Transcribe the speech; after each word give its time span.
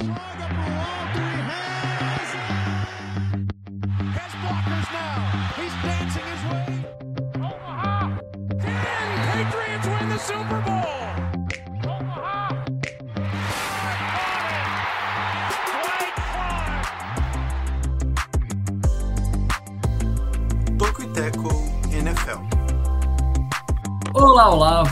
Mm-hmm. 0.00 0.27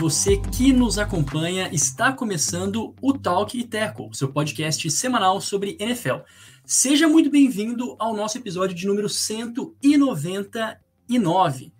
Você 0.09 0.37
que 0.37 0.71
nos 0.71 0.97
acompanha, 0.97 1.69
está 1.73 2.13
começando 2.13 2.95
o 3.01 3.11
Talk 3.11 3.59
e 3.59 3.63
Tackle, 3.65 4.07
seu 4.13 4.31
podcast 4.31 4.89
semanal 4.89 5.41
sobre 5.41 5.75
NFL. 5.81 6.19
Seja 6.63 7.09
muito 7.09 7.29
bem-vindo 7.29 7.93
ao 7.99 8.15
nosso 8.15 8.37
episódio 8.37 8.73
de 8.73 8.87
número 8.87 9.09
199. 9.09 11.73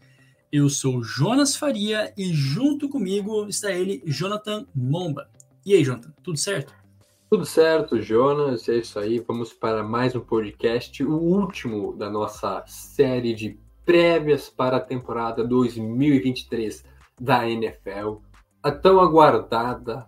Eu 0.52 0.70
sou 0.70 1.02
Jonas 1.02 1.56
Faria 1.56 2.14
e 2.18 2.34
junto 2.34 2.90
comigo 2.90 3.48
está 3.48 3.72
ele, 3.72 4.04
Jonathan 4.06 4.68
Momba. 4.76 5.30
E 5.66 5.74
aí, 5.74 5.82
Jonathan, 5.82 6.14
tudo 6.22 6.38
certo? 6.38 6.74
Tudo 7.30 7.46
certo, 7.46 8.02
Jonas. 8.02 8.68
É 8.68 8.76
isso 8.76 9.00
aí. 9.00 9.24
Vamos 9.26 9.54
para 9.54 9.84
mais 9.84 10.14
um 10.18 10.20
podcast, 10.20 11.02
o 11.02 11.16
último 11.16 11.96
da 11.96 12.10
nossa 12.10 12.62
série 12.68 13.34
de 13.34 13.58
prévias 13.86 14.50
para 14.50 14.76
a 14.76 14.82
temporada 14.82 15.46
2023 15.46 16.97
da 17.20 17.50
NFL, 17.50 18.18
a 18.62 18.72
tão 18.72 19.00
aguardada 19.00 20.08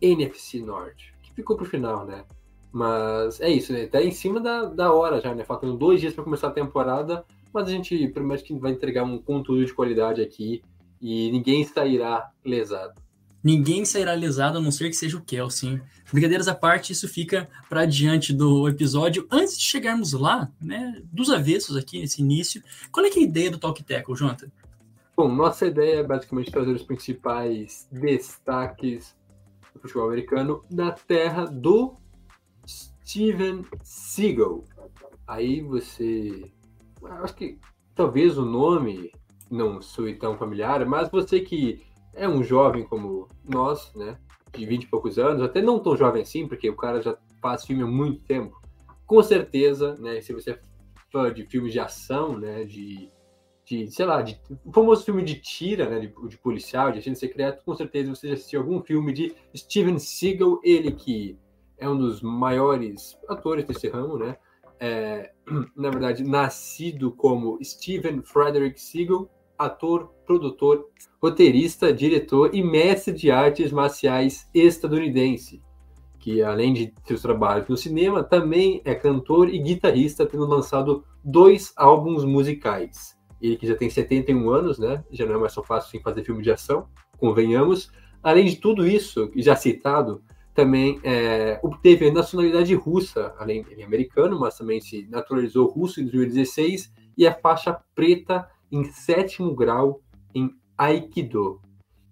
NFC 0.00 0.60
Norte, 0.60 1.14
que 1.22 1.32
ficou 1.32 1.56
pro 1.56 1.64
final, 1.64 2.04
né? 2.04 2.24
Mas 2.72 3.40
é 3.40 3.48
isso, 3.48 3.72
né? 3.72 3.86
Tá 3.86 4.02
em 4.02 4.10
cima 4.10 4.40
da, 4.40 4.64
da 4.64 4.92
hora 4.92 5.20
já, 5.20 5.34
né? 5.34 5.44
Faltando 5.44 5.76
dois 5.76 6.00
dias 6.00 6.12
para 6.12 6.24
começar 6.24 6.48
a 6.48 6.52
temporada, 6.52 7.24
mas 7.52 7.68
a 7.68 7.70
gente 7.70 8.08
promete 8.08 8.44
que 8.44 8.54
vai 8.54 8.72
entregar 8.72 9.04
um 9.04 9.18
conteúdo 9.18 9.64
de 9.64 9.72
qualidade 9.72 10.20
aqui 10.20 10.62
e 11.00 11.30
ninguém 11.32 11.64
sairá 11.64 12.30
lesado. 12.44 13.00
Ninguém 13.42 13.84
sairá 13.84 14.12
lesado, 14.12 14.58
a 14.58 14.60
não 14.60 14.70
ser 14.72 14.90
que 14.90 14.96
seja 14.96 15.16
o 15.16 15.22
Kelsey. 15.22 15.80
Brincadeiras 16.12 16.48
à 16.48 16.54
parte, 16.54 16.92
isso 16.92 17.08
fica 17.08 17.48
para 17.68 17.86
diante 17.86 18.32
do 18.32 18.68
episódio. 18.68 19.26
Antes 19.30 19.56
de 19.56 19.64
chegarmos 19.64 20.12
lá, 20.12 20.50
né, 20.60 21.00
dos 21.12 21.30
avessos 21.30 21.76
aqui 21.76 22.00
nesse 22.00 22.20
início, 22.20 22.62
qual 22.90 23.06
é, 23.06 23.08
é 23.08 23.12
a 23.12 23.22
ideia 23.22 23.50
do 23.50 23.58
Talk 23.58 23.82
Tackle, 23.84 24.16
Jonathan? 24.16 24.48
Bom, 25.16 25.28
nossa 25.28 25.64
ideia 25.64 26.00
é 26.00 26.02
basicamente 26.02 26.50
trazer 26.50 26.72
os 26.72 26.82
principais 26.82 27.88
destaques 27.90 29.16
do 29.72 29.80
futebol 29.80 30.04
americano 30.04 30.62
da 30.70 30.92
terra 30.92 31.46
do 31.46 31.96
Steven 32.68 33.64
Seagal. 33.82 34.62
Aí 35.26 35.62
você. 35.62 36.52
Acho 37.22 37.34
que 37.34 37.58
talvez 37.94 38.36
o 38.36 38.44
nome 38.44 39.10
não 39.50 39.80
soe 39.80 40.16
tão 40.16 40.36
familiar, 40.36 40.84
mas 40.84 41.08
você 41.08 41.40
que 41.40 41.82
é 42.12 42.28
um 42.28 42.44
jovem 42.44 42.84
como 42.84 43.26
nós, 43.42 43.94
né? 43.94 44.18
De 44.52 44.66
20 44.66 44.82
e 44.82 44.86
poucos 44.86 45.18
anos, 45.18 45.42
até 45.42 45.62
não 45.62 45.78
tão 45.78 45.96
jovem 45.96 46.20
assim, 46.20 46.46
porque 46.46 46.68
o 46.68 46.76
cara 46.76 47.00
já 47.00 47.16
faz 47.40 47.64
filme 47.64 47.82
há 47.82 47.86
muito 47.86 48.20
tempo. 48.24 48.60
Com 49.06 49.22
certeza, 49.22 49.94
né? 49.94 50.20
Se 50.20 50.34
você 50.34 50.50
é 50.50 50.60
fã 51.10 51.32
de 51.32 51.46
filmes 51.46 51.72
de 51.72 51.80
ação, 51.80 52.38
né? 52.38 52.64
De 52.64 53.10
de, 53.66 53.90
sei 53.90 54.06
lá, 54.06 54.22
de, 54.22 54.40
o 54.64 54.72
famoso 54.72 55.04
filme 55.04 55.24
de 55.24 55.34
tira, 55.34 55.90
né, 55.90 55.98
de, 55.98 56.28
de 56.28 56.38
policial, 56.38 56.92
de 56.92 56.98
agente 56.98 57.18
secreto, 57.18 57.64
com 57.64 57.74
certeza 57.74 58.14
você 58.14 58.28
já 58.28 58.34
assistiu 58.34 58.60
algum 58.60 58.80
filme 58.80 59.12
de 59.12 59.34
Steven 59.54 59.98
Seagal, 59.98 60.60
ele 60.62 60.92
que 60.92 61.36
é 61.76 61.88
um 61.88 61.98
dos 61.98 62.22
maiores 62.22 63.18
atores 63.28 63.64
desse 63.66 63.88
ramo, 63.88 64.16
né? 64.16 64.36
É, 64.78 65.32
na 65.76 65.90
verdade, 65.90 66.22
nascido 66.22 67.10
como 67.10 67.58
Steven 67.62 68.22
Frederick 68.22 68.80
Seagal, 68.80 69.28
ator, 69.58 70.12
produtor, 70.24 70.88
roteirista, 71.20 71.92
diretor 71.92 72.54
e 72.54 72.62
mestre 72.62 73.12
de 73.12 73.32
artes 73.32 73.72
marciais 73.72 74.48
estadunidense, 74.54 75.60
que 76.20 76.40
além 76.40 76.72
de 76.72 76.94
seus 77.04 77.20
trabalhos 77.20 77.66
no 77.68 77.76
cinema, 77.76 78.22
também 78.22 78.80
é 78.84 78.94
cantor 78.94 79.52
e 79.52 79.58
guitarrista, 79.58 80.24
tendo 80.24 80.46
lançado 80.46 81.04
dois 81.24 81.72
álbuns 81.76 82.24
musicais 82.24 83.15
ele 83.40 83.56
que 83.56 83.66
já 83.66 83.74
tem 83.74 83.90
71 83.90 84.48
anos, 84.50 84.78
né? 84.78 85.04
Já 85.10 85.26
não 85.26 85.34
é 85.34 85.38
mais 85.38 85.54
tão 85.54 85.64
fácil 85.64 85.88
assim, 85.88 86.02
fazer 86.02 86.24
filme 86.24 86.42
de 86.42 86.50
ação, 86.50 86.88
convenhamos. 87.18 87.90
Além 88.22 88.46
de 88.46 88.56
tudo 88.56 88.86
isso, 88.86 89.30
já 89.36 89.54
citado, 89.54 90.22
também 90.54 90.98
é, 91.04 91.60
obteve 91.62 92.08
a 92.08 92.12
nacionalidade 92.12 92.74
russa, 92.74 93.34
além 93.38 93.62
de 93.62 93.82
americano, 93.82 94.40
mas 94.40 94.56
também 94.56 94.80
se 94.80 95.06
naturalizou 95.08 95.68
russo 95.68 96.00
em 96.00 96.04
2016 96.04 96.92
e 97.16 97.26
a 97.26 97.34
faixa 97.34 97.78
preta 97.94 98.48
em 98.72 98.84
sétimo 98.84 99.54
grau 99.54 100.00
em 100.34 100.50
Aikido. 100.76 101.60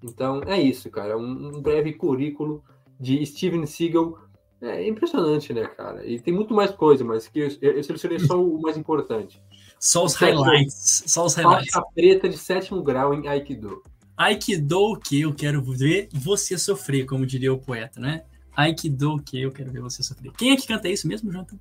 Então 0.02 0.42
é 0.46 0.60
isso, 0.60 0.90
cara, 0.90 1.16
um, 1.16 1.56
um 1.56 1.62
breve 1.62 1.94
currículo 1.94 2.62
de 3.00 3.24
Steven 3.24 3.64
Seagal. 3.66 4.18
É 4.60 4.86
impressionante, 4.86 5.52
né, 5.52 5.66
cara? 5.66 6.06
E 6.06 6.20
tem 6.20 6.32
muito 6.32 6.54
mais 6.54 6.70
coisa, 6.70 7.04
mas 7.04 7.28
que 7.28 7.38
eu, 7.38 7.48
eu 7.60 7.82
selecionei 7.82 8.18
só 8.18 8.42
o 8.42 8.60
mais 8.60 8.76
importante. 8.76 9.42
Só 9.78 10.04
os 10.04 10.14
highlights. 10.14 11.04
Só 11.06 11.24
os 11.24 11.34
highlights. 11.34 11.72
Faixa 11.72 11.86
preta 11.94 12.28
de 12.28 12.38
sétimo 12.38 12.82
grau 12.82 13.14
em 13.14 13.28
Aikido. 13.28 13.82
Aikido 14.16 14.80
o 14.80 14.96
que 14.96 15.20
eu 15.20 15.34
quero 15.34 15.62
ver 15.62 16.08
você 16.12 16.56
sofrer, 16.56 17.04
como 17.04 17.26
diria 17.26 17.52
o 17.52 17.58
poeta, 17.58 18.00
né? 18.00 18.22
Aikido 18.56 19.14
o 19.14 19.22
que 19.22 19.40
eu 19.40 19.50
quero 19.50 19.72
ver 19.72 19.80
você 19.80 20.02
sofrer. 20.02 20.32
Quem 20.32 20.52
é 20.52 20.56
que 20.56 20.66
canta 20.66 20.88
isso 20.88 21.08
mesmo, 21.08 21.32
Jonathan? 21.32 21.58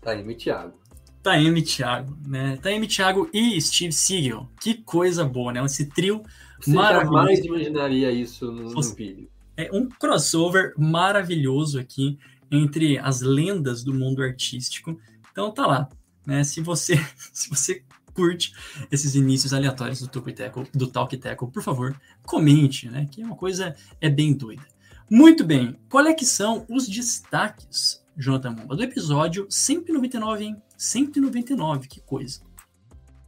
Taime 0.00 0.34
Thiago. 0.34 0.74
Taime 1.22 1.62
Thiago, 1.62 2.16
né? 2.26 2.58
Taime 2.62 2.86
Thiago 2.86 3.28
e 3.32 3.60
Steve 3.60 3.92
Seagal. 3.92 4.50
Que 4.60 4.74
coisa 4.74 5.24
boa, 5.24 5.52
né? 5.52 5.64
Esse 5.64 5.86
trio 5.86 6.22
você 6.58 6.72
maravilhoso. 6.72 7.16
jamais 7.16 7.44
imaginaria 7.44 8.10
isso 8.10 8.50
no, 8.50 8.70
no 8.70 8.82
vídeo. 8.82 9.30
É 9.56 9.70
um 9.72 9.88
crossover 9.88 10.72
maravilhoso 10.76 11.78
aqui 11.78 12.18
entre 12.50 12.98
as 12.98 13.20
lendas 13.20 13.84
do 13.84 13.94
mundo 13.94 14.22
artístico. 14.22 14.98
Então 15.30 15.52
tá 15.52 15.66
lá, 15.66 15.88
né? 16.26 16.44
Se 16.44 16.60
você, 16.60 16.96
se 17.32 17.48
você 17.48 17.82
curte 18.14 18.52
esses 18.90 19.14
inícios 19.14 19.52
aleatórios 19.52 20.00
do 20.00 20.08
Talk 20.08 20.32
Tackle, 20.32 20.66
do 20.74 20.86
Talk 20.86 21.16
Tackle, 21.16 21.50
por 21.50 21.62
favor, 21.62 21.98
comente, 22.22 22.88
né? 22.88 23.08
Que 23.10 23.22
é 23.22 23.24
uma 23.24 23.36
coisa 23.36 23.74
é 24.00 24.08
bem 24.08 24.32
doida. 24.32 24.62
Muito 25.10 25.44
bem, 25.44 25.76
qual 25.88 26.06
é 26.06 26.14
que 26.14 26.24
são 26.24 26.64
os 26.68 26.88
destaques, 26.88 28.04
Jonathan 28.16 28.52
Momba, 28.52 28.76
do 28.76 28.82
episódio 28.82 29.46
199, 29.48 30.44
hein? 30.44 30.62
199, 30.76 31.88
que 31.88 32.00
coisa. 32.00 32.40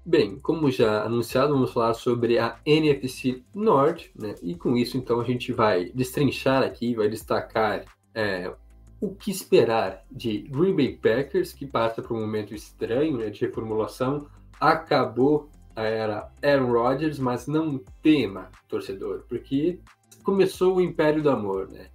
Bem, 0.04 0.38
como 0.40 0.70
já 0.70 1.04
anunciado, 1.04 1.54
vamos 1.54 1.72
falar 1.72 1.94
sobre 1.94 2.38
a 2.38 2.58
NFC 2.66 3.42
Norte, 3.54 4.10
né? 4.16 4.34
E 4.42 4.54
com 4.54 4.76
isso, 4.76 4.96
então, 4.96 5.20
a 5.20 5.24
gente 5.24 5.52
vai 5.52 5.90
destrinchar 5.92 6.62
aqui, 6.62 6.94
vai 6.94 7.08
destacar 7.08 7.84
é, 8.14 8.52
o 9.02 9.12
que 9.12 9.32
esperar 9.32 10.04
de 10.08 10.42
Green 10.42 10.76
Bay 10.76 10.96
Packers, 10.96 11.52
que 11.52 11.66
passa 11.66 12.00
por 12.00 12.16
um 12.16 12.20
momento 12.20 12.54
estranho 12.54 13.18
né, 13.18 13.30
de 13.30 13.40
reformulação. 13.40 14.28
Acabou 14.60 15.50
a 15.74 15.82
era 15.82 16.30
Aaron 16.40 16.70
Rodgers, 16.70 17.18
mas 17.18 17.48
não 17.48 17.82
tema, 18.00 18.48
torcedor, 18.68 19.24
porque 19.28 19.80
começou 20.22 20.76
o 20.76 20.80
Império 20.80 21.20
do 21.20 21.30
Amor, 21.30 21.68
né? 21.68 21.88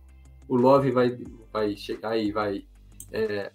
O 0.50 0.57
Love 0.57 0.91
vai, 0.91 1.17
vai 1.53 1.78
chegar 1.78 2.17
e 2.17 2.29
vai 2.29 2.66
é, 3.13 3.53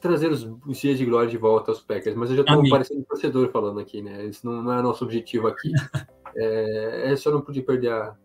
trazer 0.00 0.32
os, 0.32 0.42
os, 0.66 0.78
dias 0.78 0.98
de 0.98 1.04
glória 1.04 1.30
de 1.30 1.36
volta 1.36 1.70
aos 1.70 1.80
Packers, 1.80 2.16
mas 2.16 2.30
eu 2.30 2.36
já 2.36 2.42
estou 2.42 2.68
parecendo 2.68 3.04
torcedor 3.04 3.52
falando 3.52 3.78
aqui, 3.78 4.02
né? 4.02 4.24
Isso 4.24 4.44
não, 4.44 4.62
não 4.62 4.72
é 4.72 4.82
nosso 4.82 5.04
objetivo 5.04 5.46
aqui. 5.46 5.70
é, 6.36 7.14
só 7.14 7.30
não 7.30 7.40
podia 7.40 7.62
perder 7.62 7.92
a, 7.92 8.16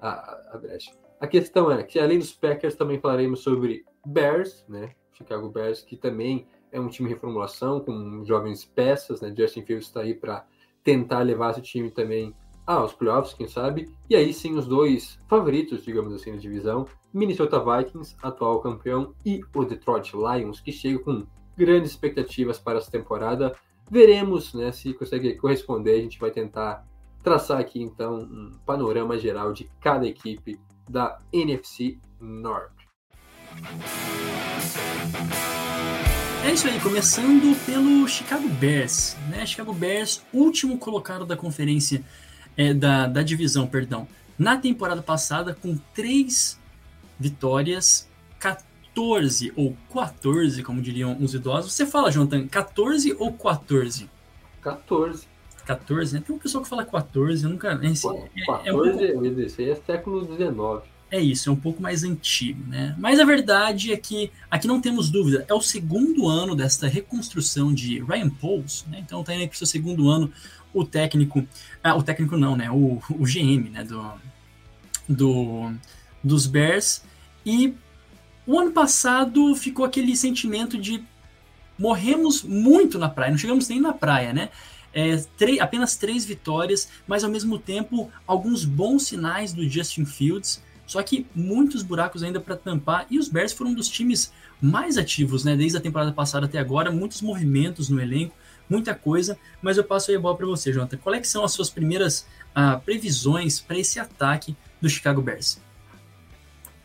a, 0.00 0.54
a 0.54 0.58
brecha. 0.58 0.90
A 1.22 1.26
questão 1.28 1.70
é 1.70 1.80
que, 1.84 2.00
além 2.00 2.18
dos 2.18 2.32
Packers, 2.32 2.74
também 2.74 2.98
falaremos 2.98 3.44
sobre 3.44 3.84
Bears, 4.04 4.64
né? 4.68 4.90
Chicago 5.12 5.48
Bears, 5.48 5.80
que 5.80 5.96
também 5.96 6.48
é 6.72 6.80
um 6.80 6.88
time 6.88 7.08
em 7.08 7.12
reformulação, 7.12 7.78
com 7.78 8.24
jovens 8.24 8.64
peças, 8.64 9.20
né? 9.20 9.32
Justin 9.32 9.62
Fields 9.62 9.86
está 9.86 10.00
aí 10.00 10.14
para 10.14 10.44
tentar 10.82 11.20
levar 11.20 11.52
esse 11.52 11.62
time 11.62 11.92
também 11.92 12.34
aos 12.66 12.92
playoffs, 12.92 13.34
quem 13.34 13.46
sabe. 13.46 13.88
E 14.10 14.16
aí 14.16 14.34
sim, 14.34 14.56
os 14.56 14.66
dois 14.66 15.16
favoritos, 15.28 15.84
digamos 15.84 16.12
assim, 16.12 16.32
na 16.32 16.38
divisão: 16.38 16.88
Minnesota 17.14 17.60
Vikings, 17.60 18.16
atual 18.20 18.60
campeão, 18.60 19.14
e 19.24 19.42
o 19.54 19.64
Detroit 19.64 20.14
Lions, 20.14 20.60
que 20.60 20.72
chega 20.72 20.98
com 20.98 21.24
grandes 21.56 21.92
expectativas 21.92 22.58
para 22.58 22.78
essa 22.78 22.90
temporada. 22.90 23.54
Veremos 23.88 24.54
né, 24.54 24.72
se 24.72 24.92
consegue 24.92 25.36
corresponder. 25.36 26.00
A 26.00 26.02
gente 26.02 26.18
vai 26.18 26.32
tentar 26.32 26.84
traçar 27.22 27.60
aqui 27.60 27.80
então 27.80 28.22
um 28.22 28.58
panorama 28.66 29.16
geral 29.16 29.52
de 29.52 29.70
cada 29.80 30.04
equipe 30.04 30.58
da 30.92 31.18
NFC 31.32 31.96
Norte. 32.20 32.86
É 36.44 36.52
isso 36.52 36.68
aí, 36.68 36.78
começando 36.80 37.56
pelo 37.64 38.06
Chicago 38.06 38.46
Bears, 38.46 39.16
né? 39.30 39.46
Chicago 39.46 39.72
Bears, 39.72 40.22
último 40.34 40.76
colocado 40.76 41.24
da 41.24 41.34
conferência, 41.34 42.04
é, 42.56 42.74
da, 42.74 43.06
da 43.06 43.22
divisão, 43.22 43.66
perdão, 43.66 44.06
na 44.38 44.58
temporada 44.58 45.00
passada, 45.00 45.54
com 45.54 45.78
três 45.94 46.60
vitórias, 47.18 48.06
14 48.38 49.50
ou 49.56 49.74
14, 49.94 50.62
como 50.62 50.82
diriam 50.82 51.16
os 51.18 51.32
idosos. 51.32 51.72
Você 51.72 51.86
fala, 51.86 52.10
Jonathan, 52.10 52.46
14 52.46 53.16
ou 53.18 53.32
14? 53.32 54.10
14. 54.60 55.31
14, 55.64 56.14
né? 56.14 56.22
Tem 56.24 56.34
uma 56.34 56.42
pessoa 56.42 56.62
que 56.62 56.68
fala 56.68 56.84
14, 56.84 57.44
eu 57.44 57.50
nunca. 57.50 57.78
Esse, 57.82 58.02
14, 58.02 58.30
é, 58.36 58.68
é, 58.68 58.72
um 58.72 58.78
pouco... 58.78 59.40
isso 59.40 59.60
aí 59.60 59.70
é 59.70 59.74
século 59.74 60.24
XIX. 60.24 60.92
É 61.10 61.20
isso, 61.20 61.50
é 61.50 61.52
um 61.52 61.56
pouco 61.56 61.82
mais 61.82 62.04
antigo, 62.04 62.66
né? 62.66 62.96
Mas 62.98 63.20
a 63.20 63.24
verdade 63.24 63.92
é 63.92 63.96
que 63.98 64.30
aqui 64.50 64.66
não 64.66 64.80
temos 64.80 65.10
dúvida, 65.10 65.44
é 65.46 65.52
o 65.52 65.60
segundo 65.60 66.26
ano 66.26 66.56
desta 66.56 66.88
reconstrução 66.88 67.72
de 67.72 68.02
Ryan 68.02 68.30
Pauls, 68.30 68.86
né? 68.90 69.00
Então 69.04 69.22
tá 69.22 69.34
indo 69.34 69.46
para 69.46 69.54
o 69.54 69.58
seu 69.58 69.66
segundo 69.66 70.08
ano 70.08 70.32
o 70.72 70.84
técnico, 70.86 71.46
ah, 71.84 71.94
o 71.94 72.02
técnico 72.02 72.38
não, 72.38 72.56
né? 72.56 72.70
O, 72.70 72.98
o 73.10 73.24
GM, 73.24 73.68
né? 73.70 73.84
Do, 73.84 74.10
do, 75.06 75.72
dos 76.24 76.46
Bears. 76.46 77.04
E 77.44 77.74
o 78.46 78.58
ano 78.58 78.72
passado 78.72 79.54
ficou 79.54 79.84
aquele 79.84 80.16
sentimento 80.16 80.78
de 80.78 81.04
morremos 81.78 82.42
muito 82.42 82.98
na 82.98 83.08
praia, 83.08 83.32
não 83.32 83.38
chegamos 83.38 83.68
nem 83.68 83.80
na 83.80 83.92
praia, 83.92 84.32
né? 84.32 84.48
É, 84.94 85.16
apenas 85.60 85.96
três 85.96 86.24
vitórias, 86.24 86.88
mas 87.06 87.24
ao 87.24 87.30
mesmo 87.30 87.58
tempo 87.58 88.10
alguns 88.26 88.64
bons 88.64 89.06
sinais 89.06 89.52
do 89.52 89.68
Justin 89.68 90.04
Fields. 90.04 90.62
Só 90.86 91.02
que 91.02 91.26
muitos 91.34 91.82
buracos 91.82 92.22
ainda 92.22 92.40
para 92.40 92.56
tampar 92.56 93.06
e 93.10 93.18
os 93.18 93.28
Bears 93.28 93.52
foram 93.52 93.70
um 93.70 93.74
dos 93.74 93.88
times 93.88 94.32
mais 94.60 94.98
ativos, 94.98 95.44
né? 95.44 95.56
Desde 95.56 95.78
a 95.78 95.80
temporada 95.80 96.12
passada 96.12 96.46
até 96.46 96.58
agora, 96.58 96.90
muitos 96.90 97.22
movimentos 97.22 97.88
no 97.88 98.00
elenco, 98.00 98.34
muita 98.68 98.94
coisa. 98.94 99.38
Mas 99.62 99.76
eu 99.78 99.84
passo 99.84 100.10
aí 100.10 100.16
a 100.16 100.20
bola 100.20 100.36
para 100.36 100.46
você, 100.46 100.72
Jonathan. 100.72 100.98
Quais 100.98 101.28
são 101.28 101.44
as 101.44 101.52
suas 101.52 101.70
primeiras 101.70 102.26
ah, 102.54 102.76
previsões 102.76 103.60
para 103.60 103.78
esse 103.78 103.98
ataque 103.98 104.54
do 104.80 104.88
Chicago 104.88 105.22
Bears? 105.22 105.60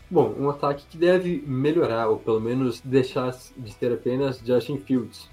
Bom, 0.10 0.33
um 0.39 0.50
ataque 0.50 0.86
que 0.89 0.98
deve 0.98 1.44
melhorar, 1.45 2.07
ou 2.07 2.18
pelo 2.18 2.39
menos 2.39 2.80
deixar 2.80 3.38
de 3.57 3.75
ter 3.75 3.92
apenas 3.92 4.39
Justin 4.39 4.77
Fields, 4.77 5.27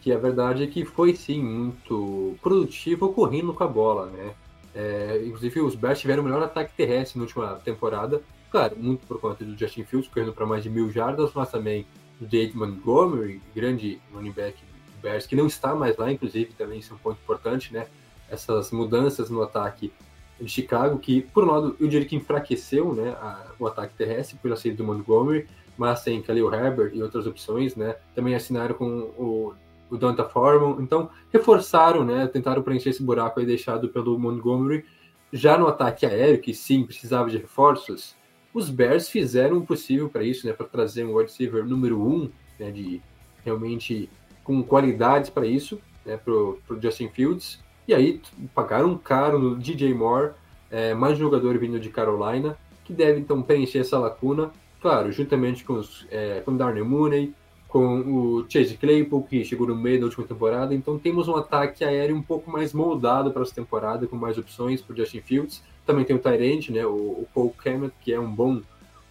que 0.00 0.12
a 0.12 0.18
verdade 0.18 0.62
é 0.62 0.66
que 0.66 0.84
foi 0.84 1.14
sim 1.14 1.42
muito 1.42 2.36
produtivo 2.42 3.12
correndo 3.12 3.52
com 3.52 3.64
a 3.64 3.66
bola, 3.66 4.06
né? 4.06 4.34
É, 4.74 5.22
inclusive 5.26 5.60
os 5.60 5.74
Bears 5.74 5.98
tiveram 5.98 6.22
o 6.22 6.26
melhor 6.26 6.42
ataque 6.42 6.72
terrestre 6.76 7.18
na 7.18 7.24
última 7.24 7.54
temporada, 7.56 8.22
claro, 8.50 8.76
muito 8.76 9.06
por 9.06 9.20
conta 9.20 9.44
do 9.44 9.58
Justin 9.58 9.84
Fields 9.84 10.08
correndo 10.08 10.32
para 10.32 10.46
mais 10.46 10.62
de 10.62 10.70
mil 10.70 10.90
jardas, 10.90 11.32
mas 11.34 11.50
também 11.50 11.86
do 12.20 12.26
Dave 12.26 12.56
Montgomery, 12.56 13.40
grande 13.54 14.00
running 14.12 14.32
back 14.32 14.56
do 14.56 15.02
Bears, 15.02 15.26
que 15.26 15.34
não 15.34 15.46
está 15.46 15.74
mais 15.74 15.96
lá, 15.96 16.12
inclusive 16.12 16.52
também 16.52 16.78
isso 16.78 16.92
é 16.92 16.96
um 16.96 16.98
ponto 16.98 17.18
importante, 17.22 17.72
né? 17.72 17.86
Essas 18.28 18.70
mudanças 18.70 19.30
no 19.30 19.42
ataque 19.42 19.92
de 20.40 20.48
Chicago, 20.48 20.98
que, 20.98 21.22
por 21.22 21.44
um 21.44 21.50
lado, 21.50 21.76
eu 21.80 21.88
diria 21.88 22.06
que 22.06 22.14
enfraqueceu 22.14 22.94
né, 22.94 23.10
a, 23.20 23.46
o 23.58 23.66
ataque 23.66 23.94
terrestre 23.94 24.38
pela 24.38 24.56
saída 24.56 24.76
do 24.76 24.84
Montgomery, 24.84 25.48
mas 25.76 26.00
sem 26.00 26.20
Khalil 26.20 26.52
Herbert 26.52 26.92
e 26.94 27.02
outras 27.02 27.26
opções, 27.26 27.74
né? 27.74 27.96
Também 28.14 28.34
assinaram 28.34 28.74
com 28.74 28.86
o, 28.86 29.54
o 29.90 29.96
Donta 29.96 30.24
Foreman, 30.24 30.76
então 30.80 31.10
reforçaram, 31.32 32.04
né? 32.04 32.26
Tentaram 32.26 32.62
preencher 32.62 32.90
esse 32.90 33.02
buraco 33.02 33.40
aí 33.40 33.46
deixado 33.46 33.88
pelo 33.88 34.18
Montgomery. 34.18 34.84
Já 35.32 35.58
no 35.58 35.66
ataque 35.66 36.06
aéreo, 36.06 36.40
que 36.40 36.54
sim, 36.54 36.84
precisava 36.84 37.28
de 37.28 37.38
reforços, 37.38 38.16
os 38.52 38.70
Bears 38.70 39.08
fizeram 39.08 39.58
o 39.58 39.66
possível 39.66 40.08
para 40.08 40.22
isso, 40.22 40.46
né? 40.46 40.52
Para 40.52 40.66
trazer 40.66 41.04
um 41.04 41.14
wide 41.14 41.30
receiver 41.30 41.64
número 41.64 42.00
um, 42.00 42.30
né? 42.58 42.70
De 42.70 43.00
realmente 43.44 44.08
com 44.42 44.62
qualidades 44.62 45.30
para 45.30 45.46
isso, 45.46 45.80
né? 46.04 46.16
Para 46.16 46.32
o 46.32 46.58
Justin 46.80 47.08
Fields. 47.08 47.62
E 47.86 47.94
aí 47.94 48.20
pagaram 48.54 48.96
caro 48.98 49.38
no 49.38 49.56
DJ 49.56 49.94
Moore, 49.94 50.32
é, 50.70 50.92
mais 50.92 51.16
jogador 51.16 51.56
vindo 51.58 51.80
de 51.80 51.88
Carolina, 51.88 52.56
que 52.84 52.92
deve 52.92 53.20
então 53.20 53.42
preencher 53.42 53.78
essa 53.78 53.98
lacuna, 53.98 54.50
claro, 54.80 55.10
juntamente 55.10 55.64
com, 55.64 55.74
os, 55.74 56.06
é, 56.10 56.40
com 56.40 56.56
Darnell 56.56 56.84
Mooney, 56.84 57.34
com 57.68 58.00
o 58.00 58.46
Chase 58.48 58.78
Claypool, 58.78 59.24
que 59.24 59.44
chegou 59.44 59.66
no 59.66 59.76
meio 59.76 60.00
da 60.00 60.06
última 60.06 60.26
temporada. 60.26 60.74
Então 60.74 60.98
temos 60.98 61.28
um 61.28 61.36
ataque 61.36 61.84
aéreo 61.84 62.16
um 62.16 62.22
pouco 62.22 62.50
mais 62.50 62.72
moldado 62.72 63.30
para 63.30 63.42
essa 63.42 63.54
temporada, 63.54 64.06
com 64.06 64.16
mais 64.16 64.38
opções 64.38 64.80
para 64.80 64.96
Justin 64.96 65.20
Fields. 65.20 65.62
Também 65.84 66.04
tem 66.04 66.16
o 66.16 66.18
Tyrant, 66.18 66.70
né, 66.70 66.84
o, 66.86 66.94
o 66.94 67.28
Paul 67.32 67.54
Kemet, 67.62 67.92
que 68.00 68.12
é 68.12 68.18
um 68.18 68.30
bom, 68.30 68.62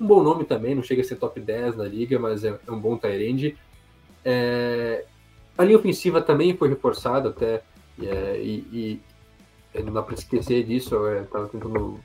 um 0.02 0.08
bom 0.08 0.24
nome 0.24 0.44
também, 0.44 0.74
não 0.74 0.84
chega 0.84 1.02
a 1.02 1.06
ser 1.06 1.16
top 1.16 1.40
10 1.40 1.78
na 1.78 1.86
liga, 1.86 2.18
mas 2.18 2.44
é, 2.44 2.60
é 2.68 2.72
um 2.72 2.80
bom 2.80 2.98
Tyrant. 2.98 3.54
É, 4.26 5.06
a 5.56 5.64
linha 5.64 5.78
ofensiva 5.78 6.20
também 6.20 6.58
foi 6.58 6.70
reforçada 6.70 7.30
até 7.30 7.62
é, 8.02 8.40
e, 8.42 9.02
e, 9.74 9.82
não 9.84 9.94
dá 9.94 10.02
para 10.02 10.16
esquecer 10.16 10.64
disso, 10.64 10.96
estava 11.20 11.48
tentando 11.48 12.00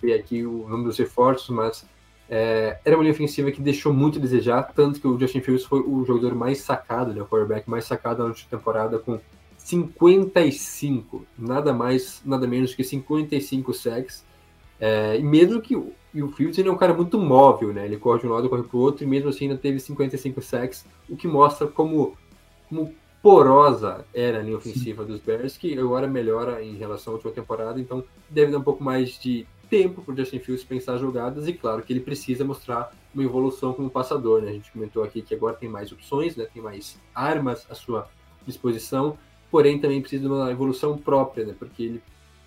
ver 0.00 0.14
aqui 0.14 0.46
o 0.46 0.68
nome 0.68 0.84
dos 0.84 0.98
reforços, 0.98 1.50
mas 1.50 1.84
é, 2.28 2.78
era 2.84 2.96
uma 2.96 3.02
linha 3.02 3.14
ofensiva 3.14 3.50
que 3.50 3.60
deixou 3.60 3.92
muito 3.92 4.18
a 4.18 4.22
desejar, 4.22 4.62
tanto 4.74 5.00
que 5.00 5.06
o 5.06 5.18
Justin 5.18 5.40
Fields 5.40 5.64
foi 5.64 5.80
o 5.80 6.04
jogador 6.04 6.34
mais 6.34 6.58
sacado, 6.58 7.12
né, 7.12 7.22
o 7.22 7.26
quarterback 7.26 7.68
mais 7.68 7.84
sacado 7.84 8.18
na 8.18 8.26
última 8.26 8.50
temporada, 8.50 8.98
com 8.98 9.20
55, 9.58 11.26
nada 11.38 11.72
mais, 11.72 12.22
nada 12.24 12.46
menos 12.46 12.74
que 12.74 12.84
55 12.84 13.74
sacks. 13.74 14.24
É, 14.78 15.18
e 15.18 15.22
mesmo 15.22 15.60
que 15.60 15.74
o, 15.74 15.92
o 16.14 16.28
Fields 16.28 16.58
ele 16.58 16.68
é 16.68 16.72
um 16.72 16.76
cara 16.76 16.94
muito 16.94 17.18
móvel, 17.18 17.72
né? 17.72 17.84
Ele 17.84 17.96
corre 17.96 18.20
de 18.20 18.26
um 18.26 18.30
lado, 18.30 18.48
corre 18.48 18.62
para 18.62 18.76
o 18.76 18.80
outro, 18.80 19.04
e 19.04 19.06
mesmo 19.06 19.28
assim 19.28 19.46
ainda 19.46 19.56
teve 19.56 19.80
55 19.80 20.40
sacks, 20.42 20.84
o 21.08 21.16
que 21.16 21.26
mostra 21.26 21.66
como, 21.66 22.16
como 22.68 22.94
porosa 23.22 24.04
era 24.14 24.38
a 24.38 24.42
linha 24.42 24.56
ofensiva 24.56 25.02
Sim. 25.02 25.10
dos 25.10 25.20
Bears, 25.20 25.56
que 25.56 25.76
agora 25.76 26.06
melhora 26.06 26.62
em 26.62 26.76
relação 26.76 27.12
à 27.12 27.16
última 27.16 27.32
temporada, 27.32 27.80
então 27.80 28.04
deve 28.30 28.52
dar 28.52 28.58
um 28.58 28.62
pouco 28.62 28.84
mais 28.84 29.18
de 29.18 29.46
tempo 29.68 30.02
para 30.02 30.14
o 30.14 30.16
Justin 30.16 30.38
Fields 30.38 30.64
pensar 30.64 30.98
jogadas, 30.98 31.48
e 31.48 31.52
claro 31.52 31.82
que 31.82 31.92
ele 31.92 32.00
precisa 32.00 32.44
mostrar 32.44 32.92
uma 33.14 33.22
evolução 33.22 33.72
como 33.72 33.90
passador, 33.90 34.42
né? 34.42 34.50
A 34.50 34.52
gente 34.52 34.70
comentou 34.70 35.02
aqui 35.02 35.22
que 35.22 35.34
agora 35.34 35.56
tem 35.56 35.68
mais 35.68 35.92
opções, 35.92 36.36
né? 36.36 36.46
Tem 36.52 36.62
mais 36.62 37.00
armas 37.14 37.66
à 37.70 37.74
sua 37.74 38.08
disposição, 38.46 39.18
porém 39.50 39.78
também 39.78 40.00
precisa 40.00 40.22
de 40.22 40.28
uma 40.28 40.50
evolução 40.50 40.96
própria, 40.96 41.44
né? 41.44 41.54
Porque 41.58 41.82
ele 41.82 42.02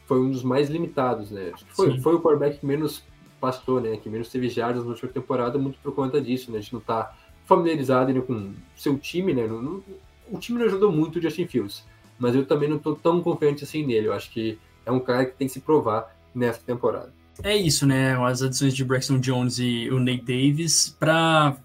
foi 0.06 0.20
um 0.20 0.32
dos 0.32 0.44
mais 0.44 0.70
limitados, 0.70 1.30
né? 1.32 1.52
Foi, 1.70 2.00
foi 2.00 2.16
o 2.16 2.22
quarterback 2.22 2.60
que 2.60 2.66
menos 2.66 3.04
passou, 3.40 3.80
né? 3.80 3.98
Que 3.98 4.10
menos 4.10 4.30
teve 4.30 4.50
jardas 4.50 4.84
na 4.84 4.92
última 4.92 5.12
temporada, 5.12 5.58
muito 5.58 5.80
por 5.80 5.94
conta 5.94 6.22
disso, 6.22 6.52
né? 6.52 6.58
A 6.58 6.62
gente 6.62 6.74
não 6.74 6.80
está 6.80 7.16
familiarizado 7.46 8.14
né, 8.14 8.22
com 8.22 8.54
seu 8.76 8.98
time, 8.98 9.34
né? 9.34 9.48
Não, 9.48 9.62
não, 9.62 9.84
o 10.32 10.38
time 10.38 10.60
não 10.60 10.66
ajudou 10.66 10.92
muito 10.92 11.18
o 11.18 11.22
Justin 11.22 11.48
Fields, 11.48 11.84
mas 12.18 12.36
eu 12.36 12.46
também 12.46 12.70
não 12.70 12.78
estou 12.78 12.96
tão 12.96 13.22
confiante 13.22 13.64
assim 13.64 13.86
nele. 13.86 14.08
Eu 14.08 14.14
acho 14.14 14.32
que 14.32 14.60
é 14.86 14.92
um 14.92 15.00
cara 15.00 15.26
que 15.26 15.36
tem 15.36 15.48
que 15.48 15.54
se 15.54 15.62
provar 15.62 16.16
nessa 16.34 16.60
temporada. 16.60 17.14
É 17.42 17.56
isso, 17.56 17.86
né? 17.86 18.16
As 18.26 18.42
adições 18.42 18.76
de 18.76 18.84
Braxton 18.84 19.20
Jones 19.20 19.60
e 19.60 19.90
o 19.90 20.00
Nate 20.00 20.24
Davis 20.24 20.96
para 21.00 21.58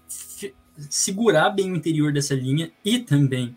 segurar 0.89 1.49
bem 1.49 1.71
o 1.71 1.75
interior 1.75 2.11
dessa 2.11 2.33
linha 2.33 2.71
e 2.83 2.99
também 2.99 3.55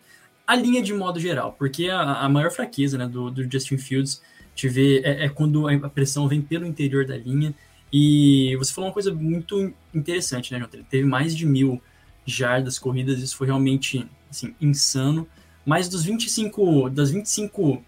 a 0.48 0.56
linha 0.56 0.82
de 0.82 0.94
modo 0.94 1.20
geral, 1.20 1.54
porque 1.58 1.90
a, 1.90 2.00
a 2.00 2.28
maior 2.28 2.50
fraqueza 2.50 2.96
né, 2.96 3.06
do, 3.06 3.30
do, 3.30 3.50
Justin 3.50 3.76
Fields 3.76 4.22
te 4.54 4.66
vê, 4.66 5.00
é, 5.00 5.26
é, 5.26 5.28
quando 5.28 5.68
a 5.68 5.90
pressão 5.90 6.26
vem 6.26 6.40
pelo 6.40 6.66
interior 6.66 7.04
da 7.04 7.16
linha. 7.16 7.54
E 7.92 8.56
você 8.56 8.72
falou 8.72 8.88
uma 8.88 8.94
coisa 8.94 9.12
muito 9.12 9.72
interessante, 9.94 10.52
né, 10.52 10.58
Jota? 10.58 10.76
Ele 10.76 10.86
teve 10.88 11.04
mais 11.04 11.36
de 11.36 11.44
mil 11.44 11.80
jardas 12.24 12.78
corridas, 12.78 13.20
isso 13.20 13.36
foi 13.36 13.46
realmente 13.46 14.08
assim, 14.30 14.54
insano. 14.58 15.28
Mas 15.66 15.86
dos 15.86 16.02
25, 16.02 16.88
das 16.88 17.10
25 17.10 17.62
jogos, 17.62 17.88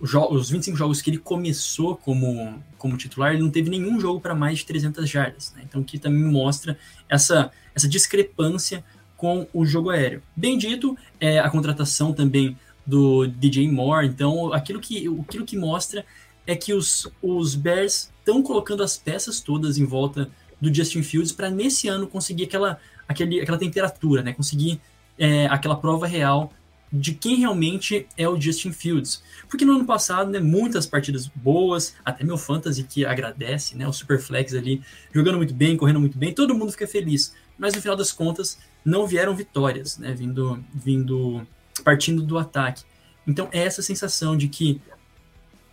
os 0.00 0.50
25 0.50 0.76
jogos 0.76 1.02
que 1.02 1.10
ele 1.10 1.18
começou 1.18 1.96
como, 1.96 2.62
como 2.76 2.96
titular, 2.96 3.32
ele 3.32 3.42
não 3.42 3.50
teve 3.50 3.68
nenhum 3.68 3.98
jogo 3.98 4.20
para 4.20 4.34
mais 4.34 4.58
de 4.58 4.66
300 4.66 5.08
jardas. 5.08 5.52
Né? 5.56 5.62
Então, 5.68 5.82
que 5.82 5.98
também 5.98 6.22
mostra 6.22 6.78
essa, 7.08 7.50
essa 7.74 7.88
discrepância 7.88 8.84
com 9.16 9.46
o 9.52 9.66
jogo 9.66 9.90
aéreo. 9.90 10.22
Bem 10.36 10.56
dito, 10.56 10.96
é 11.18 11.40
a 11.40 11.50
contratação 11.50 12.12
também 12.12 12.56
do 12.86 13.26
DJ 13.26 13.68
Moore. 13.70 14.06
Então, 14.06 14.52
aquilo 14.52 14.80
que, 14.80 15.08
aquilo 15.20 15.44
que 15.44 15.56
mostra 15.56 16.06
é 16.46 16.54
que 16.54 16.72
os, 16.72 17.08
os 17.20 17.54
Bears 17.54 18.10
estão 18.20 18.42
colocando 18.42 18.82
as 18.82 18.96
peças 18.96 19.40
todas 19.40 19.76
em 19.76 19.84
volta 19.84 20.30
do 20.60 20.72
Justin 20.72 21.02
Fields 21.02 21.32
para 21.32 21.50
nesse 21.50 21.88
ano 21.88 22.06
conseguir 22.06 22.44
aquela, 22.44 22.80
aquele, 23.06 23.40
aquela 23.40 23.58
temperatura, 23.58 24.22
né? 24.22 24.32
Conseguir 24.32 24.80
é, 25.18 25.46
aquela 25.46 25.76
prova 25.76 26.06
real 26.06 26.52
de 26.92 27.14
quem 27.14 27.36
realmente 27.36 28.06
é 28.16 28.28
o 28.28 28.40
Justin 28.40 28.72
Fields. 28.72 29.22
Porque 29.48 29.64
no 29.64 29.74
ano 29.74 29.84
passado, 29.84 30.30
né, 30.30 30.40
muitas 30.40 30.86
partidas 30.86 31.26
boas, 31.26 31.94
até 32.04 32.24
meu 32.24 32.38
fantasy 32.38 32.84
que 32.84 33.04
agradece, 33.04 33.76
né, 33.76 33.86
o 33.86 33.92
Superflex 33.92 34.54
ali, 34.54 34.82
jogando 35.12 35.36
muito 35.36 35.54
bem, 35.54 35.76
correndo 35.76 36.00
muito 36.00 36.16
bem, 36.16 36.32
todo 36.32 36.54
mundo 36.54 36.72
fica 36.72 36.86
feliz. 36.86 37.34
Mas 37.58 37.74
no 37.74 37.82
final 37.82 37.96
das 37.96 38.12
contas, 38.12 38.58
não 38.84 39.06
vieram 39.06 39.34
vitórias, 39.34 39.98
né, 39.98 40.12
vindo, 40.14 40.62
vindo 40.72 41.46
partindo 41.84 42.22
do 42.22 42.38
ataque. 42.38 42.84
Então 43.26 43.48
é 43.52 43.60
essa 43.60 43.82
sensação 43.82 44.36
de 44.36 44.48
que 44.48 44.80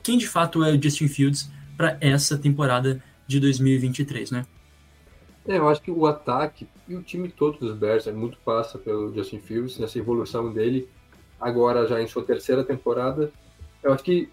quem 0.04 0.18
de 0.18 0.28
fato 0.28 0.64
é 0.64 0.72
o 0.72 0.82
Justin 0.82 1.08
Fields 1.08 1.50
para 1.78 1.98
essa 2.02 2.38
temporada 2.38 3.02
de 3.28 3.40
2023, 3.40 4.32
né? 4.32 4.46
É, 5.48 5.58
eu 5.58 5.70
acho 5.70 5.82
que 5.82 5.92
o 5.92 6.06
ataque 6.06 6.68
e 6.88 6.96
o 6.96 7.04
time 7.04 7.30
todo 7.30 7.60
dos 7.60 7.78
Bears 7.78 8.08
é 8.08 8.12
muito 8.12 8.38
passa 8.44 8.78
pelo 8.78 9.14
Justin 9.14 9.40
Fields, 9.40 9.78
nessa 9.78 9.98
evolução 9.98 10.52
dele, 10.52 10.88
agora 11.40 11.88
já 11.88 12.02
em 12.02 12.08
sua 12.08 12.24
terceira 12.24 12.64
temporada. 12.64 13.32
Eu 13.84 13.94
acho 13.94 14.04
que 14.04 14.30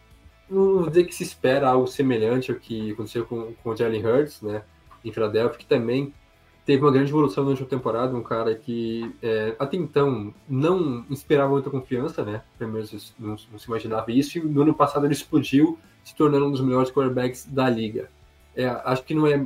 não 0.49 0.80
vou 0.80 0.88
dizer 0.88 1.04
que 1.04 1.14
se 1.14 1.23
espera 1.23 1.68
algo 1.68 1.87
semelhante 1.87 2.50
ao 2.50 2.59
que 2.59 2.92
aconteceu 2.92 3.25
com, 3.25 3.54
com 3.62 3.71
o 3.71 3.76
Jalen 3.76 4.04
Hurts, 4.04 4.42
né, 4.42 4.62
em 5.04 5.11
Philadelphia, 5.11 5.59
que 5.59 5.66
também 5.66 6.12
teve 6.64 6.82
uma 6.82 6.92
grande 6.92 7.11
evolução 7.11 7.42
na 7.44 7.50
última 7.50 7.68
temporada, 7.68 8.16
um 8.16 8.23
cara 8.23 8.54
que 8.54 9.12
é, 9.23 9.56
até 9.59 9.76
então 9.76 10.32
não 10.49 11.04
inspirava 11.11 11.52
muita 11.52 11.71
confiança, 11.71 12.25
né? 12.25 12.42
Primeiro 12.56 12.87
não, 13.18 13.37
não, 13.50 13.59
se 13.59 13.66
imaginava 13.66 14.12
isso, 14.12 14.38
e 14.38 14.40
no 14.40 14.62
ano 14.62 14.75
passado 14.75 15.04
ele 15.04 15.12
explodiu, 15.12 15.78
se 16.04 16.14
tornando 16.14 16.47
um 16.47 16.50
dos 16.52 16.61
melhores 16.61 16.90
quarterbacks 16.90 17.47
da 17.47 17.68
liga. 17.68 18.11
É, 18.54 18.66
acho 18.66 19.02
que 19.02 19.14
não 19.14 19.26
é 19.26 19.44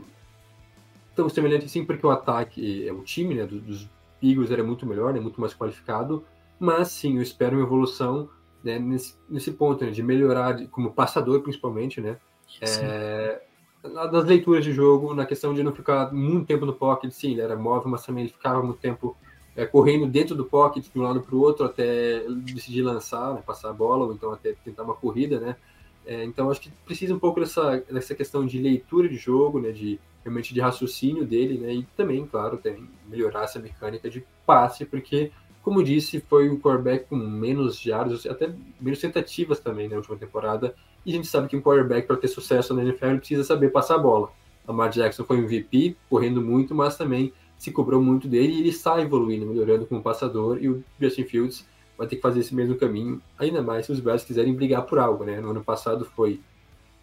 tão 1.15 1.29
semelhante 1.29 1.65
assim, 1.65 1.85
porque 1.85 2.07
o 2.07 2.11
ataque, 2.11 2.87
é, 2.87 2.93
o 2.93 3.03
time 3.03 3.35
né, 3.35 3.47
dos, 3.47 3.63
dos 3.63 3.89
Eagles 4.23 4.51
era 4.51 4.63
muito 4.63 4.85
melhor, 4.85 5.15
né, 5.15 5.21
muito 5.21 5.41
mais 5.41 5.55
qualificado, 5.55 6.23
mas 6.59 6.89
sim, 6.89 7.17
eu 7.17 7.23
espero 7.23 7.57
uma 7.57 7.65
evolução 7.65 8.29
né, 8.63 8.79
nesse, 8.79 9.15
nesse 9.29 9.53
ponto, 9.53 9.85
né, 9.85 9.91
de 9.91 10.03
melhorar 10.03 10.67
como 10.69 10.93
passador, 10.93 11.41
principalmente, 11.41 12.01
né? 12.01 12.19
É, 12.63 13.43
das 13.83 14.25
leituras 14.25 14.65
de 14.65 14.73
jogo, 14.73 15.15
na 15.15 15.27
questão 15.27 15.55
de 15.55 15.63
não 15.63 15.73
ficar 15.73 16.13
muito 16.13 16.47
tempo 16.47 16.67
no 16.67 16.73
pocket, 16.73 17.11
sim, 17.13 17.33
ele 17.33 17.41
era 17.41 17.57
móvel, 17.57 17.91
mas 17.91 18.05
também 18.05 18.25
ele 18.25 18.33
ficava 18.33 18.63
muito 18.63 18.79
tempo 18.79 19.17
é, 19.55 19.65
correndo 19.65 20.07
dentro 20.07 20.35
do 20.35 20.45
pocket, 20.45 20.85
de 20.93 20.99
um 20.99 21.03
lado 21.03 21.21
para 21.21 21.35
o 21.35 21.41
outro, 21.41 21.65
até 21.65 22.25
decidir 22.29 22.83
lançar, 22.83 23.35
né, 23.35 23.43
passar 23.45 23.71
a 23.71 23.73
bola, 23.73 24.07
ou 24.07 24.13
então 24.13 24.33
até 24.33 24.53
tentar 24.65 24.83
uma 24.83 24.95
corrida, 24.95 25.41
né? 25.41 25.57
É, 26.05 26.25
então 26.25 26.51
acho 26.51 26.61
que 26.61 26.71
precisa 26.85 27.15
um 27.15 27.19
pouco 27.19 27.41
dessa, 27.41 27.79
dessa 27.91 28.15
questão 28.15 28.47
de 28.47 28.61
leitura 28.61 29.09
de 29.09 29.17
jogo, 29.17 29.59
né, 29.59 29.73
de 29.73 29.99
realmente 30.23 30.53
de 30.53 30.61
raciocínio 30.61 31.25
dele, 31.25 31.59
né, 31.59 31.73
e 31.73 31.83
também, 31.97 32.27
claro, 32.27 32.59
tem 32.59 32.89
melhorar 33.09 33.45
essa 33.45 33.59
mecânica 33.59 34.11
de 34.11 34.25
passe, 34.45 34.85
porque, 34.85 35.33
como 35.67 35.83
disse, 35.83 36.21
foi 36.21 36.49
o 36.49 36.61
quarterback 36.61 37.07
com 37.09 37.17
menos 37.17 37.81
jardas, 37.81 38.25
até 38.25 38.55
menos 38.81 39.01
tentativas 39.01 39.59
também 39.59 39.89
na 39.89 39.97
última 39.97 40.17
temporada, 40.17 40.77
e 41.05 41.11
a 41.11 41.17
gente 41.17 41.27
sabe 41.27 41.49
que 41.49 41.57
um 41.57 41.61
quarterback, 41.61 42.07
para 42.07 42.17
ter 42.17 42.29
sucesso 42.29 42.73
na 42.73 42.85
NFL, 42.85 43.17
precisa 43.17 43.43
saber 43.43 43.73
passar 43.73 43.97
a 43.97 43.99
bola. 43.99 44.31
Lamar 44.65 44.91
Jackson 44.91 45.25
foi 45.25 45.39
MVP, 45.39 45.97
correndo 46.09 46.41
muito, 46.41 46.73
mas 46.73 46.97
também 46.97 47.33
se 47.59 47.73
cobrou 47.73 48.01
muito 48.01 48.29
dele 48.29 48.53
e 48.53 48.61
ele 48.61 48.69
está 48.69 49.03
evoluindo, 49.03 49.45
melhorando 49.45 49.87
como 49.87 50.01
passador. 50.01 50.59
E 50.63 50.69
o 50.69 50.85
Justin 51.01 51.25
Fields 51.25 51.67
vai 51.99 52.07
ter 52.07 52.15
que 52.15 52.23
fazer 52.23 52.39
esse 52.39 52.55
mesmo 52.55 52.77
caminho, 52.77 53.21
ainda 53.37 53.61
mais 53.61 53.87
se 53.87 53.93
os 53.93 53.99
Bears 53.99 54.25
quiserem 54.25 54.55
brigar 54.55 54.87
por 54.87 55.01
algo. 55.01 55.25
Né? 55.25 55.41
No 55.41 55.51
ano 55.51 55.65
passado 55.65 56.05
foi 56.05 56.41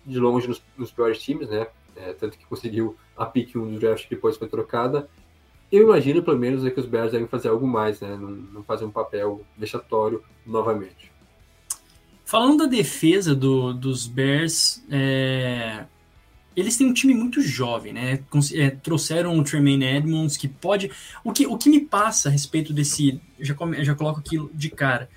de 0.05 0.17
longe 0.17 0.48
nos, 0.48 0.63
nos 0.77 0.89
piores 0.89 1.22
times, 1.22 1.50
né? 1.50 1.67
É, 1.98 2.13
tanto 2.13 2.38
que 2.38 2.46
conseguiu 2.46 2.96
a 3.17 3.25
pick 3.25 3.58
1 3.58 3.74
do 3.74 3.79
draft 3.79 4.08
que 4.08 4.15
depois 4.15 4.38
foi 4.38 4.48
trocada. 4.48 5.10
Eu 5.74 5.82
imagino, 5.82 6.22
pelo 6.22 6.38
menos, 6.38 6.63
é 6.63 6.70
que 6.70 6.80
os 6.80 6.86
Bears 6.86 7.13
devem 7.13 7.27
fazer 7.27 7.48
algo 7.48 7.68
mais, 7.68 8.00
né? 8.00 8.15
não, 8.15 8.30
não 8.30 8.63
fazer 8.63 8.86
um 8.86 8.92
papel 8.92 9.44
vexatório 9.58 10.24
novamente. 10.46 11.12
Falando 12.24 12.60
da 12.60 12.65
defesa 12.68 13.34
do, 13.34 13.74
dos 13.74 14.06
Bears, 14.06 14.84
é, 14.88 15.84
eles 16.56 16.77
têm 16.77 16.86
um 16.86 16.94
time 16.94 17.15
muito 17.15 17.42
jovem, 17.42 17.92
né? 17.92 18.20
É, 18.53 18.70
trouxeram 18.70 19.36
o 19.36 19.44
Tremaine 19.44 19.84
Edmonds, 19.84 20.38
que 20.38 20.48
pode. 20.48 20.92
O 21.24 21.34
que, 21.34 21.48
o 21.48 21.58
que 21.58 21.72
me 21.72 21.80
passa 21.80 22.30
a 22.30 22.32
respeito 22.32 22.72
desse. 22.72 23.20
Já, 23.39 23.56
já 23.82 23.96
coloco 23.96 24.20
aqui 24.20 24.38
de 24.53 24.70
cara. 24.70 25.10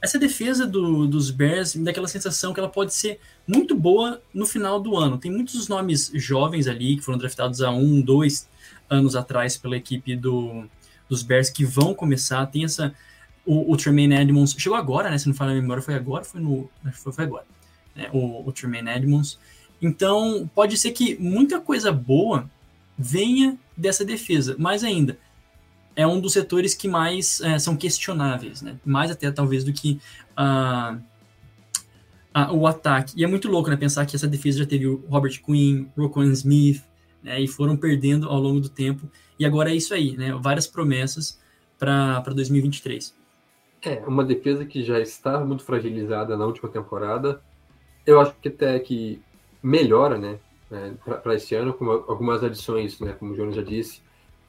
Essa 0.00 0.18
defesa 0.18 0.66
do, 0.66 1.06
dos 1.06 1.30
Bears 1.30 1.74
me 1.74 1.84
dá 1.84 1.90
aquela 1.90 2.08
sensação 2.08 2.54
que 2.54 2.60
ela 2.60 2.70
pode 2.70 2.94
ser 2.94 3.20
muito 3.46 3.74
boa 3.74 4.22
no 4.32 4.46
final 4.46 4.80
do 4.80 4.96
ano. 4.96 5.18
Tem 5.18 5.30
muitos 5.30 5.68
nomes 5.68 6.10
jovens 6.14 6.66
ali 6.66 6.96
que 6.96 7.02
foram 7.02 7.18
draftados 7.18 7.60
há 7.60 7.70
um, 7.70 8.00
dois 8.00 8.48
anos 8.90 9.16
atrás 9.16 9.56
pela 9.56 9.76
equipe 9.76 10.16
do, 10.16 10.68
dos 11.08 11.22
Bears 11.22 11.48
que 11.48 11.64
vão 11.64 11.94
começar. 11.94 12.44
Tem 12.46 12.64
essa 12.64 12.92
o, 13.44 13.72
o 13.72 13.76
Tremaine 13.76 14.14
Edmonds 14.14 14.54
chegou 14.56 14.78
agora, 14.78 15.10
né? 15.10 15.18
Se 15.18 15.26
não 15.26 15.34
falar 15.34 15.52
a 15.52 15.54
memória, 15.54 15.82
foi 15.82 15.94
agora, 15.94 16.24
foi 16.24 16.40
no. 16.40 16.70
Foi, 16.92 17.12
foi 17.12 17.24
agora. 17.24 17.44
Né, 17.94 18.08
o, 18.12 18.46
o 18.46 18.52
Tremaine 18.52 18.90
Edmonds. 18.90 19.38
Então, 19.82 20.48
pode 20.54 20.76
ser 20.76 20.92
que 20.92 21.16
muita 21.18 21.60
coisa 21.60 21.90
boa 21.90 22.48
venha 22.96 23.58
dessa 23.76 24.04
defesa, 24.04 24.54
mais 24.58 24.84
ainda. 24.84 25.18
É 25.96 26.06
um 26.06 26.20
dos 26.20 26.32
setores 26.34 26.74
que 26.74 26.86
mais 26.86 27.40
é, 27.40 27.58
são 27.58 27.76
questionáveis, 27.76 28.62
né? 28.62 28.76
Mais 28.84 29.10
até 29.10 29.30
talvez 29.30 29.64
do 29.64 29.72
que 29.72 29.98
uh, 30.38 31.00
o 32.52 32.66
ataque. 32.66 33.14
E 33.16 33.24
é 33.24 33.26
muito 33.26 33.48
louco, 33.48 33.68
né? 33.70 33.76
Pensar 33.76 34.06
que 34.06 34.14
essa 34.14 34.28
defesa 34.28 34.58
já 34.58 34.66
teve 34.66 34.86
o 34.86 35.04
Robert 35.08 35.42
Quinn, 35.42 35.86
Roquan 35.96 36.30
Smith, 36.32 36.84
né? 37.22 37.40
E 37.40 37.48
foram 37.48 37.76
perdendo 37.76 38.28
ao 38.28 38.40
longo 38.40 38.60
do 38.60 38.68
tempo. 38.68 39.08
E 39.38 39.44
agora 39.44 39.70
é 39.70 39.74
isso 39.74 39.94
aí, 39.94 40.16
né? 40.16 40.32
Várias 40.40 40.66
promessas 40.66 41.40
para 41.78 42.20
2023. 42.34 43.14
É, 43.82 44.02
uma 44.06 44.22
defesa 44.22 44.64
que 44.66 44.82
já 44.82 45.00
estava 45.00 45.44
muito 45.44 45.64
fragilizada 45.64 46.36
na 46.36 46.44
última 46.44 46.68
temporada. 46.68 47.40
Eu 48.06 48.20
acho 48.20 48.34
que 48.40 48.48
até 48.48 48.78
que 48.78 49.20
melhora, 49.62 50.18
né, 50.18 50.38
né 50.70 50.94
para 51.04 51.34
esse 51.34 51.54
ano, 51.54 51.72
com 51.72 51.90
algumas 51.90 52.44
adições, 52.44 53.00
né, 53.00 53.14
como 53.18 53.32
o 53.32 53.36
Jonas 53.36 53.56
já 53.56 53.62
disse, 53.62 54.02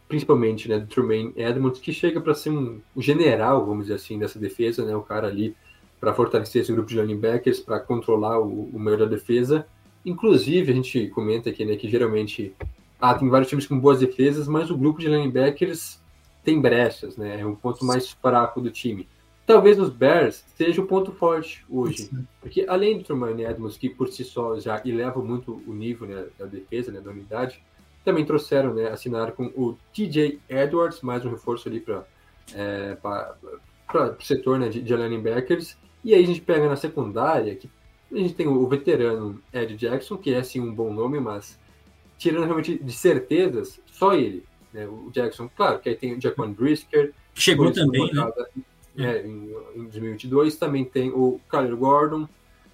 principalmente, 0.08 0.68
né, 0.68 0.80
do 0.80 0.88
Tremaine 0.88 1.34
Edmonds, 1.38 1.80
que 1.80 1.94
chega 1.94 2.20
para 2.20 2.34
ser 2.34 2.50
um 2.50 2.82
general, 2.98 3.66
vamos 3.66 3.86
dizer 3.86 3.96
assim, 3.96 4.20
dessa 4.20 4.38
defesa, 4.38 4.86
né, 4.86 4.94
o 4.96 5.02
cara 5.02 5.28
ali 5.28 5.56
para 6.02 6.14
fortalecer 6.14 6.64
esse 6.64 6.74
grupo 6.74 6.90
de 6.90 7.00
linebackers, 7.00 7.60
para 7.60 7.80
controlar 7.80 8.40
o, 8.40 8.66
o 8.74 8.80
meio 8.80 8.98
da 8.98 9.06
defesa. 9.06 9.66
Inclusive, 10.06 10.72
a 10.72 10.76
gente 10.76 11.08
comenta 11.10 11.50
aqui, 11.50 11.64
né, 11.66 11.76
que 11.76 11.90
geralmente 11.90 12.54
ah, 13.00 13.14
tem 13.14 13.30
vários 13.30 13.50
times 13.50 13.68
com 13.68 13.80
boas 13.80 14.00
defesas, 14.00 14.48
mas 14.48 14.70
o 14.72 14.78
grupo 14.78 15.00
de 15.00 15.08
linebackers 15.08 16.00
tem 16.44 16.60
brechas, 16.60 17.18
né, 17.18 17.40
é 17.40 17.46
um 17.46 17.56
ponto 17.56 17.86
mais 17.86 18.10
fraco 18.10 18.60
do 18.60 18.72
time 18.72 19.08
talvez 19.52 19.78
os 19.80 19.90
Bears 19.90 20.46
seja 20.56 20.82
o 20.82 20.88
ponto 20.88 21.12
forte 21.12 21.66
hoje. 21.70 22.04
Sim. 22.04 22.26
Porque 22.40 22.66
além 22.68 22.98
do 22.98 23.04
Truman 23.04 23.40
Edmonds, 23.40 23.78
que 23.78 23.90
por 23.90 24.08
si 24.08 24.24
só 24.24 24.58
já 24.60 24.82
eleva 24.86 25.22
muito 25.22 25.62
o 25.68 25.74
nível 25.74 26.08
né, 26.08 26.26
da 26.40 26.46
defesa, 26.46 26.92
né, 26.92 27.02
da 27.02 27.12
unidade, 27.12 27.62
também 28.04 28.26
trouxeram, 28.26 28.74
né, 28.74 28.90
assinaram 28.90 29.34
com 29.34 29.46
o 29.48 29.78
TJ 29.94 30.40
Edwards, 30.50 31.02
mais 31.02 31.26
um 31.26 31.30
reforço 31.30 31.68
ali 31.68 31.82
para 31.82 32.06
é, 32.54 32.98
o 33.94 34.24
setor 34.24 34.58
né, 34.58 34.70
de, 34.70 34.82
de 34.82 34.96
linebackers. 34.96 35.78
E 36.04 36.16
aí 36.16 36.24
a 36.24 36.28
gente 36.28 36.42
pega 36.42 36.68
na 36.68 36.78
secundária, 36.78 37.56
que 37.56 37.70
a 38.12 38.18
gente 38.18 38.34
tem 38.34 38.48
o 38.48 38.68
veterano 38.68 39.42
Ed 39.54 39.76
Jackson, 39.76 40.18
que 40.18 40.34
é 40.34 40.40
assim 40.40 40.60
um 40.60 40.74
bom 40.74 40.94
nome, 40.94 41.20
mas 41.20 41.58
tirando 42.18 42.46
realmente 42.46 42.78
de 42.78 42.92
certezas, 42.92 43.80
só 43.86 44.14
ele. 44.14 44.44
Né, 44.74 44.88
o 44.88 45.10
Jackson, 45.12 45.50
claro, 45.56 45.80
que 45.80 45.90
aí 45.90 45.96
tem 45.96 46.14
o 46.14 46.22
Jaquan 46.22 46.52
Brisker. 46.52 47.14
Chegou 47.34 47.72
também, 47.72 48.14
né? 48.14 48.32
é, 48.98 49.26
em, 49.26 49.52
em 49.76 49.84
2022. 49.84 50.56
Também 50.56 50.86
tem 50.86 51.10
o 51.10 51.40
Kyler 51.50 51.76
Gordon, 51.76 52.28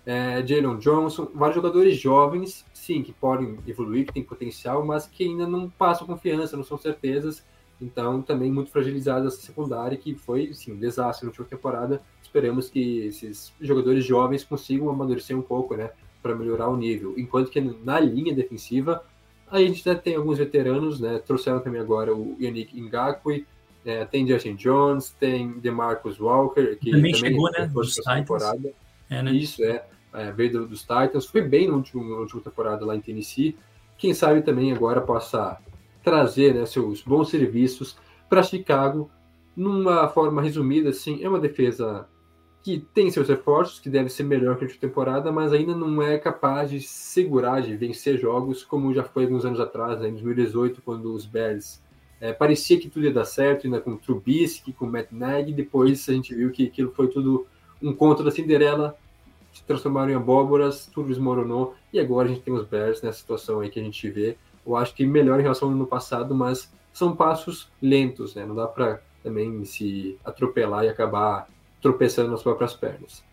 é, 0.06 0.46
Jalen 0.46 0.78
Johnson, 0.78 1.30
vários 1.34 1.56
jogadores 1.56 1.98
jovens, 1.98 2.66
sim, 2.74 3.04
que 3.04 3.12
podem 3.12 3.58
evoluir, 3.68 4.06
que 4.06 4.14
têm 4.14 4.24
potencial, 4.24 4.86
mas 4.86 5.06
que 5.06 5.24
ainda 5.24 5.46
não 5.46 5.70
passam 5.70 6.08
confiança, 6.08 6.58
não 6.58 6.64
são 6.64 6.78
certezas. 6.78 7.44
Então, 7.80 8.22
também 8.22 8.52
muito 8.52 8.72
fragilizada 8.72 9.28
essa 9.28 9.42
secundária, 9.42 9.98
que 9.98 10.16
foi, 10.16 10.54
sim, 10.54 10.72
um 10.72 10.80
desastre 10.80 11.26
na 11.26 11.30
última 11.30 11.46
temporada. 11.46 12.02
Esperamos 12.28 12.70
que 12.70 13.08
esses 13.08 13.54
jogadores 13.60 14.04
jovens 14.06 14.44
consigam 14.44 14.90
amadurecer 14.90 15.36
um 15.36 15.42
pouco, 15.42 15.78
né, 15.78 15.92
para 16.22 16.36
melhorar 16.36 16.68
o 16.68 16.76
nível. 16.76 17.14
Enquanto 17.18 17.50
que 17.50 17.62
na 17.62 18.00
linha 18.02 18.36
defensiva, 18.36 19.02
a 19.50 19.60
gente 19.60 19.82
já 19.82 19.96
tem 19.96 20.16
alguns 20.16 20.38
veteranos, 20.38 21.00
né, 21.00 21.20
trouxeram 21.26 21.62
também 21.62 21.80
agora 21.80 22.14
o 22.14 22.36
Yannick 22.40 22.80
Ngakwe, 22.80 23.48
é, 23.86 24.04
tem 24.04 24.28
Justin 24.28 24.56
Jones, 24.56 25.16
tem 25.18 25.54
DeMarcus 25.60 26.20
Walker, 26.20 26.76
que 26.76 26.92
também, 26.92 27.14
também 27.14 27.16
chegou, 27.16 27.50
né? 27.52 27.66
Dos 27.68 27.96
temporada. 27.96 28.74
É, 29.10 29.22
né? 29.22 29.32
Isso, 29.32 29.64
é, 29.64 29.86
é 30.14 30.32
veio 30.34 30.52
do, 30.52 30.68
dos 30.68 30.82
Titans, 30.82 31.26
foi 31.26 31.42
bem 31.42 31.70
na 31.70 31.76
última, 31.76 32.04
na 32.04 32.18
última 32.18 32.42
temporada 32.42 32.86
lá 32.86 32.94
em 32.94 33.00
Tennessee. 33.00 33.56
Quem 33.98 34.14
sabe 34.14 34.42
também 34.42 34.74
agora 34.74 35.00
possa 35.00 35.58
trazer 36.04 36.54
né, 36.54 36.66
seus 36.66 37.02
bons 37.02 37.30
serviços 37.30 37.96
para 38.30 38.44
Chicago, 38.44 39.10
numa 39.56 40.08
forma 40.10 40.42
resumida, 40.42 40.90
assim, 40.90 41.24
é 41.24 41.30
uma 41.30 41.40
defesa 41.40 42.08
que 42.68 42.86
tem 42.94 43.10
seus 43.10 43.30
reforços, 43.30 43.80
que 43.80 43.90
deve 43.90 44.10
ser 44.10 44.24
melhor 44.24 44.58
que 44.58 44.66
a 44.66 44.68
última 44.68 44.82
temporada, 44.82 45.32
mas 45.32 45.54
ainda 45.54 45.74
não 45.74 46.02
é 46.02 46.18
capaz 46.18 46.70
de 46.70 46.82
segurar, 46.82 47.62
de 47.62 47.74
vencer 47.78 48.20
jogos 48.20 48.62
como 48.62 48.94
já 48.94 49.06
foi 49.06 49.24
alguns 49.24 49.46
anos 49.46 49.62
atrás, 49.62 50.02
né, 50.02 50.10
em 50.10 50.12
2018, 50.12 50.82
quando 50.82 51.14
os 51.14 51.26
Bears 51.26 51.82
é, 52.20 52.34
parecia 52.34 52.78
que 52.78 52.90
tudo 52.90 53.06
ia 53.06 53.14
dar 53.14 53.24
certo, 53.24 53.66
ainda 53.66 53.80
com 53.80 53.92
o 53.92 53.98
Trubisky, 53.98 54.74
com 54.74 54.84
o 54.84 54.92
Matt 54.92 55.14
Nagy, 55.14 55.54
depois 55.54 56.10
a 56.10 56.12
gente 56.12 56.36
viu 56.36 56.52
que 56.52 56.68
aquilo 56.68 56.92
foi 56.92 57.08
tudo 57.08 57.48
um 57.82 57.94
conto 57.94 58.22
da 58.22 58.32
Cinderela, 58.32 58.98
se 59.54 59.64
transformaram 59.64 60.12
em 60.12 60.16
abóboras, 60.16 60.88
tudo 60.94 61.08
desmoronou, 61.08 61.74
e 61.94 62.02
agora 62.02 62.28
a 62.28 62.34
gente 62.34 62.42
tem 62.42 62.54
os 62.54 62.68
Bears 62.68 63.02
nessa 63.02 63.20
situação 63.20 63.62
aí 63.62 63.70
que 63.70 63.80
a 63.80 63.84
gente 63.84 64.10
vê. 64.10 64.36
Eu 64.66 64.76
acho 64.76 64.94
que 64.94 65.06
melhor 65.06 65.40
em 65.40 65.44
relação 65.44 65.70
ao 65.70 65.74
ano 65.74 65.88
passado, 65.88 66.36
mas 66.36 66.70
são 66.92 67.16
passos 67.16 67.72
lentos, 67.82 68.36
né? 68.36 68.46
Não 68.46 68.56
dá 68.56 68.68
para 68.68 69.02
também 69.24 69.64
se 69.64 70.20
atropelar 70.26 70.84
e 70.84 70.90
acabar 70.90 71.48
tropeçando 71.82 72.32
nas 72.32 72.44
próprias 72.44 72.74
pernas. 72.74 73.24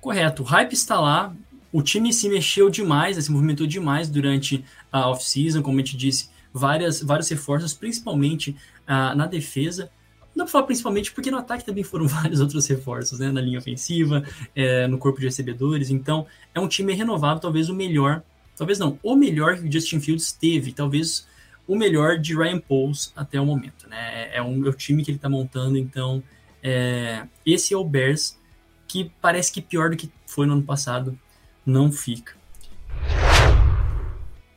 Correto, 0.00 0.42
o 0.42 0.46
hype 0.46 0.72
está 0.72 1.00
lá, 1.00 1.34
o 1.72 1.82
time 1.82 2.12
se 2.12 2.28
mexeu 2.28 2.70
demais, 2.70 3.16
né? 3.16 3.22
se 3.22 3.30
movimentou 3.30 3.66
demais 3.66 4.08
durante 4.08 4.64
a 4.90 5.08
off-season, 5.08 5.62
como 5.62 5.78
a 5.78 5.80
gente 5.80 5.96
disse, 5.96 6.30
várias, 6.52 7.02
vários 7.02 7.28
reforços, 7.28 7.74
principalmente 7.74 8.56
ah, 8.86 9.14
na 9.14 9.26
defesa. 9.26 9.90
Não 10.34 10.44
para 10.44 10.52
falar 10.52 10.66
principalmente 10.66 11.12
porque 11.12 11.30
no 11.30 11.38
ataque 11.38 11.64
também 11.64 11.82
foram 11.82 12.06
vários 12.08 12.40
outros 12.40 12.66
reforços, 12.66 13.18
né? 13.18 13.30
Na 13.30 13.40
linha 13.40 13.58
ofensiva, 13.58 14.22
é, 14.54 14.86
no 14.86 14.98
corpo 14.98 15.18
de 15.18 15.26
recebedores. 15.26 15.90
Então, 15.90 16.26
é 16.54 16.60
um 16.60 16.68
time 16.68 16.94
renovado, 16.94 17.40
talvez 17.40 17.68
o 17.68 17.74
melhor, 17.74 18.22
talvez 18.56 18.78
não, 18.78 18.98
o 19.02 19.16
melhor 19.16 19.58
que 19.58 19.68
o 19.68 19.72
Justin 19.72 20.00
Fields 20.00 20.32
teve. 20.32 20.72
Talvez 20.72 21.26
o 21.66 21.76
melhor 21.76 22.18
de 22.18 22.34
Ryan 22.34 22.60
Pauls 22.60 23.12
até 23.14 23.38
o 23.40 23.44
momento, 23.44 23.88
né? 23.88 24.34
É, 24.34 24.40
um, 24.40 24.64
é 24.64 24.68
o 24.70 24.72
time 24.72 25.04
que 25.04 25.10
ele 25.10 25.18
está 25.18 25.28
montando, 25.28 25.76
então 25.76 26.22
é, 26.62 27.26
esse 27.44 27.74
é 27.74 27.76
o 27.76 27.84
Bears 27.84 28.38
que 28.86 29.12
parece 29.20 29.52
que 29.52 29.60
pior 29.60 29.90
do 29.90 29.96
que 29.96 30.10
foi 30.26 30.46
no 30.46 30.54
ano 30.54 30.62
passado 30.62 31.18
não 31.64 31.92
fica. 31.92 32.36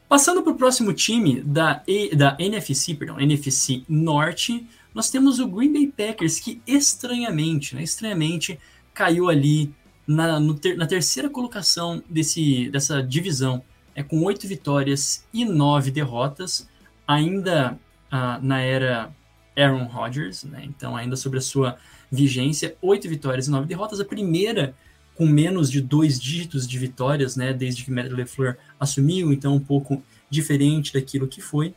Passando 0.07 0.43
para 0.43 0.51
o 0.51 0.55
próximo 0.55 0.93
time 0.93 1.41
da, 1.41 1.83
da 2.15 2.35
NFC, 2.37 2.95
perdão, 2.95 3.19
NFC 3.19 3.83
Norte, 3.87 4.67
nós 4.93 5.09
temos 5.09 5.39
o 5.39 5.47
Green 5.47 5.71
Bay 5.71 5.87
Packers 5.87 6.39
que 6.39 6.61
estranhamente, 6.67 7.75
né, 7.75 7.83
estranhamente 7.83 8.59
caiu 8.93 9.29
ali 9.29 9.73
na, 10.05 10.39
ter, 10.59 10.75
na 10.75 10.85
terceira 10.85 11.29
colocação 11.29 12.03
desse, 12.09 12.69
dessa 12.69 13.01
divisão, 13.01 13.63
é 13.95 14.03
com 14.03 14.21
oito 14.23 14.47
vitórias 14.47 15.25
e 15.33 15.45
nove 15.45 15.91
derrotas, 15.91 16.69
ainda 17.07 17.79
ah, 18.09 18.39
na 18.41 18.59
era 18.59 19.13
Aaron 19.57 19.85
Rodgers, 19.85 20.43
né? 20.43 20.63
então 20.63 20.95
ainda 20.95 21.15
sobre 21.15 21.39
a 21.39 21.41
sua 21.41 21.77
vigência, 22.11 22.75
oito 22.81 23.07
vitórias 23.07 23.47
e 23.47 23.51
nove 23.51 23.67
derrotas, 23.67 23.99
a 23.99 24.05
primeira 24.05 24.73
com 25.15 25.25
menos 25.25 25.69
de 25.69 25.81
dois 25.81 26.19
dígitos 26.19 26.67
de 26.67 26.79
vitórias, 26.79 27.35
né, 27.35 27.53
desde 27.53 27.83
que 27.83 27.91
Matt 27.91 28.11
LeFleur 28.11 28.57
assumiu, 28.79 29.31
então 29.31 29.53
um 29.53 29.59
pouco 29.59 30.01
diferente 30.29 30.93
daquilo 30.93 31.27
que 31.27 31.41
foi. 31.41 31.75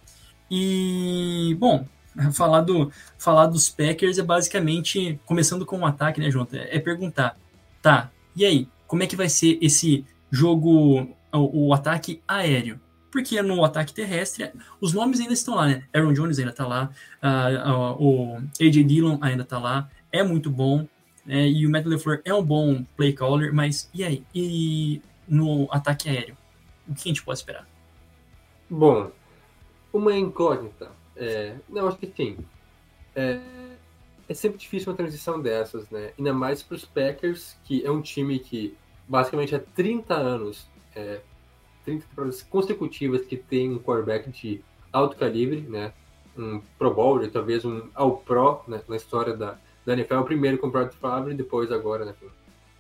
E, 0.51 1.57
bom, 1.59 1.87
falar, 2.33 2.63
do, 2.63 2.91
falar 3.19 3.47
dos 3.47 3.69
Packers 3.69 4.19
é 4.19 4.23
basicamente, 4.23 5.21
começando 5.27 5.67
com 5.67 5.77
o 5.77 5.81
um 5.81 5.87
ataque, 5.87 6.21
né, 6.21 6.31
Jonathan, 6.31 6.59
é 6.59 6.79
perguntar, 6.79 7.39
tá, 7.83 8.11
e 8.35 8.45
aí, 8.45 8.69
como 8.87 9.03
é 9.03 9.07
que 9.07 9.17
vai 9.17 9.29
ser 9.29 9.59
esse 9.61 10.07
jogo, 10.31 11.07
o, 11.33 11.69
o 11.69 11.75
ataque 11.75 12.23
aéreo? 12.27 12.81
Porque 13.15 13.41
no 13.43 13.65
ataque 13.65 13.95
terrestre, 13.95 14.51
os 14.81 14.93
nomes 14.93 15.21
ainda 15.21 15.35
estão 15.35 15.55
lá, 15.55 15.69
né? 15.69 15.85
Aaron 15.95 16.13
Jones 16.13 16.37
ainda 16.37 16.53
tá 16.53 16.67
lá, 16.67 16.91
uh, 17.23 17.71
uh, 17.71 18.05
o 18.05 18.37
AJ 18.61 18.85
Dillon 18.85 19.19
ainda 19.21 19.45
tá 19.45 19.57
lá, 19.57 19.89
é 20.11 20.25
muito 20.25 20.51
bom, 20.51 20.85
né? 21.25 21.47
e 21.49 21.65
o 21.65 21.71
Matt 21.71 21.87
LeFleur 21.87 22.21
é 22.25 22.35
um 22.35 22.43
bom 22.43 22.85
play 22.97 23.13
caller, 23.13 23.55
mas 23.55 23.89
e 23.95 24.03
aí? 24.03 24.25
E 24.35 25.01
no 25.29 25.69
ataque 25.71 26.09
aéreo? 26.09 26.37
O 26.89 26.95
que 26.97 27.03
a 27.03 27.09
gente 27.09 27.23
pode 27.23 27.39
esperar? 27.39 27.69
Bom, 28.69 29.13
uma 29.93 30.13
incógnita. 30.13 30.91
É, 31.15 31.55
não, 31.69 31.87
acho 31.87 31.99
que 31.99 32.13
sim. 32.17 32.39
É, 33.15 33.39
é 34.29 34.35
sempre 34.35 34.59
difícil 34.59 34.91
uma 34.91 34.97
transição 34.97 35.41
dessas, 35.41 35.89
né? 35.89 36.11
Ainda 36.19 36.33
mais 36.33 36.65
para 36.65 36.75
os 36.75 36.85
Packers, 36.85 37.57
que 37.63 37.87
é 37.87 37.91
um 37.93 38.03
time 38.03 38.41
que 38.41 38.77
basicamente 39.07 39.55
há 39.55 39.61
30 39.61 40.15
anos, 40.15 40.69
é, 40.97 41.21
30 41.85 42.07
temporadas 42.07 42.43
consecutivas 42.43 43.23
que 43.23 43.37
tem 43.37 43.71
um 43.71 43.79
quarterback 43.79 44.31
de 44.31 44.63
alto 44.93 45.17
calibre, 45.17 45.61
né? 45.61 45.93
Um 46.37 46.61
Pro 46.79 46.93
Bowler, 46.93 47.31
talvez 47.31 47.65
um 47.65 47.89
All 47.95 48.17
Pro 48.17 48.63
né? 48.67 48.83
na 48.89 48.97
história 48.97 49.37
da, 49.37 49.57
da 49.85 49.93
NFL. 49.93 50.23
Primeiro 50.23 50.59
com 50.59 50.67
o 50.67 50.71
Brad 50.71 50.93
Favre, 50.93 51.35
depois 51.35 51.71
agora 51.71 52.05
né, 52.05 52.15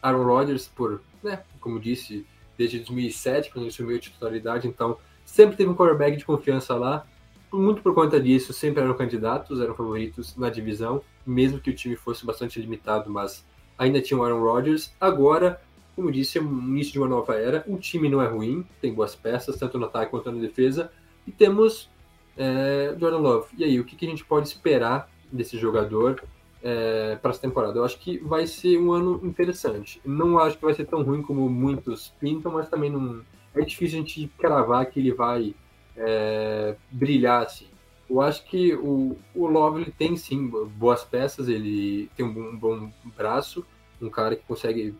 Aaron 0.02 0.24
Rodgers, 0.24 0.66
por, 0.66 1.00
né, 1.22 1.42
como 1.60 1.78
disse, 1.78 2.26
desde 2.58 2.78
2007, 2.78 3.50
quando 3.50 3.64
ele 3.64 3.70
assumiu 3.70 3.96
a 3.96 4.00
titularidade. 4.00 4.66
Então, 4.66 4.98
sempre 5.24 5.56
teve 5.56 5.70
um 5.70 5.74
quarterback 5.74 6.16
de 6.16 6.24
confiança 6.24 6.74
lá 6.74 7.06
muito 7.54 7.82
por 7.82 7.94
conta 7.94 8.20
disso, 8.20 8.52
sempre 8.52 8.82
eram 8.82 8.94
candidatos, 8.94 9.60
eram 9.60 9.74
favoritos 9.74 10.36
na 10.36 10.50
divisão, 10.50 11.02
mesmo 11.24 11.60
que 11.60 11.70
o 11.70 11.74
time 11.74 11.94
fosse 11.94 12.26
bastante 12.26 12.60
limitado, 12.60 13.10
mas 13.10 13.44
ainda 13.78 14.00
tinha 14.00 14.18
o 14.18 14.24
Aaron 14.24 14.42
Rodgers. 14.42 14.92
Agora, 15.00 15.60
como 15.94 16.10
disse, 16.10 16.38
é 16.38 16.40
o 16.40 16.44
início 16.44 16.92
de 16.92 16.98
uma 16.98 17.08
nova 17.08 17.34
era. 17.36 17.64
O 17.66 17.76
time 17.76 18.08
não 18.08 18.20
é 18.20 18.26
ruim, 18.26 18.66
tem 18.80 18.92
boas 18.92 19.14
peças, 19.14 19.56
tanto 19.56 19.78
no 19.78 19.86
ataque 19.86 20.10
quanto 20.10 20.30
na 20.30 20.40
defesa. 20.40 20.90
E 21.26 21.32
temos 21.32 21.88
é, 22.36 22.94
Jordan 22.98 23.18
Love. 23.18 23.48
E 23.56 23.64
aí, 23.64 23.80
o 23.80 23.84
que, 23.84 23.96
que, 23.96 24.06
a 24.06 24.08
gente 24.08 24.24
pode 24.24 24.48
esperar 24.48 25.08
desse 25.30 25.56
jogador 25.56 26.22
é, 26.62 27.16
para 27.16 27.30
essa 27.30 27.40
temporada? 27.40 27.78
Eu 27.78 27.84
acho 27.84 27.98
que 27.98 28.18
vai 28.18 28.46
ser 28.46 28.78
um 28.78 28.92
ano 28.92 29.20
interessante. 29.24 30.00
Não 30.04 30.38
acho 30.38 30.56
que 30.58 30.64
vai 30.64 30.74
ser 30.74 30.86
tão 30.86 31.02
ruim 31.02 31.22
como 31.22 31.48
muitos 31.48 32.12
pintam, 32.18 32.52
mas 32.52 32.68
também 32.68 32.90
não. 32.90 33.22
É 33.54 33.60
difícil 33.60 33.98
a 33.98 34.02
gente 34.02 34.28
cravar 34.36 34.86
que 34.86 34.98
ele 34.98 35.12
vai 35.12 35.54
é, 35.96 36.74
brilhar 36.90 37.44
assim. 37.44 37.68
Eu 38.10 38.20
acho 38.20 38.44
que 38.44 38.74
o, 38.74 39.16
o 39.34 39.46
Love 39.46 39.82
ele 39.82 39.90
tem 39.90 40.16
sim 40.16 40.46
boas 40.76 41.04
peças, 41.04 41.48
ele 41.48 42.10
tem 42.16 42.26
um, 42.26 42.50
um 42.50 42.56
bom 42.56 42.90
braço, 43.16 43.64
um 44.00 44.10
cara 44.10 44.36
que 44.36 44.44
consegue 44.44 44.94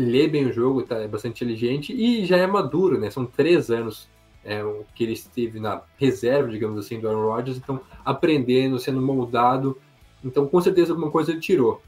ler 0.00 0.28
bem 0.28 0.46
o 0.46 0.52
jogo, 0.52 0.82
tá, 0.82 0.96
é 0.96 1.08
bastante 1.08 1.44
inteligente 1.44 1.92
e 1.92 2.24
já 2.24 2.36
é 2.36 2.46
maduro, 2.46 2.98
né? 2.98 3.10
São 3.10 3.24
três 3.26 3.70
anos 3.70 4.08
é, 4.44 4.62
que 4.94 5.04
ele 5.04 5.12
esteve 5.12 5.60
na 5.60 5.82
reserva, 5.96 6.50
digamos 6.50 6.78
assim, 6.78 6.98
do 6.98 7.08
Aaron 7.08 7.26
Rodgers, 7.26 7.58
então 7.58 7.80
aprendendo, 8.04 8.78
sendo 8.78 9.00
moldado. 9.00 9.78
Então, 10.24 10.46
com 10.46 10.60
certeza, 10.60 10.92
alguma 10.92 11.10
coisa 11.10 11.30
ele 11.30 11.40
tirou. 11.40 11.82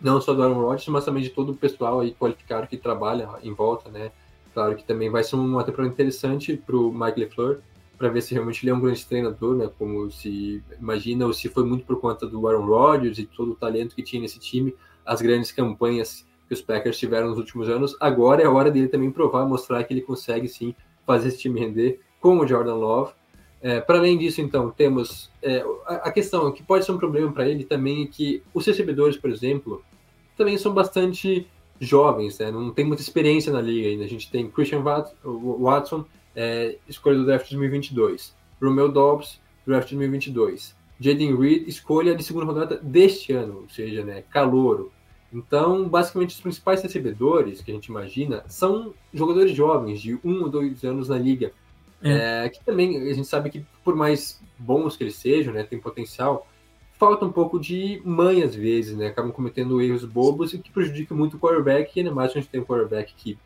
Não 0.00 0.20
só 0.20 0.32
do 0.32 0.42
Aaron 0.42 0.60
Rodgers, 0.60 0.88
mas 0.88 1.04
também 1.04 1.22
de 1.22 1.30
todo 1.30 1.52
o 1.52 1.56
pessoal 1.56 2.00
aí 2.00 2.12
qualificado 2.12 2.66
que 2.66 2.76
trabalha 2.76 3.28
em 3.42 3.52
volta, 3.52 3.90
né? 3.90 4.12
Claro 4.54 4.74
que 4.76 4.84
também 4.84 5.10
vai 5.10 5.22
ser 5.22 5.36
uma 5.36 5.62
temporada 5.62 5.92
interessante 5.92 6.56
para 6.56 6.76
o 6.76 6.92
Mike 6.92 7.20
LeFleur, 7.20 7.58
para 7.98 8.08
ver 8.08 8.22
se 8.22 8.32
realmente 8.32 8.64
ele 8.64 8.70
é 8.70 8.74
um 8.74 8.80
grande 8.80 9.04
treinador, 9.04 9.56
né? 9.56 9.70
Como 9.78 10.10
se 10.10 10.62
imagina, 10.80 11.26
ou 11.26 11.32
se 11.32 11.48
foi 11.48 11.64
muito 11.64 11.84
por 11.84 12.00
conta 12.00 12.26
do 12.26 12.46
Aaron 12.48 12.66
Rodgers 12.66 13.18
e 13.18 13.26
todo 13.26 13.52
o 13.52 13.54
talento 13.54 13.94
que 13.94 14.02
tinha 14.02 14.22
nesse 14.22 14.38
time, 14.38 14.74
as 15.04 15.20
grandes 15.20 15.52
campanhas 15.52 16.26
que 16.50 16.54
os 16.54 16.60
Packers 16.60 16.98
tiveram 16.98 17.28
nos 17.28 17.38
últimos 17.38 17.68
anos. 17.68 17.96
Agora 18.00 18.42
é 18.42 18.44
a 18.44 18.50
hora 18.50 18.72
dele 18.72 18.88
também 18.88 19.08
provar, 19.08 19.46
mostrar 19.46 19.84
que 19.84 19.94
ele 19.94 20.00
consegue 20.00 20.48
sim 20.48 20.74
fazer 21.06 21.28
esse 21.28 21.38
time 21.38 21.60
render 21.60 22.00
com 22.20 22.40
o 22.40 22.46
Jordan 22.46 22.74
Love. 22.74 23.12
É, 23.62 23.80
para 23.80 23.98
além 23.98 24.18
disso, 24.18 24.40
então, 24.40 24.68
temos 24.68 25.30
é, 25.40 25.64
a, 25.86 26.10
questão 26.10 26.50
que 26.50 26.60
pode 26.60 26.84
ser 26.84 26.90
um 26.90 26.98
problema 26.98 27.30
para 27.30 27.48
ele 27.48 27.62
também 27.62 28.02
é 28.02 28.06
que 28.06 28.42
os 28.52 28.66
recebedores, 28.66 29.16
por 29.16 29.30
exemplo, 29.30 29.84
também 30.36 30.58
são 30.58 30.74
bastante 30.74 31.46
jovens, 31.78 32.40
né? 32.40 32.50
não 32.50 32.72
tem 32.72 32.84
muita 32.84 33.02
experiência 33.02 33.52
na 33.52 33.60
liga 33.60 33.88
ainda. 33.88 34.02
A 34.02 34.08
gente 34.08 34.28
tem 34.28 34.50
Christian 34.50 34.82
Watson, 34.82 36.04
é, 36.34 36.78
escolha 36.88 37.18
do 37.18 37.26
draft 37.26 37.48
2022. 37.48 38.34
Romeo 38.60 38.88
Dobbs, 38.88 39.40
draft 39.64 39.90
2022. 39.90 40.74
Jaden 40.98 41.36
Reed, 41.36 41.68
escolha 41.68 42.12
de 42.12 42.24
segunda 42.24 42.46
rodada 42.46 42.76
deste 42.76 43.32
ano, 43.32 43.60
ou 43.62 43.68
seja, 43.68 44.04
né, 44.04 44.24
calouro. 44.30 44.90
Então, 45.32 45.88
basicamente, 45.88 46.34
os 46.34 46.40
principais 46.40 46.82
recebedores 46.82 47.60
que 47.60 47.70
a 47.70 47.74
gente 47.74 47.86
imagina 47.86 48.42
são 48.48 48.92
jogadores 49.14 49.52
jovens, 49.52 50.00
de 50.00 50.18
um 50.24 50.42
ou 50.42 50.48
dois 50.48 50.82
anos 50.84 51.08
na 51.08 51.16
liga. 51.16 51.52
É. 52.02 52.44
É, 52.44 52.48
que 52.48 52.64
também 52.64 52.96
a 52.96 53.14
gente 53.14 53.28
sabe 53.28 53.50
que, 53.50 53.64
por 53.84 53.94
mais 53.94 54.40
bons 54.58 54.96
que 54.96 55.04
eles 55.04 55.16
sejam, 55.16 55.52
né, 55.52 55.62
tem 55.62 55.78
potencial, 55.78 56.46
falta 56.98 57.24
um 57.24 57.32
pouco 57.32 57.58
de 57.58 58.02
mãe 58.04 58.42
às 58.42 58.54
vezes, 58.54 58.96
né? 58.96 59.06
Acabam 59.06 59.32
cometendo 59.32 59.80
erros 59.80 60.04
bobos 60.04 60.52
e 60.52 60.58
que 60.58 60.70
prejudicam 60.70 61.16
muito 61.16 61.36
o 61.36 61.40
quarterback. 61.40 61.96
E 61.96 62.00
ainda 62.00 62.14
mais 62.14 62.30
a 62.30 62.34
gente 62.34 62.48
tem 62.48 62.60
um 62.60 62.64
quarterback 62.64 63.14
que 63.16 63.38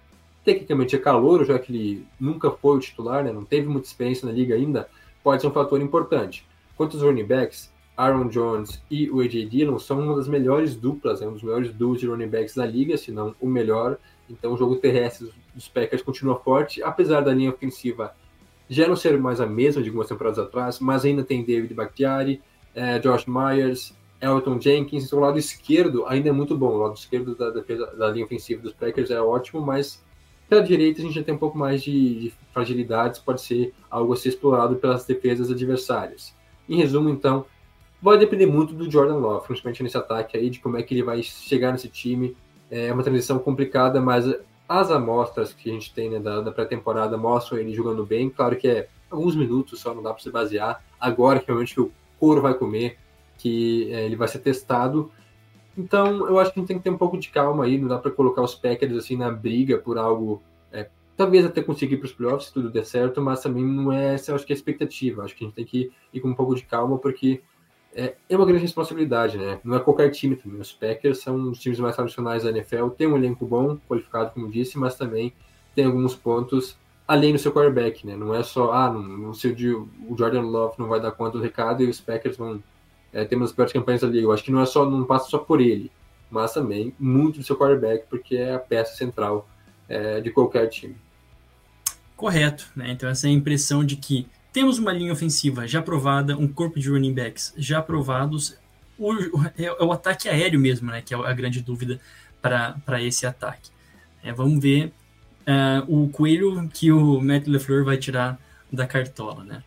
tecnicamente 0.44 0.96
é 0.96 0.98
calor, 0.98 1.44
já 1.44 1.58
que 1.58 1.72
ele 1.72 2.06
nunca 2.20 2.50
foi 2.50 2.76
o 2.76 2.80
titular, 2.80 3.24
né? 3.24 3.32
não 3.32 3.44
teve 3.44 3.66
muita 3.66 3.86
experiência 3.86 4.26
na 4.26 4.32
liga 4.32 4.54
ainda, 4.54 4.88
pode 5.22 5.40
ser 5.40 5.48
um 5.48 5.52
fator 5.52 5.80
importante. 5.80 6.46
Quanto 6.76 6.96
aos 6.96 7.02
running 7.02 7.24
backs, 7.24 7.72
Aaron 7.96 8.28
Jones 8.28 8.82
e 8.90 9.08
o 9.10 9.20
AJ 9.20 9.48
Dillon 9.48 9.78
são 9.78 10.00
uma 10.00 10.16
das 10.16 10.26
melhores 10.28 10.74
duplas, 10.74 11.20
né? 11.20 11.26
um 11.26 11.32
dos 11.32 11.42
melhores 11.42 11.72
duos 11.72 12.00
de 12.00 12.06
running 12.06 12.28
backs 12.28 12.54
da 12.54 12.66
liga, 12.66 12.96
se 12.96 13.12
não 13.12 13.34
o 13.40 13.46
melhor. 13.46 13.98
Então 14.28 14.52
o 14.52 14.56
jogo 14.56 14.76
terrestre 14.76 15.30
dos 15.54 15.68
Packers 15.68 16.02
continua 16.02 16.36
forte, 16.36 16.82
apesar 16.82 17.20
da 17.20 17.32
linha 17.32 17.50
ofensiva 17.50 18.14
já 18.68 18.88
não 18.88 18.96
ser 18.96 19.18
mais 19.18 19.40
a 19.40 19.46
mesma 19.46 19.82
de 19.82 19.88
algumas 19.88 20.08
temporadas 20.08 20.38
atrás, 20.38 20.80
mas 20.80 21.04
ainda 21.04 21.22
tem 21.22 21.44
David 21.44 21.74
Bakhtiari, 21.74 22.40
eh, 22.74 22.98
Josh 22.98 23.26
Myers, 23.26 23.94
Elton 24.20 24.60
Jenkins. 24.60 25.04
Então, 25.04 25.18
o 25.18 25.22
lado 25.22 25.38
esquerdo 25.38 26.06
ainda 26.06 26.30
é 26.30 26.32
muito 26.32 26.56
bom. 26.56 26.68
O 26.68 26.78
lado 26.78 26.96
esquerdo 26.96 27.34
da, 27.34 27.50
da 27.50 28.10
linha 28.10 28.24
ofensiva 28.24 28.62
dos 28.62 28.72
Packers 28.72 29.10
é 29.10 29.20
ótimo, 29.20 29.60
mas 29.60 30.02
pela 30.48 30.62
direita, 30.62 31.00
a 31.00 31.04
gente 31.04 31.14
já 31.14 31.22
tem 31.22 31.34
um 31.34 31.38
pouco 31.38 31.56
mais 31.56 31.82
de, 31.82 32.20
de 32.20 32.34
fragilidades, 32.52 33.18
pode 33.18 33.42
ser 33.42 33.74
algo 33.90 34.12
a 34.12 34.16
ser 34.16 34.30
explorado 34.30 34.76
pelas 34.76 35.04
defesas 35.04 35.50
adversárias. 35.50 36.34
Em 36.68 36.76
resumo, 36.76 37.08
então, 37.08 37.44
vai 38.04 38.18
depender 38.18 38.44
muito 38.44 38.74
do 38.74 38.90
Jordan 38.90 39.16
Love, 39.16 39.46
principalmente 39.46 39.82
nesse 39.82 39.96
ataque 39.96 40.36
aí, 40.36 40.50
de 40.50 40.60
como 40.60 40.76
é 40.76 40.82
que 40.82 40.92
ele 40.92 41.02
vai 41.02 41.22
chegar 41.22 41.72
nesse 41.72 41.88
time. 41.88 42.36
É 42.70 42.92
uma 42.92 43.02
transição 43.02 43.38
complicada, 43.38 43.98
mas 43.98 44.26
as 44.68 44.90
amostras 44.90 45.54
que 45.54 45.70
a 45.70 45.72
gente 45.72 45.92
tem 45.94 46.10
né, 46.10 46.18
da, 46.18 46.42
da 46.42 46.52
pré-temporada 46.52 47.16
mostram 47.16 47.58
ele 47.58 47.72
jogando 47.72 48.04
bem. 48.04 48.28
Claro 48.28 48.56
que 48.56 48.68
é 48.68 48.88
alguns 49.10 49.34
minutos 49.34 49.80
só, 49.80 49.94
não 49.94 50.02
dá 50.02 50.12
para 50.12 50.22
se 50.22 50.30
basear. 50.30 50.84
Agora 51.00 51.40
que 51.40 51.46
realmente 51.46 51.80
o 51.80 51.90
couro 52.20 52.42
vai 52.42 52.52
comer, 52.52 52.98
que 53.38 53.90
é, 53.90 54.04
ele 54.04 54.16
vai 54.16 54.28
ser 54.28 54.40
testado. 54.40 55.10
Então, 55.76 56.28
eu 56.28 56.38
acho 56.38 56.52
que 56.52 56.58
a 56.58 56.60
gente 56.60 56.68
tem 56.68 56.76
que 56.76 56.84
ter 56.84 56.90
um 56.90 56.98
pouco 56.98 57.16
de 57.16 57.30
calma 57.30 57.64
aí, 57.64 57.78
não 57.78 57.88
dá 57.88 57.98
para 57.98 58.10
colocar 58.10 58.42
os 58.42 58.54
Packers 58.54 58.96
assim 58.98 59.16
na 59.16 59.30
briga 59.30 59.78
por 59.78 59.96
algo. 59.96 60.42
É, 60.70 60.90
talvez 61.16 61.46
até 61.46 61.62
conseguir 61.62 61.96
para 61.96 62.06
os 62.06 62.12
playoffs, 62.12 62.48
se 62.48 62.52
tudo 62.52 62.70
der 62.70 62.84
certo, 62.84 63.22
mas 63.22 63.40
também 63.40 63.64
não 63.64 63.90
é 63.90 64.12
essa, 64.14 64.30
eu 64.30 64.34
acho 64.34 64.44
que 64.44 64.52
é 64.52 64.54
a 64.54 64.58
expectativa. 64.58 65.22
Acho 65.22 65.34
que 65.34 65.44
a 65.44 65.46
gente 65.46 65.56
tem 65.56 65.64
que 65.64 65.90
ir 66.12 66.20
com 66.20 66.28
um 66.28 66.34
pouco 66.34 66.54
de 66.54 66.64
calma, 66.64 66.98
porque 66.98 67.42
é, 67.94 68.14
é 68.28 68.36
uma 68.36 68.46
grande 68.46 68.62
responsabilidade, 68.62 69.38
né? 69.38 69.60
Não 69.64 69.76
é 69.76 69.80
qualquer 69.80 70.10
time 70.10 70.36
também. 70.36 70.60
Os 70.60 70.72
Packers 70.72 71.18
são 71.18 71.50
os 71.50 71.58
times 71.58 71.78
mais 71.78 71.94
tradicionais 71.94 72.42
da 72.42 72.50
NFL, 72.50 72.88
tem 72.88 73.06
um 73.06 73.16
elenco 73.16 73.46
bom, 73.46 73.78
qualificado, 73.88 74.32
como 74.32 74.50
disse, 74.50 74.78
mas 74.78 74.96
também 74.96 75.32
tem 75.74 75.84
alguns 75.84 76.14
pontos 76.14 76.76
além 77.06 77.32
do 77.32 77.38
seu 77.38 77.52
quarterback, 77.52 78.06
né? 78.06 78.16
Não 78.16 78.34
é 78.34 78.42
só, 78.42 78.72
ah, 78.72 78.90
no 78.90 79.34
seu 79.34 79.54
dia 79.54 79.76
o 79.76 80.16
Jordan 80.16 80.42
Love 80.42 80.74
não 80.78 80.88
vai 80.88 81.00
dar 81.00 81.12
conta 81.12 81.38
do 81.38 81.42
recado 81.42 81.82
e 81.82 81.88
os 81.88 82.00
Packers 82.00 82.36
vão 82.36 82.62
é, 83.12 83.24
ter 83.24 83.36
uma 83.36 83.44
das 83.44 83.52
piores 83.52 83.72
campanhas 83.72 84.00
da 84.00 84.08
liga. 84.08 84.26
Eu 84.26 84.32
acho 84.32 84.42
que 84.42 84.50
não 84.50 84.60
é 84.60 84.66
só, 84.66 84.88
não 84.88 85.04
passa 85.04 85.28
só 85.28 85.38
por 85.38 85.60
ele, 85.60 85.90
mas 86.30 86.52
também 86.52 86.94
muito 86.98 87.38
do 87.38 87.44
seu 87.44 87.56
quarterback, 87.56 88.06
porque 88.08 88.36
é 88.36 88.54
a 88.54 88.58
peça 88.58 88.96
central 88.96 89.48
é, 89.88 90.20
de 90.20 90.30
qualquer 90.30 90.66
time. 90.68 90.96
Correto, 92.16 92.70
né? 92.74 92.90
Então 92.90 93.08
essa 93.08 93.28
é 93.28 93.30
impressão 93.30 93.84
de 93.84 93.96
que 93.96 94.26
temos 94.54 94.78
uma 94.78 94.92
linha 94.92 95.12
ofensiva 95.12 95.66
já 95.66 95.80
aprovada, 95.80 96.38
um 96.38 96.46
corpo 96.46 96.78
de 96.78 96.88
running 96.88 97.12
backs 97.12 97.52
já 97.56 97.80
aprovados, 97.80 98.56
o, 98.96 99.12
é, 99.58 99.64
é 99.64 99.82
o 99.82 99.90
ataque 99.90 100.28
aéreo 100.28 100.60
mesmo, 100.60 100.92
né? 100.92 101.02
Que 101.02 101.12
é 101.12 101.16
a 101.16 101.32
grande 101.32 101.60
dúvida 101.60 102.00
para 102.40 103.02
esse 103.02 103.26
ataque. 103.26 103.70
É, 104.22 104.32
vamos 104.32 104.62
ver 104.62 104.92
uh, 105.42 105.84
o 105.92 106.08
coelho 106.08 106.68
que 106.72 106.92
o 106.92 107.20
Matt 107.20 107.48
LeFleur 107.48 107.84
vai 107.84 107.96
tirar 107.96 108.38
da 108.72 108.86
cartola, 108.86 109.42
né? 109.42 109.62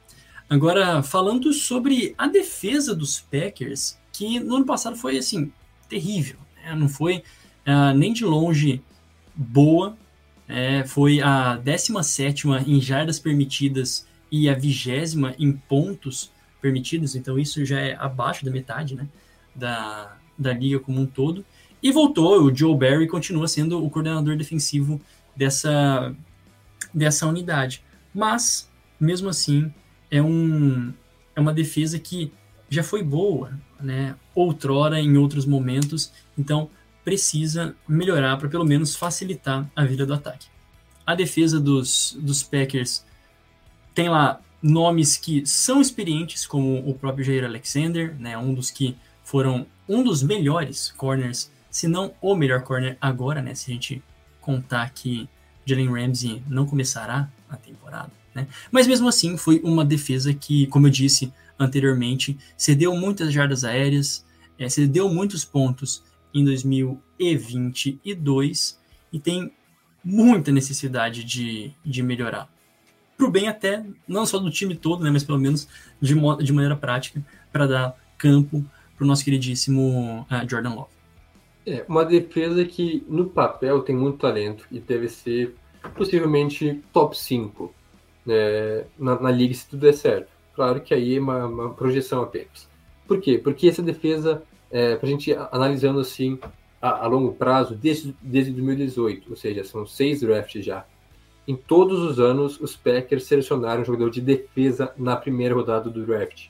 Agora, 0.50 1.04
falando 1.04 1.52
sobre 1.52 2.16
a 2.18 2.26
defesa 2.26 2.96
dos 2.96 3.20
Packers, 3.20 4.00
que 4.14 4.40
no 4.40 4.56
ano 4.56 4.66
passado 4.66 4.96
foi, 4.96 5.18
assim, 5.18 5.52
terrível. 5.90 6.38
Né? 6.64 6.74
Não 6.74 6.88
foi 6.88 7.18
uh, 7.68 7.94
nem 7.94 8.14
de 8.14 8.24
longe 8.24 8.82
boa. 9.36 9.98
É, 10.48 10.86
foi 10.86 11.20
a 11.20 11.58
17 11.58 12.48
em 12.66 12.80
jardas 12.80 13.20
permitidas 13.20 14.08
e 14.32 14.50
a 14.50 14.54
vigésima 14.54 15.34
em 15.38 15.52
pontos 15.52 16.32
permitidos. 16.62 17.16
Então, 17.16 17.38
isso 17.38 17.64
já 17.66 17.80
é 17.80 17.96
abaixo 17.96 18.44
da 18.44 18.52
metade 18.52 18.96
né? 18.96 19.08
da, 19.56 20.18
da 20.38 20.54
liga 20.54 20.80
como 20.80 21.02
um 21.02 21.06
todo. 21.06 21.46
E 21.82 21.92
voltou, 21.92 22.44
o 22.44 22.56
Joe 22.56 22.76
Barry 22.76 23.08
continua 23.08 23.48
sendo 23.48 23.84
o 23.84 23.90
coordenador 23.90 24.36
defensivo 24.36 25.00
dessa, 25.36 26.16
dessa 26.94 27.28
unidade. 27.28 27.84
Mas, 28.14 28.70
mesmo 29.00 29.30
assim, 29.30 29.72
é, 30.10 30.22
um, 30.22 30.92
é 31.36 31.40
uma 31.40 31.54
defesa 31.54 32.00
que 32.00 32.32
já 32.70 32.84
foi 32.84 33.04
boa, 33.04 33.52
né? 33.80 34.16
Outrora, 34.36 35.00
em 35.00 35.18
outros 35.18 35.46
momentos, 35.46 36.12
então 36.38 36.70
precisa 37.04 37.76
melhorar 37.88 38.36
para 38.38 38.50
pelo 38.50 38.66
menos 38.66 38.96
facilitar 38.96 39.70
a 39.76 39.86
vida 39.86 40.06
do 40.06 40.14
ataque. 40.14 40.48
A 41.06 41.16
defesa 41.16 41.60
dos, 41.60 42.18
dos 42.20 42.44
Packers 42.44 43.06
tem 43.98 44.10
lá 44.10 44.40
nomes 44.62 45.18
que 45.18 45.44
são 45.44 45.82
experientes, 45.82 46.46
como 46.46 46.88
o 46.88 46.94
próprio 46.94 47.26
Jair 47.26 47.44
Alexander, 47.44 48.16
né? 48.20 48.38
Um 48.38 48.54
dos 48.54 48.70
que 48.70 48.96
foram 49.24 49.66
um 49.90 50.04
dos 50.04 50.22
melhores 50.22 50.92
corners, 50.92 51.52
se 51.72 51.88
não 51.88 52.14
o 52.22 52.36
melhor 52.36 52.62
corner 52.62 52.96
agora, 53.02 53.42
né? 53.42 53.56
Se 53.56 53.72
a 53.72 53.74
gente 53.74 54.04
contar 54.40 54.92
que 54.92 55.28
Jalen 55.66 55.90
Ramsey 55.90 56.44
não 56.48 56.68
começará 56.68 57.28
a 57.50 57.58
temporada. 57.58 58.12
Né? 58.36 58.48
Mas 58.70 58.86
mesmo 58.86 59.08
assim, 59.08 59.36
foi 59.36 59.60
uma 59.64 59.84
defesa 59.84 60.32
que, 60.32 60.68
como 60.68 60.86
eu 60.86 60.92
disse 60.92 61.34
anteriormente, 61.58 62.38
cedeu 62.56 62.96
muitas 62.96 63.34
jardas 63.34 63.64
aéreas, 63.64 64.24
é, 64.60 64.70
cedeu 64.70 65.12
muitos 65.12 65.44
pontos 65.44 66.04
em 66.32 66.46
2022 66.46 68.80
e 69.12 69.20
tem 69.20 69.52
muita 70.06 70.52
necessidade 70.52 71.24
de, 71.24 71.74
de 71.84 72.04
melhorar. 72.04 72.48
Para 73.18 73.26
o 73.26 73.32
bem 73.32 73.48
até, 73.48 73.84
não 74.08 74.26
só 74.26 74.38
do 74.38 74.52
time 74.52 74.76
todo, 74.76 75.04
né, 75.04 75.10
mas 75.10 75.24
pelo 75.24 75.40
menos 75.40 75.68
de, 76.00 76.14
de 76.14 76.54
maneira 76.54 76.76
prática, 76.76 77.22
para 77.52 77.66
dar 77.66 77.98
campo 78.18 78.64
para 78.96 79.04
o 79.04 79.08
nosso 79.08 79.24
queridíssimo 79.24 80.26
uh, 80.32 80.50
Jordan 80.50 80.76
Love. 80.76 80.90
É, 81.66 81.84
uma 81.88 82.06
defesa 82.06 82.64
que 82.64 83.04
no 83.08 83.26
papel 83.26 83.82
tem 83.82 83.96
muito 83.96 84.20
talento 84.20 84.66
e 84.72 84.80
deve 84.80 85.10
ser 85.10 85.56
possivelmente 85.96 86.82
top 86.94 87.18
5 87.18 87.74
né, 88.26 88.86
na, 88.98 89.20
na, 89.20 89.32
liga 89.32 89.54
se 89.54 89.68
tudo 89.68 89.82
der 89.82 89.94
certo. 89.94 90.30
Claro 90.56 90.82
que 90.82 90.94
aí 90.94 91.18
é 91.18 91.20
uma, 91.20 91.46
uma 91.46 91.74
projeção 91.74 92.22
apenas. 92.22 92.70
Por 93.08 93.20
quê? 93.20 93.38
Porque 93.38 93.68
essa 93.68 93.82
defesa, 93.82 94.44
é, 94.72 94.96
para 94.96 95.08
a 95.08 95.10
gente 95.10 95.34
analisando 95.52 96.00
assim 96.00 96.40
a, 96.82 97.06
a, 97.06 97.08
longo 97.08 97.34
prazo, 97.34 97.76
desde, 97.76 98.16
desde 98.22 98.52
2018, 98.52 99.30
ou 99.30 99.36
seja, 99.36 99.64
são 99.64 99.86
seis 99.86 100.22
drafts 100.22 100.66
já. 100.66 100.86
Em 101.48 101.56
todos 101.56 102.00
os 102.00 102.20
anos, 102.20 102.60
os 102.60 102.76
Packers 102.76 103.24
selecionaram 103.24 103.82
um 103.82 103.86
jogador 103.86 104.10
de 104.10 104.20
defesa 104.20 104.94
na 104.98 105.16
primeira 105.16 105.56
rodada 105.56 105.90
do 105.90 106.06
draft. 106.06 106.48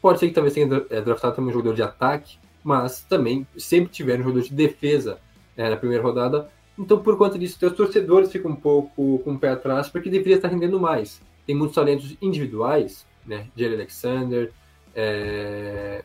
Pode 0.00 0.20
ser 0.20 0.28
que 0.28 0.34
talvez 0.34 0.54
tenha 0.54 0.86
é, 0.90 1.00
draftado 1.00 1.34
também 1.34 1.50
um 1.50 1.54
jogador 1.54 1.74
de 1.74 1.82
ataque, 1.82 2.38
mas 2.62 3.00
também 3.02 3.46
sempre 3.56 3.90
tiveram 3.90 4.20
um 4.20 4.24
jogador 4.24 4.46
de 4.46 4.54
defesa 4.54 5.18
é, 5.56 5.68
na 5.68 5.76
primeira 5.76 6.02
rodada, 6.02 6.48
então, 6.78 7.02
por 7.02 7.18
conta 7.18 7.36
disso, 7.36 7.58
os 7.66 7.72
torcedores 7.72 8.30
ficam 8.30 8.52
um 8.52 8.56
pouco 8.56 9.18
com 9.18 9.32
o 9.32 9.38
pé 9.38 9.50
atrás, 9.50 9.88
porque 9.88 10.08
deveria 10.08 10.36
estar 10.36 10.48
rendendo 10.48 10.78
mais. 10.78 11.20
Tem 11.44 11.54
muitos 11.54 11.74
talentos 11.74 12.16
individuais, 12.22 13.04
né? 13.26 13.48
Jerry 13.56 13.74
Alexander, 13.74 14.52
é, 14.94 16.04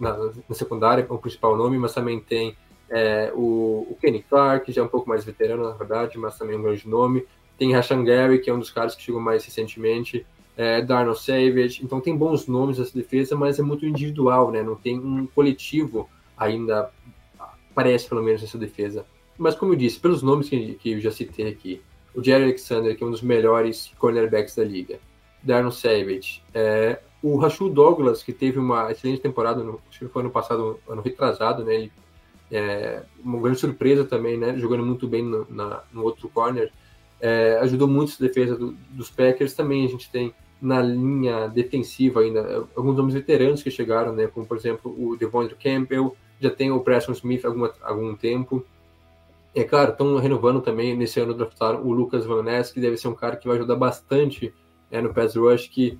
na, 0.00 0.16
na, 0.48 0.54
secundária, 0.54 1.06
o 1.08 1.18
principal 1.18 1.56
nome, 1.56 1.78
mas 1.78 1.94
também 1.94 2.18
tem 2.18 2.56
é, 2.90 3.32
o, 3.34 3.86
o, 3.90 3.98
Kenny 4.00 4.22
Clark, 4.22 4.66
que 4.66 4.72
já 4.72 4.82
é 4.82 4.84
um 4.84 4.88
pouco 4.88 5.08
mais 5.08 5.24
veterano, 5.24 5.64
na 5.64 5.72
verdade, 5.72 6.16
mas 6.18 6.38
também 6.38 6.56
um 6.56 6.62
grande 6.62 6.88
nome. 6.88 7.24
Tem 7.58 7.72
Rashan 7.72 8.04
Gary, 8.04 8.38
que 8.38 8.50
é 8.50 8.54
um 8.54 8.58
dos 8.58 8.70
caras 8.70 8.94
que 8.94 9.02
chegou 9.02 9.20
mais 9.20 9.44
recentemente. 9.44 10.26
É, 10.56 10.80
Darnell 10.80 11.14
Savage. 11.14 11.80
Então, 11.82 12.00
tem 12.00 12.16
bons 12.16 12.46
nomes 12.46 12.78
nessa 12.78 12.96
defesa, 12.96 13.36
mas 13.36 13.58
é 13.58 13.62
muito 13.62 13.84
individual, 13.84 14.50
né? 14.50 14.62
Não 14.62 14.74
tem 14.74 14.98
um 14.98 15.26
coletivo 15.26 16.08
ainda, 16.36 16.90
parece 17.74 18.08
pelo 18.08 18.22
menos, 18.22 18.40
nessa 18.40 18.56
defesa. 18.56 19.04
Mas 19.36 19.54
como 19.54 19.72
eu 19.72 19.76
disse, 19.76 20.00
pelos 20.00 20.22
nomes 20.22 20.48
que, 20.48 20.74
que 20.74 20.92
eu 20.92 21.00
já 21.00 21.10
citei 21.10 21.48
aqui, 21.48 21.82
o 22.14 22.24
Jerry 22.24 22.44
Alexander, 22.44 22.96
que 22.96 23.04
é 23.04 23.06
um 23.06 23.10
dos 23.10 23.20
melhores 23.20 23.92
cornerbacks 23.98 24.56
da 24.56 24.64
liga, 24.64 24.98
Darnell 25.42 25.70
Savage, 25.70 26.42
é, 26.54 26.98
o 27.22 27.36
Rashul 27.36 27.68
Douglas, 27.68 28.22
que 28.22 28.32
teve 28.32 28.58
uma 28.58 28.90
excelente 28.90 29.20
temporada, 29.20 29.62
no, 29.62 29.80
acho 29.90 29.98
que 29.98 30.08
foi 30.08 30.22
ano 30.22 30.30
passado, 30.30 30.80
ano 30.88 31.02
retrasado, 31.02 31.64
né? 31.64 31.74
Ele, 31.74 31.92
é, 32.50 33.02
uma 33.22 33.40
grande 33.40 33.58
surpresa 33.58 34.04
também, 34.04 34.36
né? 34.36 34.56
Jogando 34.58 34.84
muito 34.84 35.06
bem 35.08 35.22
no, 35.22 35.46
na, 35.50 35.82
no 35.92 36.02
outro 36.02 36.28
corner. 36.28 36.72
É, 37.20 37.58
ajudou 37.62 37.88
muito 37.88 38.14
a 38.18 38.26
defesa 38.26 38.56
do, 38.56 38.72
dos 38.90 39.10
Packers. 39.10 39.54
Também 39.54 39.84
a 39.84 39.88
gente 39.88 40.10
tem 40.10 40.34
na 40.60 40.80
linha 40.80 41.48
defensiva 41.48 42.20
ainda 42.20 42.64
alguns 42.74 42.96
nomes 42.96 43.14
veteranos 43.14 43.62
que 43.62 43.70
chegaram, 43.70 44.12
né? 44.12 44.26
Como 44.26 44.46
por 44.46 44.56
exemplo 44.56 44.94
o 44.96 45.16
Devondre 45.16 45.54
Campbell, 45.54 46.16
já 46.40 46.50
tem 46.50 46.70
o 46.70 46.80
Preston 46.80 47.12
Smith 47.12 47.44
há 47.44 47.88
algum 47.88 48.14
tempo. 48.14 48.64
É 49.54 49.64
claro, 49.64 49.92
estão 49.92 50.16
renovando 50.18 50.60
também, 50.60 50.94
nesse 50.94 51.18
ano 51.18 51.32
draftaram 51.32 51.82
o 51.82 51.90
Lucas 51.90 52.26
Van 52.26 52.42
Ness, 52.42 52.70
que 52.70 52.80
deve 52.80 52.96
ser 52.98 53.08
um 53.08 53.14
cara 53.14 53.36
que 53.36 53.48
vai 53.48 53.56
ajudar 53.56 53.74
bastante 53.74 54.52
é, 54.90 55.00
no 55.00 55.14
pass 55.14 55.34
rush, 55.34 55.66
que 55.68 55.98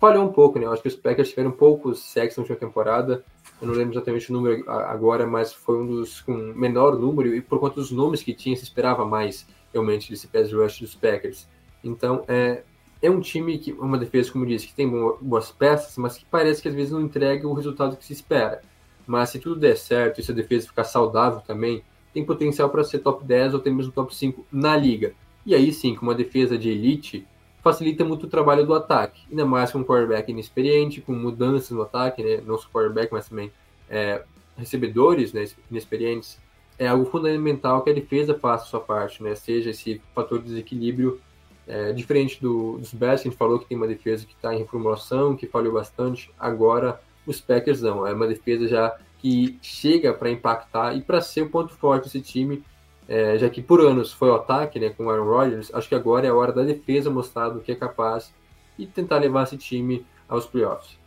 falhou 0.00 0.24
um 0.24 0.32
pouco, 0.32 0.58
né? 0.58 0.66
Eu 0.66 0.72
acho 0.72 0.82
que 0.82 0.88
os 0.88 0.96
Packers 0.96 1.30
tiveram 1.30 1.52
poucos 1.52 2.00
sacks 2.00 2.36
na 2.36 2.42
última 2.42 2.58
temporada. 2.58 3.24
Eu 3.60 3.68
não 3.68 3.74
lembro 3.74 3.94
exatamente 3.94 4.30
o 4.30 4.32
número 4.34 4.70
agora, 4.70 5.26
mas 5.26 5.52
foi 5.52 5.78
um 5.78 5.86
dos 5.86 6.20
com 6.20 6.34
menor 6.34 6.98
número, 6.98 7.34
e 7.34 7.40
por 7.40 7.58
conta 7.58 7.76
dos 7.76 7.90
nomes 7.90 8.22
que 8.22 8.34
tinha, 8.34 8.54
se 8.56 8.64
esperava 8.64 9.04
mais 9.04 9.46
realmente 9.72 10.10
desse 10.10 10.26
pass 10.26 10.52
rush 10.52 10.80
dos 10.80 10.94
Packers. 10.94 11.48
Então, 11.82 12.24
é, 12.28 12.62
é 13.00 13.10
um 13.10 13.20
time 13.20 13.58
que, 13.58 13.72
uma 13.72 13.96
defesa, 13.96 14.30
como 14.30 14.46
disse, 14.46 14.66
que 14.66 14.74
tem 14.74 14.90
boas 15.20 15.50
peças, 15.50 15.96
mas 15.96 16.18
que 16.18 16.24
parece 16.26 16.60
que 16.60 16.68
às 16.68 16.74
vezes 16.74 16.92
não 16.92 17.00
entrega 17.00 17.48
o 17.48 17.54
resultado 17.54 17.96
que 17.96 18.04
se 18.04 18.12
espera. 18.12 18.62
Mas 19.06 19.30
se 19.30 19.38
tudo 19.38 19.60
der 19.60 19.76
certo 19.76 20.20
e 20.20 20.22
se 20.22 20.32
a 20.32 20.34
defesa 20.34 20.66
ficar 20.66 20.84
saudável 20.84 21.40
também, 21.40 21.82
tem 22.12 22.24
potencial 22.24 22.68
para 22.70 22.82
ser 22.82 22.98
top 22.98 23.24
10 23.24 23.54
ou 23.54 23.60
até 23.60 23.70
mesmo 23.70 23.92
top 23.92 24.14
5 24.14 24.46
na 24.50 24.76
liga. 24.76 25.14
E 25.44 25.54
aí 25.54 25.72
sim, 25.72 25.94
com 25.94 26.02
uma 26.02 26.14
defesa 26.14 26.58
de 26.58 26.70
elite, 26.70 27.26
facilita 27.66 28.04
muito 28.04 28.26
o 28.26 28.28
trabalho 28.28 28.64
do 28.64 28.72
ataque, 28.72 29.22
ainda 29.28 29.44
mais 29.44 29.72
com 29.72 29.78
um 29.78 29.84
quarterback 29.84 30.30
inexperiente, 30.30 31.00
com 31.00 31.12
mudanças 31.12 31.70
no 31.70 31.82
ataque, 31.82 32.22
né? 32.22 32.40
não 32.46 32.56
só 32.56 32.68
quarterback, 32.68 33.12
mas 33.12 33.28
também 33.28 33.50
é, 33.90 34.22
recebedores 34.56 35.32
né? 35.32 35.44
inexperientes. 35.68 36.38
É 36.78 36.86
algo 36.86 37.06
fundamental 37.06 37.82
que 37.82 37.90
a 37.90 37.92
defesa 37.92 38.38
faça 38.38 38.64
a 38.64 38.68
sua 38.68 38.80
parte, 38.80 39.20
né? 39.20 39.34
seja 39.34 39.70
esse 39.70 40.00
fator 40.14 40.38
de 40.38 40.44
desequilíbrio 40.44 41.20
é, 41.66 41.92
diferente 41.92 42.40
do, 42.40 42.78
dos 42.78 42.94
Bears, 42.94 43.22
que 43.22 43.28
a 43.28 43.30
gente 43.32 43.38
falou 43.38 43.58
que 43.58 43.66
tem 43.66 43.76
uma 43.76 43.88
defesa 43.88 44.24
que 44.24 44.34
está 44.34 44.54
em 44.54 44.58
reformulação, 44.58 45.34
que 45.34 45.48
falhou 45.48 45.72
bastante. 45.72 46.30
Agora, 46.38 47.00
os 47.26 47.40
Packers 47.40 47.82
não. 47.82 48.06
É 48.06 48.12
uma 48.12 48.28
defesa 48.28 48.68
já 48.68 48.96
que 49.18 49.58
chega 49.60 50.14
para 50.14 50.30
impactar 50.30 50.96
e 50.96 51.00
para 51.00 51.20
ser 51.20 51.42
o 51.42 51.50
ponto 51.50 51.72
forte 51.72 52.04
desse 52.04 52.20
time, 52.20 52.62
é, 53.08 53.38
já 53.38 53.48
que 53.48 53.62
por 53.62 53.80
anos 53.80 54.12
foi 54.12 54.28
o 54.28 54.34
ataque 54.34 54.78
né, 54.78 54.90
com 54.90 55.06
o 55.06 55.10
Aaron 55.10 55.24
Rodgers, 55.24 55.70
acho 55.72 55.88
que 55.88 55.94
agora 55.94 56.26
é 56.26 56.30
a 56.30 56.34
hora 56.34 56.52
da 56.52 56.62
defesa 56.62 57.10
mostrar 57.10 57.50
do 57.50 57.60
que 57.60 57.72
é 57.72 57.74
capaz 57.74 58.32
e 58.78 58.86
tentar 58.86 59.18
levar 59.18 59.44
esse 59.44 59.56
time 59.56 60.04
aos 60.28 60.46
playoffs. 60.46 60.98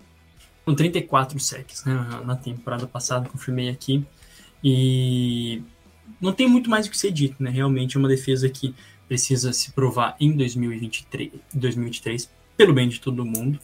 Com 0.65 0.73
34 0.73 1.39
sacks 1.39 1.85
né, 1.85 1.93
na 2.25 2.35
temporada 2.35 2.87
passada, 2.87 3.29
confirmei 3.29 3.69
aqui, 3.69 4.05
e 4.63 5.61
não 6.19 6.33
tem 6.33 6.47
muito 6.47 6.69
mais 6.69 6.87
o 6.87 6.89
que 6.89 6.97
ser 6.97 7.11
dito, 7.11 7.41
né? 7.41 7.49
Realmente 7.49 7.95
é 7.95 7.99
uma 7.99 8.09
defesa 8.09 8.49
que 8.49 8.75
precisa 9.07 9.53
se 9.53 9.71
provar 9.71 10.15
em 10.19 10.35
2023, 10.35 11.31
2023 11.53 12.29
pelo 12.57 12.73
bem 12.73 12.89
de 12.89 12.99
todo 12.99 13.25
mundo. 13.25 13.59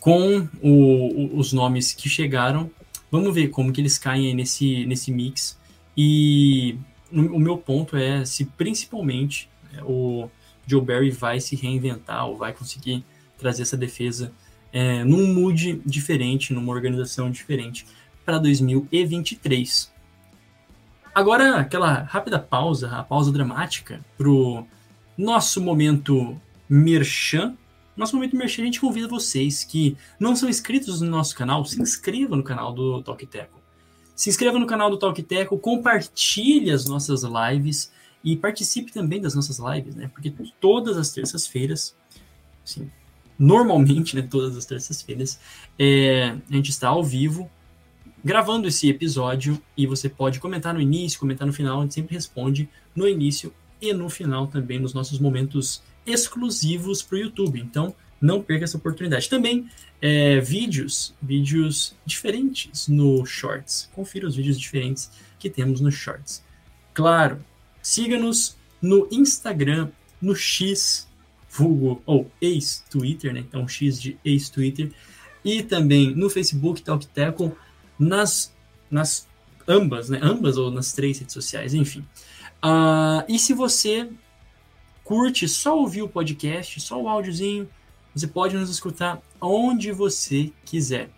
Com 0.00 0.48
o, 0.62 1.38
os 1.38 1.52
nomes 1.52 1.92
que 1.92 2.08
chegaram, 2.08 2.70
Vamos 3.10 3.34
ver 3.34 3.48
como 3.48 3.72
que 3.72 3.80
eles 3.80 3.98
caem 3.98 4.34
nesse, 4.34 4.84
nesse 4.86 5.12
mix. 5.12 5.58
E 5.96 6.78
o 7.12 7.38
meu 7.38 7.56
ponto 7.56 7.96
é 7.96 8.24
se 8.24 8.44
principalmente 8.44 9.48
é, 9.74 9.82
o 9.82 10.28
Joe 10.66 10.80
Barry 10.80 11.10
vai 11.10 11.40
se 11.40 11.54
reinventar 11.54 12.26
ou 12.26 12.36
vai 12.36 12.52
conseguir 12.52 13.04
trazer 13.38 13.62
essa 13.62 13.76
defesa 13.76 14.32
é, 14.72 15.04
num 15.04 15.32
mood 15.32 15.80
diferente, 15.86 16.52
numa 16.52 16.72
organização 16.72 17.30
diferente 17.30 17.86
para 18.24 18.38
2023. 18.38 19.92
Agora, 21.14 21.56
aquela 21.56 22.02
rápida 22.02 22.38
pausa, 22.38 22.90
a 22.90 23.02
pausa 23.02 23.32
dramática, 23.32 24.04
pro 24.18 24.66
nosso 25.16 25.62
momento 25.62 26.38
merchan. 26.68 27.56
Nosso 27.96 28.14
momento 28.16 28.36
merchan, 28.36 28.62
a 28.62 28.64
gente 28.66 28.80
convida 28.80 29.08
vocês 29.08 29.64
que 29.64 29.96
não 30.20 30.36
são 30.36 30.48
inscritos 30.48 31.00
no 31.00 31.08
nosso 31.08 31.34
canal, 31.34 31.64
se 31.64 31.80
inscrevam 31.80 32.36
no 32.36 32.44
canal 32.44 32.72
do 32.72 33.02
Talk 33.02 33.24
Teco. 33.26 33.55
Se 34.16 34.30
inscreva 34.30 34.58
no 34.58 34.66
canal 34.66 34.90
do 34.90 34.96
Talk 34.96 35.22
Teco, 35.22 35.58
compartilhe 35.58 36.70
as 36.70 36.86
nossas 36.86 37.22
lives 37.22 37.92
e 38.24 38.34
participe 38.34 38.90
também 38.90 39.20
das 39.20 39.34
nossas 39.34 39.58
lives, 39.58 39.94
né? 39.94 40.10
Porque 40.12 40.32
todas 40.58 40.96
as 40.96 41.12
terças-feiras, 41.12 41.94
assim, 42.64 42.90
normalmente, 43.38 44.16
né, 44.16 44.22
todas 44.22 44.56
as 44.56 44.64
terças-feiras, 44.64 45.38
é, 45.78 46.34
a 46.50 46.54
gente 46.54 46.70
está 46.70 46.88
ao 46.88 47.04
vivo 47.04 47.50
gravando 48.24 48.66
esse 48.66 48.88
episódio 48.88 49.62
e 49.76 49.86
você 49.86 50.08
pode 50.08 50.40
comentar 50.40 50.72
no 50.72 50.80
início, 50.80 51.20
comentar 51.20 51.46
no 51.46 51.52
final, 51.52 51.78
a 51.78 51.82
gente 51.82 51.94
sempre 51.94 52.14
responde 52.14 52.68
no 52.94 53.06
início 53.06 53.54
e 53.80 53.92
no 53.92 54.08
final 54.08 54.46
também 54.46 54.80
nos 54.80 54.94
nossos 54.94 55.18
momentos 55.18 55.82
exclusivos 56.06 57.02
para 57.02 57.16
o 57.16 57.20
YouTube. 57.20 57.60
Então, 57.60 57.94
não 58.20 58.42
perca 58.42 58.64
essa 58.64 58.76
oportunidade. 58.76 59.28
Também 59.28 59.68
é, 60.00 60.40
vídeos, 60.40 61.14
vídeos 61.20 61.94
diferentes 62.04 62.88
no 62.88 63.24
Shorts. 63.24 63.88
Confira 63.94 64.26
os 64.26 64.36
vídeos 64.36 64.58
diferentes 64.58 65.10
que 65.38 65.50
temos 65.50 65.80
no 65.80 65.90
Shorts. 65.90 66.42
Claro, 66.94 67.44
siga-nos 67.82 68.56
no 68.80 69.08
Instagram, 69.10 69.90
no 70.20 70.34
X, 70.34 71.08
vulgo, 71.50 72.02
ou 72.06 72.30
ex-Twitter, 72.40 73.32
né? 73.32 73.40
Então, 73.40 73.66
X 73.68 74.00
de 74.00 74.18
ex-Twitter. 74.24 74.92
E 75.44 75.62
também 75.62 76.14
no 76.14 76.28
Facebook, 76.28 76.82
Talk 76.82 77.06
Tackle 77.08 77.52
nas, 77.98 78.54
nas 78.90 79.26
ambas, 79.66 80.08
né? 80.08 80.18
Ambas 80.22 80.56
ou 80.56 80.70
nas 80.70 80.92
três 80.92 81.18
redes 81.18 81.32
sociais, 81.32 81.74
enfim. 81.74 82.00
Uh, 82.64 83.24
e 83.28 83.38
se 83.38 83.52
você 83.52 84.08
curte 85.04 85.46
só 85.46 85.78
ouvir 85.78 86.02
o 86.02 86.08
podcast, 86.08 86.80
só 86.80 87.00
o 87.00 87.08
áudiozinho, 87.08 87.68
você 88.16 88.26
pode 88.26 88.56
nos 88.56 88.70
escutar 88.70 89.20
onde 89.38 89.92
você 89.92 90.50
quiser. 90.64 91.10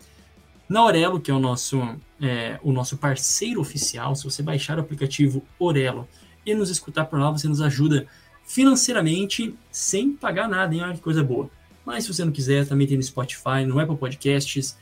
Na 0.68 0.84
Orelo, 0.84 1.20
que 1.20 1.30
é 1.30 1.34
o 1.34 1.38
nosso, 1.38 1.80
é, 2.20 2.58
o 2.60 2.72
nosso 2.72 2.96
parceiro 2.96 3.60
oficial, 3.60 4.16
se 4.16 4.24
você 4.24 4.42
baixar 4.42 4.78
o 4.78 4.80
aplicativo 4.80 5.46
Orelo 5.60 6.08
e 6.44 6.52
nos 6.54 6.70
escutar 6.70 7.04
por 7.04 7.20
lá, 7.20 7.30
você 7.30 7.46
nos 7.46 7.60
ajuda 7.60 8.08
financeiramente 8.44 9.54
sem 9.70 10.12
pagar 10.12 10.48
nada, 10.48 10.74
hein? 10.74 10.82
Olha 10.82 10.94
que 10.94 11.00
coisa 11.00 11.22
boa. 11.22 11.48
Mas 11.86 12.02
se 12.02 12.12
você 12.12 12.24
não 12.24 12.32
quiser, 12.32 12.66
também 12.66 12.88
tem 12.88 12.96
no 12.96 13.02
Spotify, 13.04 13.64
no 13.64 13.78
Apple 13.78 13.96
Podcasts, 13.96 14.76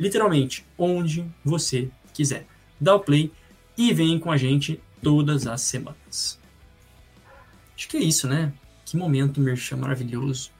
literalmente 0.00 0.66
onde 0.76 1.24
você 1.44 1.88
quiser. 2.12 2.44
Dá 2.80 2.96
o 2.96 3.00
play 3.00 3.30
e 3.78 3.94
vem 3.94 4.18
com 4.18 4.32
a 4.32 4.36
gente 4.36 4.80
todas 5.00 5.46
as 5.46 5.60
semanas. 5.60 6.40
Acho 7.76 7.88
que 7.88 7.98
é 7.98 8.00
isso, 8.00 8.26
né? 8.26 8.52
Que 8.84 8.96
momento 8.96 9.40
merchan 9.40 9.76
maravilhoso. 9.76 10.55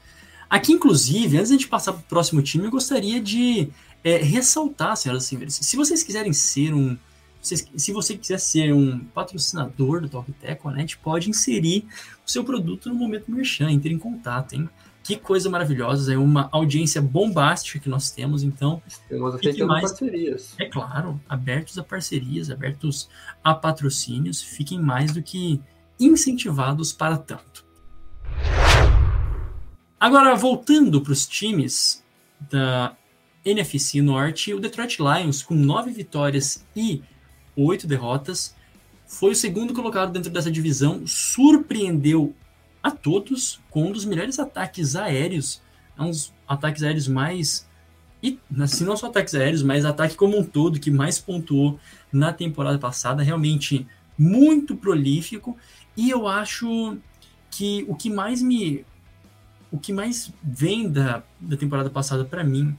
Aqui, 0.48 0.72
inclusive, 0.72 1.36
antes 1.36 1.48
de 1.48 1.54
a 1.54 1.58
gente 1.58 1.68
passar 1.68 1.92
para 1.92 2.00
o 2.00 2.04
próximo 2.04 2.40
time, 2.42 2.64
eu 2.64 2.70
gostaria 2.70 3.20
de 3.20 3.68
é, 4.04 4.18
ressaltar, 4.18 4.96
senhoras 4.96 5.24
e 5.24 5.26
senhores, 5.26 5.54
se 5.54 5.76
vocês 5.76 6.02
quiserem 6.02 6.32
ser 6.32 6.72
um. 6.72 6.96
Se 7.42 7.92
você 7.92 8.16
quiser 8.16 8.40
ser 8.40 8.74
um 8.74 8.98
patrocinador 8.98 10.00
do 10.00 10.08
Talk 10.08 10.32
Tech, 10.32 10.60
né, 10.66 10.72
a 10.74 10.78
gente 10.78 10.98
pode 10.98 11.30
inserir 11.30 11.86
o 12.26 12.28
seu 12.28 12.42
produto 12.42 12.88
no 12.88 12.96
momento 12.96 13.30
merchan, 13.30 13.70
entre 13.70 13.94
em 13.94 13.98
contato, 13.98 14.54
hein? 14.54 14.68
Que 15.04 15.14
coisa 15.14 15.48
maravilhosa, 15.48 16.12
é 16.12 16.18
uma 16.18 16.48
audiência 16.50 17.00
bombástica 17.00 17.78
que 17.78 17.88
nós 17.88 18.10
temos, 18.10 18.42
então. 18.42 18.82
Temos 19.08 19.36
aceitando 19.36 19.68
mais, 19.68 19.92
parcerias. 19.92 20.56
É 20.58 20.64
claro, 20.64 21.20
abertos 21.28 21.78
a 21.78 21.84
parcerias, 21.84 22.50
abertos 22.50 23.08
a 23.44 23.54
patrocínios, 23.54 24.42
fiquem 24.42 24.80
mais 24.80 25.12
do 25.12 25.22
que 25.22 25.60
incentivados 26.00 26.92
para 26.92 27.16
tanto. 27.16 27.55
Agora, 29.98 30.34
voltando 30.34 31.00
para 31.00 31.12
os 31.12 31.26
times 31.26 32.04
da 32.50 32.94
NFC 33.44 34.02
Norte, 34.02 34.52
o 34.52 34.60
Detroit 34.60 34.98
Lions, 34.98 35.42
com 35.42 35.54
nove 35.54 35.90
vitórias 35.90 36.64
e 36.74 37.02
oito 37.56 37.86
derrotas, 37.86 38.54
foi 39.06 39.32
o 39.32 39.36
segundo 39.36 39.72
colocado 39.72 40.12
dentro 40.12 40.30
dessa 40.30 40.50
divisão, 40.50 41.06
surpreendeu 41.06 42.34
a 42.82 42.90
todos 42.90 43.60
com 43.70 43.88
um 43.88 43.92
dos 43.92 44.04
melhores 44.04 44.38
ataques 44.38 44.96
aéreos, 44.96 45.62
é 45.98 46.02
um 46.02 46.10
dos 46.10 46.32
ataques 46.46 46.82
aéreos 46.82 47.08
mais 47.08 47.66
e 48.22 48.38
assim, 48.60 48.84
não 48.84 48.96
só 48.96 49.06
ataques 49.06 49.34
aéreos, 49.34 49.62
mas 49.62 49.84
ataque 49.84 50.16
como 50.16 50.38
um 50.38 50.44
todo 50.44 50.80
que 50.80 50.90
mais 50.90 51.18
pontuou 51.18 51.78
na 52.12 52.32
temporada 52.32 52.78
passada, 52.78 53.22
realmente 53.22 53.86
muito 54.18 54.74
prolífico. 54.74 55.56
E 55.96 56.10
eu 56.10 56.26
acho 56.26 56.98
que 57.50 57.84
o 57.88 57.94
que 57.94 58.10
mais 58.10 58.42
me. 58.42 58.84
O 59.70 59.78
que 59.78 59.92
mais 59.92 60.32
vem 60.42 60.88
da, 60.88 61.22
da 61.40 61.56
temporada 61.56 61.90
passada 61.90 62.24
para 62.24 62.44
mim, 62.44 62.76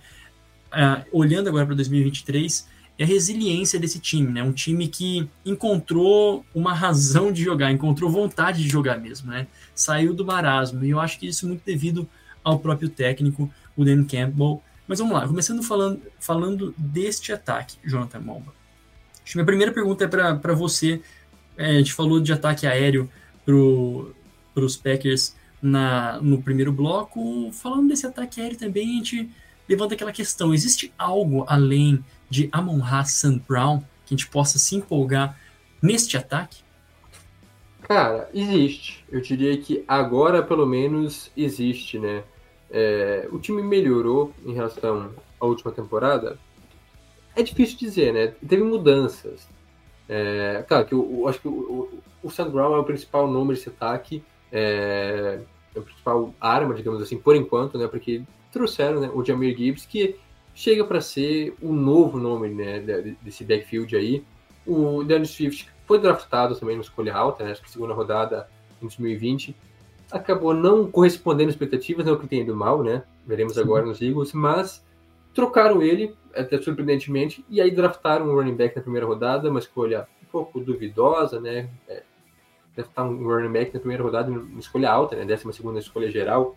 uh, 0.72 1.06
olhando 1.12 1.50
agora 1.50 1.66
para 1.66 1.76
2023, 1.76 2.68
é 2.98 3.04
a 3.04 3.08
resiliência 3.08 3.80
desse 3.80 4.00
time, 4.00 4.32
né? 4.32 4.42
Um 4.42 4.52
time 4.52 4.88
que 4.88 5.30
encontrou 5.46 6.44
uma 6.54 6.74
razão 6.74 7.32
de 7.32 7.44
jogar, 7.44 7.72
encontrou 7.72 8.10
vontade 8.10 8.64
de 8.64 8.70
jogar 8.70 8.98
mesmo, 9.00 9.30
né? 9.30 9.46
Saiu 9.76 10.14
do 10.14 10.26
marasmo, 10.26 10.84
e 10.84 10.90
eu 10.90 11.00
acho 11.00 11.20
que 11.20 11.28
isso 11.28 11.46
é 11.46 11.50
muito 11.50 11.64
devido 11.64 12.10
ao 12.44 12.58
próprio 12.58 12.90
técnico, 12.90 13.52
o 13.76 13.86
Dan 13.86 14.04
Campbell. 14.04 14.62
Mas 14.88 15.00
vamos 15.00 15.14
lá, 15.14 15.28
começando 15.28 15.62
falando, 15.62 16.02
falando 16.20 16.74
deste 16.78 17.32
ataque, 17.32 17.78
Jonathan 17.86 18.20
Momba. 18.20 18.54
Acho 19.24 19.34
que 19.34 19.38
minha 19.38 19.46
primeira 19.46 19.72
pergunta 19.72 20.06
é 20.06 20.08
para 20.08 20.54
você. 20.54 21.02
É, 21.58 21.72
a 21.72 21.78
gente 21.78 21.94
falou 21.94 22.20
de 22.20 22.32
ataque 22.32 22.66
aéreo 22.66 23.10
para 23.46 24.64
os 24.64 24.78
Packers 24.78 25.36
na, 25.62 26.20
no 26.22 26.42
primeiro 26.42 26.72
bloco. 26.72 27.52
Falando 27.52 27.90
desse 27.90 28.06
ataque 28.06 28.42
aéreo 28.42 28.58
também, 28.58 28.90
a 28.90 28.94
gente 28.98 29.30
levanta 29.68 29.94
aquela 29.94 30.12
questão: 30.12 30.54
existe 30.54 30.94
algo 30.98 31.46
além 31.48 32.04
de 32.30 32.50
Amon 32.52 32.84
Hassan 32.84 33.40
Brown 33.48 33.80
que 34.06 34.14
a 34.14 34.18
gente 34.18 34.28
possa 34.28 34.58
se 34.58 34.76
empolgar 34.76 35.38
neste 35.82 36.18
ataque? 36.18 36.64
Cara, 37.82 38.30
existe. 38.34 39.06
Eu 39.10 39.22
diria 39.22 39.58
que 39.58 39.84
agora, 39.88 40.44
pelo 40.44 40.66
menos, 40.66 41.32
existe, 41.38 41.98
né? 41.98 42.24
É, 42.70 43.28
o 43.32 43.40
time 43.40 43.64
melhorou 43.64 44.34
em 44.46 44.54
relação 44.54 45.12
à 45.40 45.46
última 45.46 45.72
temporada. 45.72 46.38
É 47.34 47.42
difícil 47.42 47.78
dizer, 47.78 48.14
né? 48.14 48.34
Teve 48.46 48.64
mudanças. 48.64 49.48
É, 50.10 50.66
claro 50.68 50.86
que 50.86 50.94
eu, 50.94 51.18
eu 51.20 51.28
acho 51.28 51.40
que 51.40 51.48
o, 51.48 51.52
o, 51.52 52.00
o 52.24 52.30
Sam 52.30 52.50
Brown 52.50 52.76
é 52.76 52.80
o 52.80 52.84
principal 52.84 53.30
nome 53.30 53.54
desse 53.54 53.70
ataque, 53.70 54.24
é, 54.52 55.40
é 55.76 55.80
a 55.80 55.82
principal 55.82 56.34
arma, 56.40 56.74
digamos 56.74 57.02
assim, 57.02 57.18
por 57.18 57.36
enquanto, 57.36 57.78
né? 57.78 57.88
Porque 57.88 58.24
trouxeram 58.52 59.00
né, 59.00 59.12
o 59.14 59.24
Jamir 59.24 59.56
Gibbs, 59.56 59.86
que 59.86 60.16
chega 60.54 60.84
para 60.84 61.00
ser 61.02 61.56
o 61.62 61.72
novo 61.72 62.18
nome 62.18 62.50
né, 62.50 62.80
desse 63.22 63.44
backfield 63.44 63.96
aí. 63.96 64.24
O 64.66 65.04
Daniel 65.04 65.26
Swift 65.26 65.70
foi 65.86 66.00
draftado 66.00 66.56
também 66.56 66.76
no 66.76 66.82
escolha 66.82 67.16
alta, 67.16 67.44
né, 67.44 67.52
acho 67.52 67.62
que 67.62 67.70
segunda 67.70 67.94
rodada 67.94 68.50
em 68.78 68.82
2020. 68.82 69.56
Acabou 70.12 70.54
não 70.54 70.90
correspondendo 70.90 71.50
às 71.50 71.56
expectativas, 71.56 72.06
não 72.06 72.18
que 72.18 72.28
tem 72.28 72.42
ido 72.42 72.56
mal, 72.56 72.82
né? 72.82 73.04
Veremos 73.26 73.54
Sim. 73.54 73.62
agora 73.62 73.86
nos 73.86 74.02
Eagles, 74.02 74.34
mas 74.34 74.84
trocaram 75.34 75.82
ele, 75.82 76.16
até 76.34 76.60
surpreendentemente, 76.60 77.46
e 77.50 77.62
aí 77.62 77.70
draftaram 77.70 78.28
um 78.28 78.34
running 78.34 78.56
back 78.56 78.76
na 78.76 78.82
primeira 78.82 79.06
rodada, 79.06 79.50
uma 79.50 79.60
escolha 79.60 80.08
um 80.24 80.26
pouco 80.32 80.60
duvidosa, 80.60 81.40
né? 81.40 81.70
É, 81.88 82.04
draftar 82.78 83.06
um 83.06 83.28
running 83.28 83.52
back 83.52 83.74
na 83.74 83.80
primeira 83.80 84.04
rodada, 84.04 84.32
uma 84.32 84.60
escolha 84.60 84.90
alta, 84.90 85.16
né? 85.16 85.26
Décima 85.26 85.52
segunda 85.52 85.80
escolha 85.80 86.10
geral. 86.10 86.56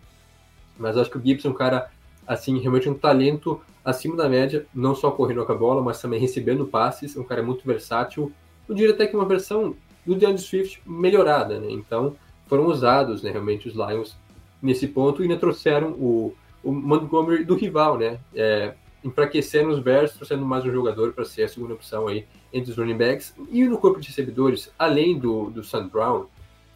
Mas 0.78 0.96
acho 0.96 1.10
que 1.10 1.18
o 1.18 1.22
Gibson 1.22 1.48
é 1.48 1.50
um 1.50 1.54
cara 1.54 1.90
assim, 2.26 2.58
realmente 2.58 2.88
um 2.88 2.94
talento 2.94 3.60
acima 3.84 4.14
da 4.14 4.28
média, 4.28 4.66
não 4.74 4.94
só 4.94 5.10
correndo 5.10 5.44
com 5.44 5.52
a 5.52 5.56
bola, 5.56 5.82
mas 5.82 6.00
também 6.00 6.20
recebendo 6.20 6.66
passes, 6.66 7.16
um 7.16 7.24
cara 7.24 7.42
muito 7.42 7.66
versátil. 7.66 8.30
Eu 8.68 8.74
diria 8.74 8.94
até 8.94 9.06
que 9.06 9.16
uma 9.16 9.24
versão 9.24 9.74
do 10.06 10.14
DeAndre 10.14 10.42
Swift 10.42 10.80
melhorada, 10.86 11.58
né? 11.58 11.66
Então, 11.70 12.14
foram 12.46 12.66
usados, 12.66 13.22
né, 13.22 13.30
realmente, 13.30 13.68
os 13.68 13.74
Lions 13.74 14.16
nesse 14.62 14.86
ponto 14.86 15.22
e 15.22 15.24
ainda 15.24 15.38
trouxeram 15.38 15.92
o, 15.92 16.34
o 16.62 16.72
Montgomery 16.72 17.44
do 17.44 17.54
rival, 17.54 17.98
né? 17.98 18.18
É, 18.34 18.74
enfraquecendo 19.04 19.70
os 19.70 19.78
Bears, 19.78 20.12
trouxendo 20.12 20.44
mais 20.44 20.64
um 20.64 20.70
jogador 20.70 21.12
para 21.12 21.24
ser 21.24 21.44
a 21.44 21.48
segunda 21.48 21.74
opção 21.74 22.06
aí 22.06 22.26
entre 22.52 22.70
os 22.70 22.76
running 22.76 22.96
backs. 22.96 23.34
E 23.50 23.64
no 23.64 23.78
corpo 23.78 24.00
de 24.00 24.08
recebedores, 24.08 24.70
além 24.78 25.18
do, 25.18 25.50
do 25.50 25.64
Sam 25.64 25.88
Brown, 25.88 26.26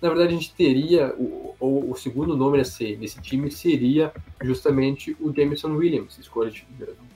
na 0.00 0.08
verdade 0.08 0.34
a 0.34 0.36
gente 0.36 0.54
teria, 0.54 1.14
o, 1.16 1.54
o, 1.58 1.90
o 1.92 1.96
segundo 1.96 2.36
nome 2.36 2.58
desse, 2.58 2.96
desse 2.96 3.20
time 3.20 3.50
seria 3.50 4.12
justamente 4.42 5.16
o 5.20 5.32
Jameson 5.34 5.72
Williams, 5.74 6.18
escolha 6.18 6.52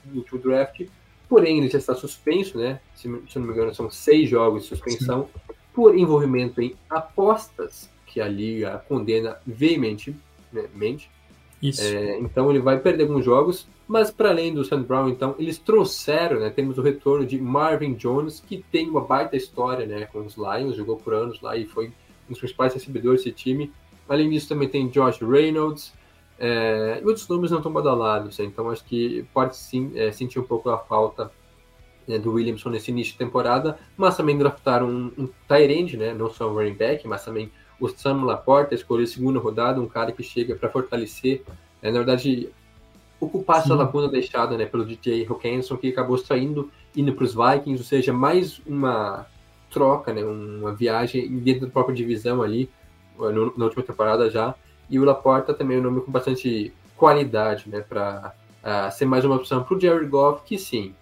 do 0.05 0.17
último 0.17 0.39
draft, 0.39 0.87
porém 1.27 1.59
ele 1.59 1.69
já 1.69 1.77
está 1.77 1.93
suspenso, 1.93 2.57
né? 2.57 2.79
Se, 2.95 3.03
se 3.03 3.39
não 3.39 3.45
me 3.45 3.53
engano, 3.53 3.73
são 3.75 3.91
seis 3.91 4.29
jogos 4.29 4.63
de 4.63 4.69
suspensão 4.69 5.29
Sim. 5.31 5.53
por 5.73 5.95
envolvimento 5.95 6.61
em 6.61 6.75
apostas 6.89 7.89
que 8.07 8.19
a 8.19 8.27
liga 8.27 8.83
condena 8.87 9.37
veementemente. 9.45 11.11
É, 11.61 12.19
então 12.19 12.49
ele 12.49 12.59
vai 12.59 12.79
perder 12.79 13.03
alguns 13.03 13.25
jogos, 13.25 13.67
mas 13.87 14.09
para 14.09 14.29
além 14.29 14.53
do 14.53 14.63
Sam 14.63 14.83
Brown, 14.83 15.09
então, 15.09 15.35
eles 15.37 15.57
trouxeram, 15.57 16.39
né, 16.39 16.49
temos 16.49 16.77
o 16.77 16.81
retorno 16.81 17.25
de 17.25 17.39
Marvin 17.39 17.93
Jones, 17.93 18.39
que 18.39 18.63
tem 18.71 18.89
uma 18.89 19.01
baita 19.01 19.35
história 19.35 19.85
né, 19.85 20.05
com 20.05 20.19
os 20.19 20.35
Lions, 20.37 20.75
jogou 20.75 20.95
por 20.95 21.13
anos 21.13 21.41
lá 21.41 21.57
e 21.57 21.65
foi 21.65 21.87
um 21.87 22.29
dos 22.29 22.39
principais 22.39 22.73
recebedores 22.73 23.23
desse 23.23 23.35
time. 23.35 23.71
Além 24.07 24.29
disso, 24.29 24.47
também 24.47 24.69
tem 24.69 24.87
Josh 24.87 25.19
Reynolds, 25.19 25.93
é, 26.39 27.01
e 27.03 27.05
outros 27.05 27.27
nomes 27.27 27.51
não 27.51 27.57
estão 27.57 27.71
badalados, 27.71 28.39
né, 28.39 28.45
então 28.45 28.69
acho 28.69 28.85
que 28.85 29.25
pode 29.33 29.57
sim 29.57 29.91
é, 29.95 30.11
sentir 30.11 30.39
um 30.39 30.43
pouco 30.43 30.69
a 30.69 30.77
falta 30.77 31.29
né, 32.07 32.17
do 32.17 32.33
Williamson 32.33 32.69
nesse 32.69 32.91
início 32.91 33.13
de 33.13 33.19
temporada, 33.19 33.77
mas 33.97 34.15
também 34.15 34.37
draftaram 34.37 34.87
um, 34.87 35.11
um 35.17 35.29
tight 35.47 35.97
né, 35.97 36.13
não 36.13 36.29
só 36.29 36.49
um 36.49 36.53
running 36.53 36.73
back, 36.73 37.07
mas 37.07 37.25
também 37.25 37.51
o 37.79 37.87
Sam 37.87 38.23
Laporta 38.23 38.75
escolheu 38.75 39.05
a 39.05 39.07
segunda 39.07 39.39
rodada, 39.39 39.81
um 39.81 39.87
cara 39.87 40.11
que 40.11 40.23
chega 40.23 40.55
para 40.55 40.69
fortalecer, 40.69 41.43
né, 41.81 41.91
na 41.91 41.99
verdade, 41.99 42.49
ocupar 43.19 43.59
essa 43.59 43.75
lacuna 43.75 44.07
deixada 44.07 44.57
né, 44.57 44.65
pelo 44.65 44.85
DJ 44.85 45.25
Hawkinson, 45.27 45.77
que 45.77 45.89
acabou 45.89 46.17
saindo, 46.17 46.69
indo 46.95 47.13
para 47.13 47.23
os 47.23 47.33
Vikings, 47.33 47.81
ou 47.81 47.85
seja, 47.85 48.13
mais 48.13 48.61
uma 48.65 49.25
troca, 49.69 50.13
né, 50.13 50.23
uma 50.23 50.73
viagem 50.73 51.29
dentro 51.39 51.67
da 51.67 51.71
própria 51.71 51.95
divisão 51.95 52.41
ali, 52.41 52.69
no, 53.17 53.53
na 53.57 53.65
última 53.65 53.83
temporada 53.83 54.29
já, 54.29 54.55
e 54.89 54.99
o 54.99 55.03
Laporta 55.03 55.53
também 55.53 55.77
é 55.77 55.79
um 55.79 55.83
nome 55.83 56.01
com 56.01 56.11
bastante 56.11 56.73
qualidade, 56.95 57.69
né, 57.69 57.81
para 57.81 58.33
uh, 58.33 58.39
ah, 58.63 58.91
ser 58.91 59.05
mais 59.05 59.23
uma 59.23 59.35
opção 59.35 59.63
para 59.63 59.75
o 59.75 59.79
Jared 59.79 60.07
Goff, 60.07 60.43
que 60.45 60.57
sim, 60.57 60.93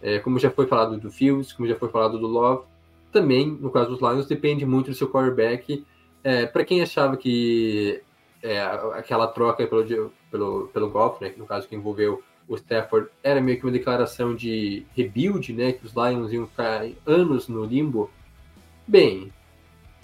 é, 0.00 0.18
como 0.18 0.38
já 0.38 0.50
foi 0.50 0.66
falado 0.66 0.98
do 0.98 1.10
Fields, 1.10 1.52
como 1.52 1.66
já 1.66 1.74
foi 1.76 1.88
falado 1.88 2.18
do 2.18 2.26
Love, 2.26 2.64
também, 3.10 3.46
no 3.46 3.70
caso 3.70 3.90
dos 3.90 4.00
Lions, 4.00 4.26
depende 4.26 4.66
muito 4.66 4.90
do 4.90 4.96
seu 4.96 5.08
quarterback, 5.08 5.84
é, 6.24 6.46
para 6.46 6.64
quem 6.64 6.80
achava 6.80 7.16
que 7.18 8.02
é, 8.42 8.60
aquela 8.94 9.26
troca 9.26 9.66
pelo, 9.66 10.10
pelo, 10.30 10.68
pelo 10.68 10.90
Goff, 10.90 11.22
né, 11.22 11.28
que 11.28 11.38
no 11.38 11.46
caso 11.46 11.68
que 11.68 11.76
envolveu 11.76 12.22
o 12.48 12.56
Stafford, 12.56 13.08
era 13.22 13.40
meio 13.40 13.58
que 13.58 13.64
uma 13.64 13.72
declaração 13.72 14.34
de 14.34 14.84
rebuild, 14.96 15.52
né, 15.52 15.72
que 15.72 15.86
os 15.86 15.92
Lions 15.92 16.32
iam 16.32 16.46
ficar 16.46 16.86
anos 17.06 17.46
no 17.46 17.64
limbo, 17.64 18.10
bem, 18.86 19.30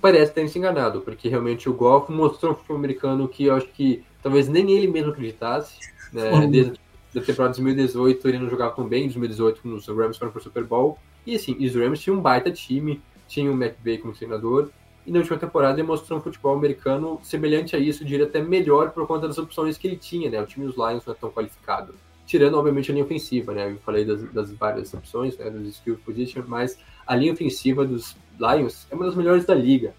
parece 0.00 0.32
ter 0.32 0.46
se 0.48 0.58
enganado, 0.58 1.00
porque 1.00 1.28
realmente 1.28 1.68
o 1.68 1.74
Goff 1.74 2.12
mostrou 2.12 2.52
um 2.52 2.54
futebol 2.54 2.76
americano 2.76 3.28
que 3.28 3.44
eu 3.44 3.54
acho 3.54 3.66
que 3.68 4.04
talvez 4.22 4.48
nem 4.48 4.70
ele 4.70 4.86
mesmo 4.88 5.10
acreditasse, 5.10 5.78
né, 6.12 6.46
desde 6.46 6.78
a 7.16 7.20
temporada 7.20 7.54
de 7.54 7.62
2018 7.62 8.28
ele 8.28 8.38
não 8.38 8.48
jogava 8.48 8.74
tão 8.74 8.86
bem, 8.86 9.04
em 9.04 9.08
2018 9.08 9.68
os 9.68 9.86
Rams 9.88 10.16
foram 10.16 10.32
para 10.32 10.40
o 10.40 10.42
Super 10.42 10.64
Bowl, 10.64 10.98
e 11.26 11.34
assim, 11.34 11.56
os 11.62 11.74
Rams 11.74 12.00
tinham 12.00 12.18
um 12.18 12.22
baita 12.22 12.50
time, 12.50 13.02
tinha 13.28 13.50
o 13.50 13.54
McVay 13.54 13.98
como 13.98 14.14
treinador, 14.14 14.70
e 15.06 15.10
na 15.10 15.18
última 15.18 15.38
temporada 15.38 15.80
ele 15.80 15.86
mostrou 15.86 16.18
um 16.18 16.22
futebol 16.22 16.54
americano 16.54 17.18
semelhante 17.22 17.74
a 17.74 17.78
isso, 17.78 18.04
diria 18.04 18.26
até 18.26 18.42
melhor 18.42 18.90
por 18.90 19.06
conta 19.06 19.26
das 19.26 19.38
opções 19.38 19.78
que 19.78 19.86
ele 19.88 19.96
tinha, 19.96 20.30
né? 20.30 20.40
O 20.40 20.46
time 20.46 20.66
dos 20.66 20.76
Lions 20.76 21.04
não 21.04 21.14
é 21.14 21.16
tão 21.16 21.30
qualificado. 21.30 21.94
Tirando, 22.26 22.56
obviamente, 22.58 22.90
a 22.90 22.94
linha 22.94 23.04
ofensiva, 23.04 23.52
né? 23.52 23.70
Eu 23.72 23.78
falei 23.78 24.04
das, 24.04 24.22
das 24.32 24.52
várias 24.52 24.92
opções, 24.94 25.36
né? 25.38 25.50
Dos 25.50 25.66
skill 25.68 25.98
position, 26.04 26.44
mas 26.46 26.78
a 27.06 27.16
linha 27.16 27.32
ofensiva 27.32 27.84
dos 27.84 28.16
Lions 28.38 28.86
é 28.90 28.94
uma 28.94 29.06
das 29.06 29.14
melhores 29.14 29.44
da 29.44 29.54
liga. 29.54 29.94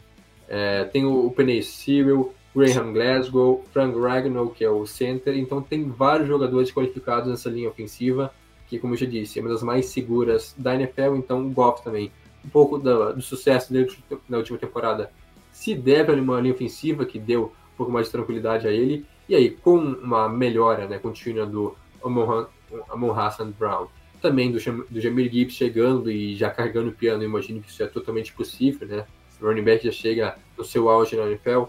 É, 0.48 0.86
tem 0.86 1.06
o, 1.06 1.28
o 1.28 1.32
Penny 1.32 1.62
Cyril, 1.64 2.34
Graham 2.56 2.94
Glasgow, 2.94 3.66
Frank 3.72 3.98
Ragnall, 3.98 4.50
que 4.50 4.64
é 4.64 4.70
o 4.70 4.86
center, 4.86 5.38
então 5.38 5.62
tem 5.62 5.90
vários 5.90 6.28
jogadores 6.28 6.72
qualificados 6.72 7.30
nessa 7.30 7.50
linha 7.50 7.70
ofensiva, 7.70 8.34
que, 8.68 8.78
como 8.78 8.94
eu 8.94 8.98
já 8.98 9.06
disse, 9.06 9.40
é 9.40 9.42
uma 9.42 9.52
das 9.52 9.64
mais 9.64 9.86
seguras 9.88 10.54
da 10.58 10.76
NFL, 10.76 11.16
então 11.16 11.46
o 11.46 11.50
Goff 11.50 11.84
também 11.84 12.12
um 12.44 12.50
pouco 12.50 12.78
do, 12.78 13.14
do 13.14 13.22
sucesso 13.22 13.72
dele 13.72 13.92
na 14.28 14.38
última 14.38 14.58
temporada 14.58 15.12
se 15.52 15.76
deve 15.76 16.12
a 16.12 16.16
uma 16.16 16.40
linha 16.40 16.54
ofensiva 16.54 17.06
que 17.06 17.20
deu 17.20 17.54
um 17.74 17.78
pouco 17.78 17.92
mais 17.92 18.08
de 18.08 18.12
tranquilidade 18.12 18.68
a 18.68 18.72
ele. 18.72 19.06
E 19.28 19.36
aí, 19.36 19.52
com 19.52 19.78
uma 19.78 20.28
melhora 20.28 20.88
né, 20.88 20.98
contínua 20.98 21.46
do 21.46 21.76
Amon, 22.04 23.12
Hassan 23.14 23.52
Brown, 23.52 23.88
também 24.22 24.52
do, 24.52 24.60
do 24.90 25.02
Jamir 25.02 25.32
Gibbs 25.32 25.56
chegando 25.56 26.12
e 26.12 26.36
já 26.36 26.50
carregando 26.50 26.90
o 26.90 26.94
piano, 26.94 27.24
eu 27.24 27.30
imagino 27.30 27.62
que 27.62 27.70
isso 27.70 27.84
é 27.84 27.88
totalmente 27.88 28.34
possível, 28.34 28.88
né? 28.88 29.06
O 29.42 29.46
running 29.46 29.64
back 29.64 29.84
já 29.84 29.92
chega 29.92 30.36
no 30.58 30.64
seu 30.64 30.88
auge 30.88 31.16
na 31.16 31.26
NFL. 31.26 31.64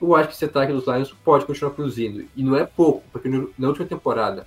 Eu 0.00 0.14
acho 0.14 0.28
que 0.28 0.34
esse 0.34 0.44
ataque 0.44 0.72
dos 0.72 0.86
Lions 0.86 1.12
pode 1.24 1.46
continuar 1.46 1.72
produzindo. 1.72 2.26
E 2.36 2.42
não 2.42 2.56
é 2.56 2.66
pouco, 2.66 3.02
porque 3.10 3.28
no, 3.28 3.50
na 3.58 3.68
última 3.68 3.86
temporada 3.86 4.46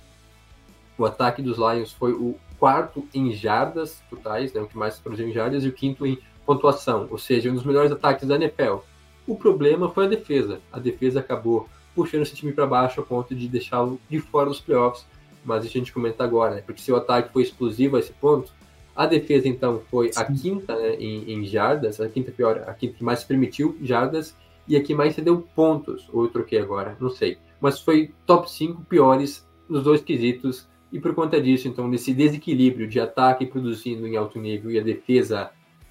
o 0.96 1.04
ataque 1.04 1.42
dos 1.42 1.58
Lions 1.58 1.92
foi 1.92 2.12
o 2.12 2.36
quarto 2.58 3.06
em 3.14 3.32
jardas 3.32 4.02
totais, 4.10 4.52
né, 4.52 4.60
o 4.60 4.66
que 4.66 4.76
mais 4.76 4.98
produziu 4.98 5.28
em 5.28 5.32
jardas, 5.32 5.64
e 5.64 5.68
o 5.68 5.72
quinto 5.72 6.06
em 6.06 6.18
pontuação, 6.44 7.06
ou 7.10 7.18
seja, 7.18 7.50
um 7.50 7.54
dos 7.54 7.64
melhores 7.64 7.92
ataques 7.92 8.26
da 8.26 8.36
NFL. 8.36 8.78
O 9.26 9.36
problema 9.36 9.90
foi 9.90 10.06
a 10.06 10.08
defesa. 10.08 10.60
A 10.72 10.78
defesa 10.78 11.20
acabou 11.20 11.68
puxando 11.94 12.22
esse 12.22 12.34
time 12.34 12.52
para 12.52 12.66
baixo 12.66 13.00
a 13.00 13.04
ponto 13.04 13.34
de 13.34 13.48
deixá-lo 13.48 14.00
de 14.08 14.18
fora 14.20 14.48
dos 14.48 14.60
playoffs, 14.60 15.04
mas 15.44 15.64
isso 15.64 15.76
a 15.76 15.80
gente 15.80 15.92
comenta 15.92 16.24
agora, 16.24 16.54
né? 16.54 16.62
porque 16.64 16.80
se 16.80 16.90
o 16.92 16.96
ataque 16.96 17.32
foi 17.32 17.42
explosivo 17.42 17.96
a 17.96 17.98
esse 17.98 18.12
ponto, 18.12 18.52
a 18.94 19.06
defesa 19.06 19.46
então 19.46 19.82
foi 19.90 20.10
a 20.16 20.24
quinta 20.24 20.74
né, 20.74 20.94
em, 20.94 21.32
em, 21.32 21.44
jardas, 21.44 22.00
a 22.00 22.08
quinta 22.08 22.32
pior, 22.32 22.64
a 22.66 22.74
quinta 22.74 22.94
que 22.94 23.04
mais 23.04 23.22
permitiu 23.22 23.76
jardas 23.82 24.36
e 24.66 24.76
a 24.76 24.82
que 24.82 24.94
mais 24.94 25.14
cedeu 25.14 25.46
pontos, 25.54 26.08
ou 26.12 26.24
eu 26.24 26.28
troquei 26.28 26.58
agora, 26.58 26.96
não 27.00 27.10
sei. 27.10 27.38
Mas 27.60 27.80
foi 27.80 28.12
top 28.26 28.50
5 28.50 28.82
piores 28.84 29.46
nos 29.68 29.84
dois 29.84 30.00
quesitos 30.00 30.66
e 30.92 30.98
por 30.98 31.14
conta 31.14 31.40
disso, 31.40 31.68
então, 31.68 31.86
nesse 31.86 32.14
desequilíbrio 32.14 32.88
de 32.88 32.98
ataque 32.98 33.46
produzindo 33.46 34.06
em 34.06 34.16
alto 34.16 34.38
nível 34.38 34.70
e 34.70 34.78
a 34.78 34.82
defesa, 34.82 35.50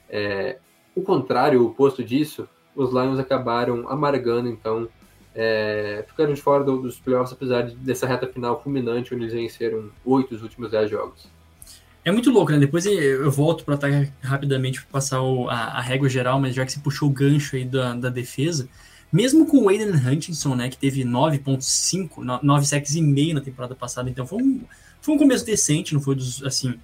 é, 0.10 0.58
o 0.96 1.02
contrário, 1.02 1.62
o 1.62 1.68
oposto 1.68 2.04
disso, 2.04 2.48
os 2.76 2.92
Lions 2.92 3.20
acabaram 3.20 3.88
amargando, 3.90 4.50
então, 4.50 4.88
é, 5.36 6.04
ficaram 6.08 6.34
de 6.34 6.42
fora 6.42 6.64
do, 6.64 6.82
dos 6.82 7.00
playoffs, 7.00 7.32
apesar 7.32 7.62
de, 7.62 7.76
dessa 7.76 8.08
reta 8.08 8.28
final 8.28 8.62
fulminante, 8.62 9.14
onde 9.14 9.24
eles 9.24 9.34
venceram 9.34 9.92
oito 10.04 10.30
dos 10.30 10.42
últimos 10.42 10.72
dez 10.72 10.90
jogos. 10.90 11.30
É 12.04 12.12
muito 12.12 12.32
louco, 12.32 12.52
né? 12.52 12.58
Depois 12.58 12.86
eu 12.86 13.30
volto 13.30 13.66
para 13.66 13.76
atacar 13.76 14.08
rapidamente 14.22 14.82
para 14.82 14.90
passar 14.94 15.22
o, 15.22 15.50
a, 15.50 15.56
a, 15.56 15.82
régua 15.82 16.08
geral, 16.08 16.40
mas 16.40 16.56
já 16.56 16.66
que 16.66 16.72
você 16.72 16.80
puxou 16.80 17.10
o 17.10 17.12
gancho 17.12 17.56
aí 17.56 17.66
da, 17.66 17.94
da 17.94 18.10
defesa, 18.10 18.68
mesmo 19.12 19.46
com 19.46 19.64
o 19.64 19.70
Aiden 19.70 19.90
Hutchinson, 19.90 20.56
né, 20.56 20.70
que 20.70 20.78
teve 20.78 21.04
9.5, 21.04 22.42
9 22.42 22.66
sacks 22.66 22.96
e 22.96 23.02
meio 23.02 23.36
na 23.36 23.42
temporada 23.42 23.76
passada, 23.76 24.10
então 24.10 24.26
foi 24.26 24.42
um, 24.42 24.62
foi 25.02 25.16
um 25.16 25.18
começo 25.18 25.46
decente, 25.46 25.94
não 25.94 26.02
foi 26.02 26.16
dos, 26.16 26.44
assim, 26.44 26.80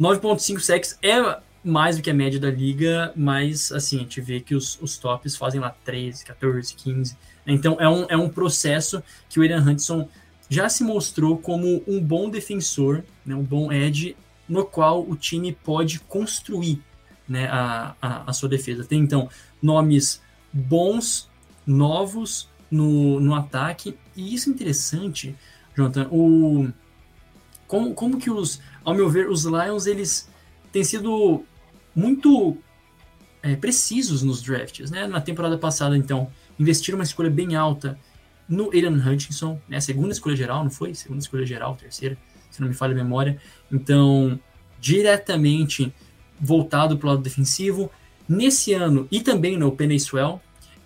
9.5 0.00 0.60
sacks 0.60 0.98
é 1.02 1.38
mais 1.64 1.96
do 1.96 2.02
que 2.02 2.10
a 2.10 2.14
média 2.14 2.38
da 2.38 2.50
liga, 2.50 3.12
mas, 3.16 3.72
assim, 3.72 3.96
a 3.96 4.00
gente 4.00 4.20
vê 4.20 4.40
que 4.40 4.54
os, 4.54 4.78
os 4.82 4.98
tops 4.98 5.34
fazem 5.34 5.60
lá 5.60 5.74
13, 5.84 6.24
14, 6.24 6.74
15. 6.74 7.16
Então, 7.46 7.76
é 7.80 7.88
um, 7.88 8.04
é 8.10 8.16
um 8.16 8.28
processo 8.28 9.02
que 9.28 9.40
o 9.40 9.42
Aiden 9.42 9.60
Hudson 9.60 10.08
já 10.48 10.68
se 10.68 10.84
mostrou 10.84 11.38
como 11.38 11.82
um 11.86 12.00
bom 12.00 12.28
defensor, 12.28 13.02
né, 13.24 13.34
um 13.34 13.42
bom 13.42 13.72
edge, 13.72 14.14
no 14.46 14.64
qual 14.64 15.08
o 15.08 15.16
time 15.16 15.52
pode 15.52 16.00
construir 16.00 16.82
né, 17.26 17.46
a, 17.46 17.94
a, 18.00 18.30
a 18.30 18.32
sua 18.34 18.48
defesa. 18.48 18.84
Tem, 18.84 19.00
então, 19.00 19.30
nomes 19.62 20.20
bons, 20.52 21.30
novos 21.66 22.46
no, 22.70 23.18
no 23.20 23.34
ataque, 23.34 23.96
e 24.14 24.34
isso 24.34 24.50
é 24.50 24.52
interessante, 24.52 25.34
Jonathan, 25.74 26.08
o 26.10 26.68
como, 27.74 27.92
como 27.92 28.18
que 28.18 28.30
os, 28.30 28.60
ao 28.84 28.94
meu 28.94 29.10
ver, 29.10 29.28
os 29.28 29.44
Lions 29.44 29.86
eles 29.86 30.30
têm 30.70 30.84
sido 30.84 31.44
muito 31.92 32.56
é, 33.42 33.56
precisos 33.56 34.22
nos 34.22 34.40
drafts, 34.40 34.92
né? 34.92 35.08
Na 35.08 35.20
temporada 35.20 35.58
passada, 35.58 35.98
então, 35.98 36.30
investiram 36.56 36.98
uma 36.98 37.04
escolha 37.04 37.28
bem 37.28 37.56
alta 37.56 37.98
no 38.48 38.70
Aiden 38.72 38.94
Hutchinson, 38.94 39.60
né? 39.68 39.80
Segunda 39.80 40.12
escolha 40.12 40.36
geral, 40.36 40.62
não 40.62 40.70
foi? 40.70 40.94
Segunda 40.94 41.18
escolha 41.18 41.44
geral, 41.44 41.74
terceira, 41.74 42.16
se 42.48 42.60
não 42.60 42.68
me 42.68 42.74
falha 42.74 42.92
a 42.92 42.94
memória. 42.94 43.40
Então, 43.72 44.38
diretamente 44.78 45.92
voltado 46.40 46.96
para 46.96 47.06
o 47.08 47.10
lado 47.10 47.22
defensivo. 47.22 47.90
Nesse 48.28 48.72
ano, 48.72 49.08
e 49.10 49.20
também 49.20 49.58
no 49.58 49.72
Penny 49.72 49.96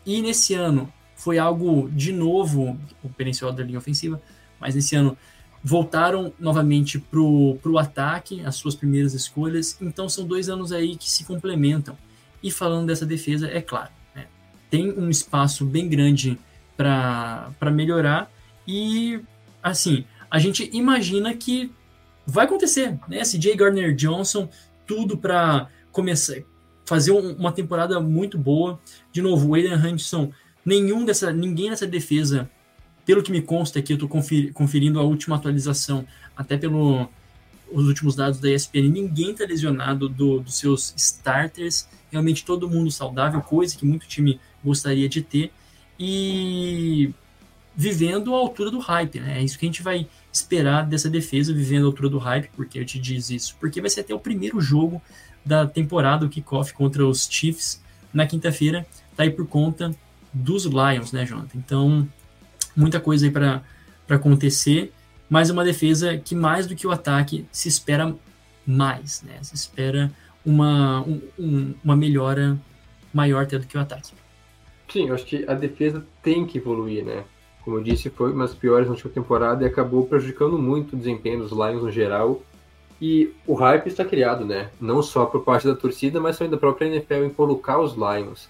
e 0.07 0.23
nesse 0.23 0.55
ano 0.55 0.91
foi 1.15 1.37
algo 1.37 1.91
de 1.91 2.13
novo, 2.13 2.81
o 3.03 3.11
Penny 3.11 3.33
da 3.55 3.63
linha 3.63 3.79
ofensiva, 3.79 4.23
mas 4.59 4.75
nesse 4.75 4.97
ano 4.97 5.19
voltaram 5.63 6.33
novamente 6.39 6.99
para 6.99 7.21
o 7.21 7.79
ataque, 7.79 8.43
as 8.45 8.57
suas 8.57 8.75
primeiras 8.75 9.15
escolhas. 9.15 9.77
Então 9.81 10.09
são 10.09 10.27
dois 10.27 10.49
anos 10.49 10.73
aí 10.73 10.97
que 10.97 11.11
se 11.11 11.25
complementam. 11.25 11.97
E 12.43 12.51
falando 12.51 12.87
dessa 12.87 13.05
defesa, 13.05 13.49
é 13.49 13.61
claro, 13.61 13.91
né, 14.15 14.27
tem 14.71 14.93
um 14.93 15.11
espaço 15.11 15.65
bem 15.65 15.89
grande 15.89 16.39
para 16.77 17.71
melhorar. 17.73 18.31
E 18.67 19.21
assim, 19.63 20.05
a 20.31 20.39
gente 20.39 20.71
imagina 20.73 21.35
que 21.35 21.73
vai 22.27 22.45
acontecer, 22.45 22.99
né? 23.09 23.25
Jay 23.25 23.57
Gardner 23.57 23.95
Johnson, 23.95 24.49
tudo 24.87 25.17
para 25.17 25.69
começar 25.91 26.37
fazer 26.89 27.13
um, 27.13 27.35
uma 27.35 27.53
temporada 27.53 28.01
muito 28.01 28.39
boa. 28.39 28.81
De 29.13 29.21
novo, 29.21 29.49
o 29.49 29.55
Aiden 29.55 29.75
Hutchinson, 29.75 30.33
nenhum 30.65 31.05
dessa, 31.05 31.31
ninguém 31.31 31.69
nessa 31.69 31.87
defesa 31.87 32.51
pelo 33.09 33.23
que 33.23 33.33
me 33.33 33.41
consta 33.41 33.79
aqui, 33.79 33.95
eu 33.95 33.95
estou 33.95 34.07
conferindo 34.53 35.01
a 35.01 35.03
última 35.03 35.37
atualização, 35.37 36.07
até 36.37 36.59
pelos 36.59 37.09
últimos 37.73 38.15
dados 38.15 38.39
da 38.39 38.51
ESPN, 38.51 38.91
ninguém 38.91 39.31
está 39.31 39.47
lesionado 39.47 40.11
do, 40.11 40.41
dos 40.41 40.59
seus 40.59 40.93
starters, 40.95 41.89
realmente 42.13 42.45
todo 42.45 42.69
mundo 42.69 42.91
saudável, 42.91 43.41
coisa 43.41 43.75
que 43.75 43.87
muito 43.87 44.07
time 44.07 44.39
gostaria 44.63 45.09
de 45.09 45.23
ter. 45.23 45.51
e 45.99 47.11
vivendo 47.75 48.35
a 48.35 48.39
altura 48.39 48.71
do 48.71 48.79
hype, 48.79 49.21
né? 49.21 49.39
É 49.39 49.43
isso 49.43 49.59
que 49.59 49.65
a 49.65 49.69
gente 49.69 49.83
vai 49.83 50.07
esperar 50.31 50.85
dessa 50.85 51.09
defesa 51.09 51.55
vivendo 51.55 51.85
a 51.85 51.87
altura 51.87 52.11
do 52.11 52.19
hype, 52.19 52.51
porque 52.55 52.79
eu 52.79 52.85
te 52.85 52.99
diz 52.99 53.31
isso, 53.31 53.57
porque 53.59 53.81
vai 53.81 53.89
ser 53.89 54.01
até 54.01 54.15
o 54.15 54.21
primeiro 54.21 54.61
jogo 54.61 55.01
da 55.43 55.67
temporada, 55.67 56.27
o 56.27 56.29
kickoff 56.29 56.75
contra 56.75 57.07
os 57.07 57.27
Chiefs 57.27 57.83
na 58.13 58.27
quinta-feira, 58.27 58.87
tá 59.17 59.23
aí 59.23 59.31
por 59.31 59.47
conta 59.47 59.97
dos 60.31 60.67
Lions, 60.67 61.11
né, 61.11 61.25
Jonathan? 61.25 61.57
Então, 61.57 62.07
muita 62.79 63.01
coisa 63.01 63.27
aí 63.27 63.31
para 63.31 63.63
acontecer, 64.09 64.93
mas 65.29 65.51
uma 65.51 65.65
defesa 65.65 66.17
que 66.17 66.35
mais 66.35 66.67
do 66.67 66.75
que 66.77 66.87
o 66.87 66.91
ataque 66.91 67.47
se 67.51 67.69
espera 67.69 68.15
mais, 68.67 69.23
né? 69.23 69.39
Se 69.43 69.55
espera 69.55 70.11
uma, 70.45 71.03
um, 71.39 71.75
uma 71.85 71.97
melhora 71.97 72.59
maior 73.13 73.43
até 73.43 73.59
do 73.59 73.67
que 73.67 73.77
o 73.77 73.81
ataque. 73.81 74.13
Sim, 74.89 75.09
eu 75.09 75.15
acho 75.15 75.27
que 75.27 75.45
a 75.47 75.55
defesa 75.55 76.05
tem 76.23 76.47
que 76.47 76.59
evoluir, 76.59 77.05
né? 77.05 77.25
Como 77.65 77.77
eu 77.77 77.83
disse, 77.83 78.09
foi 78.09 78.33
uma 78.33 78.47
das 78.47 78.55
piores 78.55 78.87
na 78.87 78.95
última 78.95 79.13
temporada 79.13 79.63
e 79.63 79.67
acabou 79.67 80.07
prejudicando 80.07 80.59
muito 80.59 80.95
o 80.95 80.99
desempenho 80.99 81.41
dos 81.41 81.53
Lions 81.53 81.83
no 81.83 81.91
geral. 81.91 82.43
E 83.01 83.33
o 83.47 83.55
hype 83.55 83.87
está 83.87 84.05
criado, 84.05 84.45
né? 84.45 84.71
Não 84.81 85.03
só 85.03 85.27
por 85.27 85.45
parte 85.45 85.67
da 85.67 85.75
torcida, 85.75 86.19
mas 86.21 86.39
também 86.39 86.51
da 86.51 86.57
própria 86.57 86.87
NFL 86.87 87.25
em 87.25 87.31
colocar 87.31 87.79
os 87.79 87.95
Lions 87.95 88.49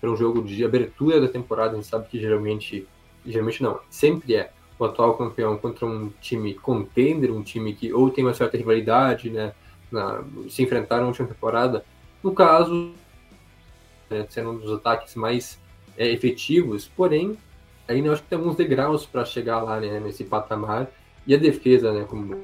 para 0.00 0.10
um 0.10 0.16
jogo 0.16 0.42
de 0.42 0.64
abertura 0.64 1.20
da 1.20 1.28
temporada. 1.28 1.72
A 1.72 1.76
gente 1.76 1.88
sabe 1.88 2.08
que 2.08 2.18
geralmente, 2.20 2.86
geralmente 3.24 3.62
não, 3.62 3.80
sempre 3.90 4.34
é 4.34 4.52
o 4.78 4.84
atual 4.84 5.16
campeão 5.16 5.56
contra 5.58 5.84
um 5.84 6.10
time 6.20 6.54
contender, 6.54 7.30
um 7.30 7.42
time 7.42 7.74
que 7.74 7.92
ou 7.92 8.10
tem 8.10 8.24
uma 8.24 8.32
certa 8.32 8.56
rivalidade, 8.56 9.28
né? 9.30 9.52
Na, 9.92 10.22
se 10.48 10.62
enfrentaram 10.62 11.02
na 11.02 11.08
última 11.08 11.28
temporada. 11.28 11.84
No 12.22 12.32
caso, 12.32 12.92
né, 14.08 14.26
sendo 14.28 14.50
um 14.50 14.58
dos 14.58 14.72
ataques 14.72 15.14
mais 15.14 15.58
é, 15.98 16.08
efetivos, 16.10 16.88
porém, 16.88 17.36
ainda 17.86 18.12
acho 18.12 18.22
que 18.22 18.28
tem 18.28 18.38
alguns 18.38 18.56
degraus 18.56 19.04
para 19.04 19.24
chegar 19.24 19.62
lá 19.62 19.80
né, 19.80 20.00
nesse 20.00 20.24
patamar. 20.24 20.90
E 21.26 21.34
a 21.34 21.38
defesa, 21.38 21.92
né, 21.92 22.06
como 22.08 22.40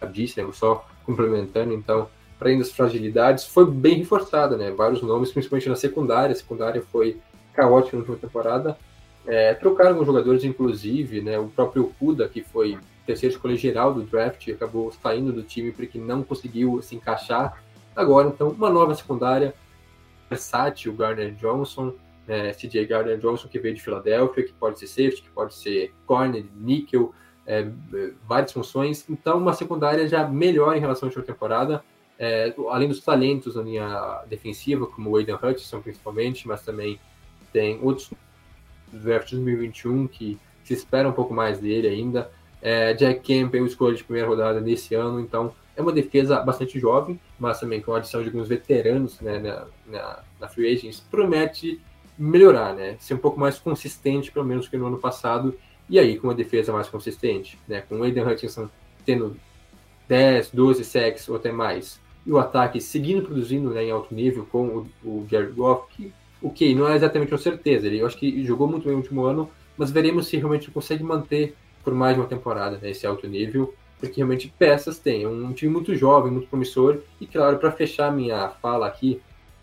eu 0.00 0.08
disse, 0.08 0.40
né, 0.40 0.48
só 0.52 0.86
complementando, 1.04 1.72
então, 1.72 2.08
para 2.38 2.48
além 2.48 2.58
das 2.58 2.70
fragilidades, 2.70 3.46
foi 3.46 3.68
bem 3.70 3.98
reforçada, 3.98 4.56
né? 4.56 4.70
Vários 4.70 5.00
nomes, 5.02 5.32
principalmente 5.32 5.68
na 5.68 5.76
secundária. 5.76 6.32
A 6.32 6.36
secundária 6.36 6.82
foi 6.92 7.18
caótica 7.54 7.96
na 7.96 8.00
última 8.00 8.18
temporada. 8.18 8.76
É, 9.26 9.54
trocaram 9.54 9.90
alguns 9.90 10.06
jogadores, 10.06 10.44
inclusive, 10.44 11.20
né? 11.20 11.38
O 11.38 11.48
próprio 11.48 11.92
Kuda, 11.98 12.28
que 12.28 12.42
foi 12.42 12.78
terceiro 13.04 13.34
escolha 13.34 13.56
geral 13.56 13.94
do 13.94 14.02
draft, 14.02 14.48
acabou 14.48 14.92
saindo 14.92 15.32
do 15.32 15.42
time 15.42 15.72
porque 15.72 15.98
não 15.98 16.22
conseguiu 16.22 16.80
se 16.82 16.96
encaixar. 16.96 17.62
Agora, 17.94 18.28
então, 18.28 18.48
uma 18.50 18.70
nova 18.70 18.94
secundária, 18.94 19.54
versátil, 20.28 20.92
Gardner 20.94 21.34
Johnson, 21.34 21.94
é, 22.28 22.52
CJ 22.52 22.84
Gardner 22.86 23.18
Johnson, 23.18 23.48
que 23.48 23.58
veio 23.58 23.74
de 23.74 23.80
Filadélfia, 23.80 24.44
que 24.44 24.52
pode 24.52 24.78
ser 24.78 24.86
safety, 24.86 25.22
que 25.22 25.30
pode 25.30 25.54
ser 25.54 25.94
corner, 26.04 26.44
níquel, 26.56 27.14
é, 27.46 27.68
várias 28.26 28.52
funções. 28.52 29.08
Então, 29.08 29.38
uma 29.38 29.52
secundária 29.52 30.06
já 30.08 30.26
melhor 30.28 30.76
em 30.76 30.80
relação 30.80 31.06
à 31.06 31.08
última 31.08 31.24
temporada, 31.24 31.82
é, 32.18 32.52
além 32.68 32.88
dos 32.88 33.00
talentos 33.00 33.54
na 33.54 33.62
linha 33.62 34.22
defensiva, 34.28 34.86
como 34.86 35.10
o 35.10 35.16
Aiden 35.16 35.36
Hutchinson, 35.36 35.80
principalmente, 35.80 36.48
mas 36.48 36.62
também 36.62 36.98
tem 37.52 37.78
outros 37.82 38.10
draft 38.92 39.30
2021 39.30 40.06
que 40.06 40.38
se 40.64 40.74
espera 40.74 41.08
um 41.08 41.12
pouco 41.12 41.32
mais 41.32 41.58
dele 41.58 41.88
ainda. 41.88 42.30
É, 42.60 42.94
Jack 42.94 43.20
Campbell, 43.20 43.66
escolha 43.66 43.94
de 43.94 44.02
primeira 44.02 44.28
rodada 44.28 44.60
nesse 44.60 44.94
ano, 44.94 45.20
então 45.20 45.52
é 45.76 45.82
uma 45.82 45.92
defesa 45.92 46.40
bastante 46.40 46.80
jovem, 46.80 47.20
mas 47.38 47.60
também 47.60 47.80
com 47.80 47.92
a 47.92 47.98
adição 47.98 48.22
de 48.22 48.28
alguns 48.28 48.48
veteranos 48.48 49.20
né, 49.20 49.38
na, 49.38 49.66
na, 49.86 50.18
na 50.40 50.48
Free 50.48 50.72
Agents, 50.72 51.00
promete 51.10 51.80
melhorar, 52.18 52.74
né? 52.74 52.96
Ser 52.98 53.14
um 53.14 53.18
pouco 53.18 53.38
mais 53.38 53.58
consistente, 53.58 54.32
pelo 54.32 54.46
menos 54.46 54.68
que 54.68 54.76
no 54.76 54.86
ano 54.86 54.98
passado, 54.98 55.54
e 55.88 55.98
aí 55.98 56.18
com 56.18 56.28
uma 56.28 56.34
defesa 56.34 56.72
mais 56.72 56.88
consistente, 56.88 57.58
né? 57.68 57.82
Com 57.82 57.98
o 57.98 58.02
Aiden 58.02 58.26
Hutchinson 58.26 58.68
tendo 59.04 59.36
10, 60.08 60.50
12 60.50 60.84
sacks 60.84 61.28
ou 61.28 61.36
até 61.36 61.52
mais, 61.52 62.00
e 62.24 62.32
o 62.32 62.38
ataque 62.38 62.80
seguindo 62.80 63.22
produzindo 63.22 63.70
né, 63.70 63.84
em 63.84 63.90
alto 63.90 64.14
nível 64.14 64.46
com 64.50 64.66
o, 64.66 64.88
o 65.04 65.26
Jared 65.30 65.52
Goff, 65.52 65.86
que, 65.94 66.12
ok, 66.42 66.74
não 66.74 66.88
é 66.88 66.96
exatamente 66.96 67.32
uma 67.32 67.38
certeza, 67.38 67.86
ele, 67.86 68.00
eu 68.00 68.06
acho 68.06 68.18
que 68.18 68.44
jogou 68.44 68.68
muito 68.68 68.84
bem 68.84 68.92
no 68.92 68.98
último 68.98 69.24
ano, 69.24 69.50
mas 69.76 69.90
veremos 69.90 70.26
se 70.26 70.36
realmente 70.36 70.70
consegue 70.70 71.02
manter 71.02 71.54
por 71.82 71.94
mais 71.94 72.16
uma 72.16 72.26
temporada 72.26 72.78
né, 72.78 72.90
esse 72.90 73.06
alto 73.06 73.26
nível, 73.26 73.74
porque 73.98 74.16
realmente 74.16 74.52
peças 74.58 74.98
tem, 74.98 75.22
é 75.22 75.28
um 75.28 75.52
time 75.52 75.72
muito 75.72 75.94
jovem, 75.94 76.30
muito 76.30 76.48
promissor, 76.48 76.98
e 77.20 77.26
claro, 77.26 77.58
para 77.58 77.72
fechar 77.72 78.12
minha 78.12 78.48
fala 78.48 78.86
aqui, 78.86 79.20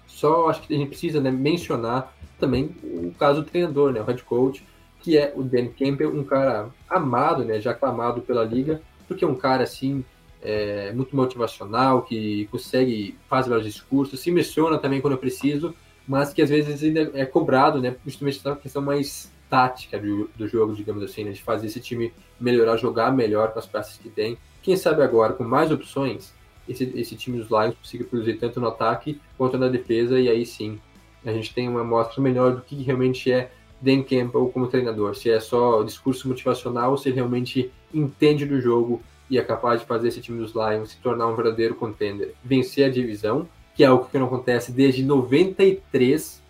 só 0.08 0.50
acho 0.50 0.62
que 0.62 0.74
a 0.74 0.78
gente 0.78 0.90
precisa 0.90 1.20
né, 1.20 1.32
mencionar 1.32 2.16
também 2.40 2.76
o 2.84 3.14
caso 3.18 3.42
do 3.42 3.50
treinador, 3.50 3.92
né, 3.92 4.02
o 4.02 4.06
head 4.06 4.24
coach, 4.24 4.66
que 5.02 5.18
é 5.18 5.34
o 5.36 5.44
Dan 5.44 5.68
Campbell, 5.68 6.16
um 6.16 6.24
cara 6.24 6.70
amado, 6.90 7.44
né, 7.44 7.60
já 7.60 7.72
aclamado 7.72 8.22
pela 8.22 8.44
liga, 8.44 8.82
porque 9.08 9.26
é 9.26 9.28
um 9.28 9.36
cara 9.36 9.64
assim 9.64 10.04
é, 10.42 10.92
muito 10.94 11.16
motivacional, 11.16 12.02
que 12.02 12.48
consegue 12.52 13.18
fazer 13.30 13.50
vários 13.50 13.68
discursos, 13.68 14.20
se 14.20 14.32
menciona 14.32 14.78
também 14.78 15.02
quando 15.02 15.14
eu 15.14 15.20
preciso, 15.20 15.74
mas 16.08 16.34
que 16.34 16.42
às 16.42 16.50
vezes 16.50 16.84
ainda 16.84 17.12
é 17.14 17.26
cobrado, 17.26 17.82
né, 17.82 17.96
justamente 18.06 18.44
na 18.44 18.56
questão 18.56 18.82
mais 18.82 19.32
tática 19.50 20.00
do, 20.00 20.30
do 20.36 20.48
jogo, 20.48 20.74
digamos 20.74 21.04
assim, 21.04 21.24
né, 21.24 21.32
de 21.32 21.42
fazer 21.42 21.68
esse 21.68 21.80
time 21.80 22.14
melhorar, 22.40 22.78
jogar 22.78 23.12
melhor 23.12 23.54
com 23.54 23.60
as 23.60 23.66
peças 23.66 23.98
que 23.98 24.10
tem. 24.10 24.38
Quem 24.62 24.76
sabe 24.76 25.02
agora, 25.02 25.34
com 25.34 25.44
mais 25.44 25.72
opções, 25.72 26.34
esse, 26.68 26.92
esse 26.96 27.16
time 27.16 27.38
dos 27.38 27.50
Lions 27.50 27.76
consiga 27.76 28.04
produzir 28.06 28.36
tanto 28.36 28.60
no 28.60 28.68
ataque 28.68 29.20
quanto 29.38 29.58
na 29.58 29.68
defesa, 29.68 30.20
e 30.20 30.30
aí 30.30 30.46
sim 30.46 30.80
a 31.26 31.32
gente 31.32 31.54
tem 31.54 31.70
uma 31.70 31.82
amostra 31.82 32.22
melhor 32.22 32.56
do 32.56 32.62
que 32.62 32.76
realmente 32.84 33.32
é 33.32 33.52
Dan 33.82 34.04
Campbell 34.04 34.50
como 34.54 34.68
treinador, 34.68 35.16
se 35.16 35.30
é 35.30 35.40
só 35.40 35.84
discurso 35.84 36.28
motivacional 36.28 36.92
ou 36.92 36.98
se 36.98 37.10
ele 37.10 37.16
realmente 37.16 37.72
entende 37.94 38.46
do 38.46 38.60
jogo 38.60 39.02
e 39.30 39.38
é 39.38 39.44
capaz 39.44 39.82
de 39.82 39.88
fazer 39.88 40.10
esse 40.10 40.22
time 40.22 40.40
dos 40.40 40.54
Lions 40.54 40.92
se 40.92 40.98
tornar 40.98 41.28
um 41.28 41.36
verdadeiro 41.36 41.76
contender, 41.76 42.34
vencer 42.44 42.86
a 42.86 42.90
divisão, 42.90 43.48
que 43.76 43.84
é 43.84 43.88
algo 43.88 44.08
que 44.10 44.18
não 44.18 44.28
acontece 44.28 44.72
desde 44.72 45.04
93, 45.04 46.42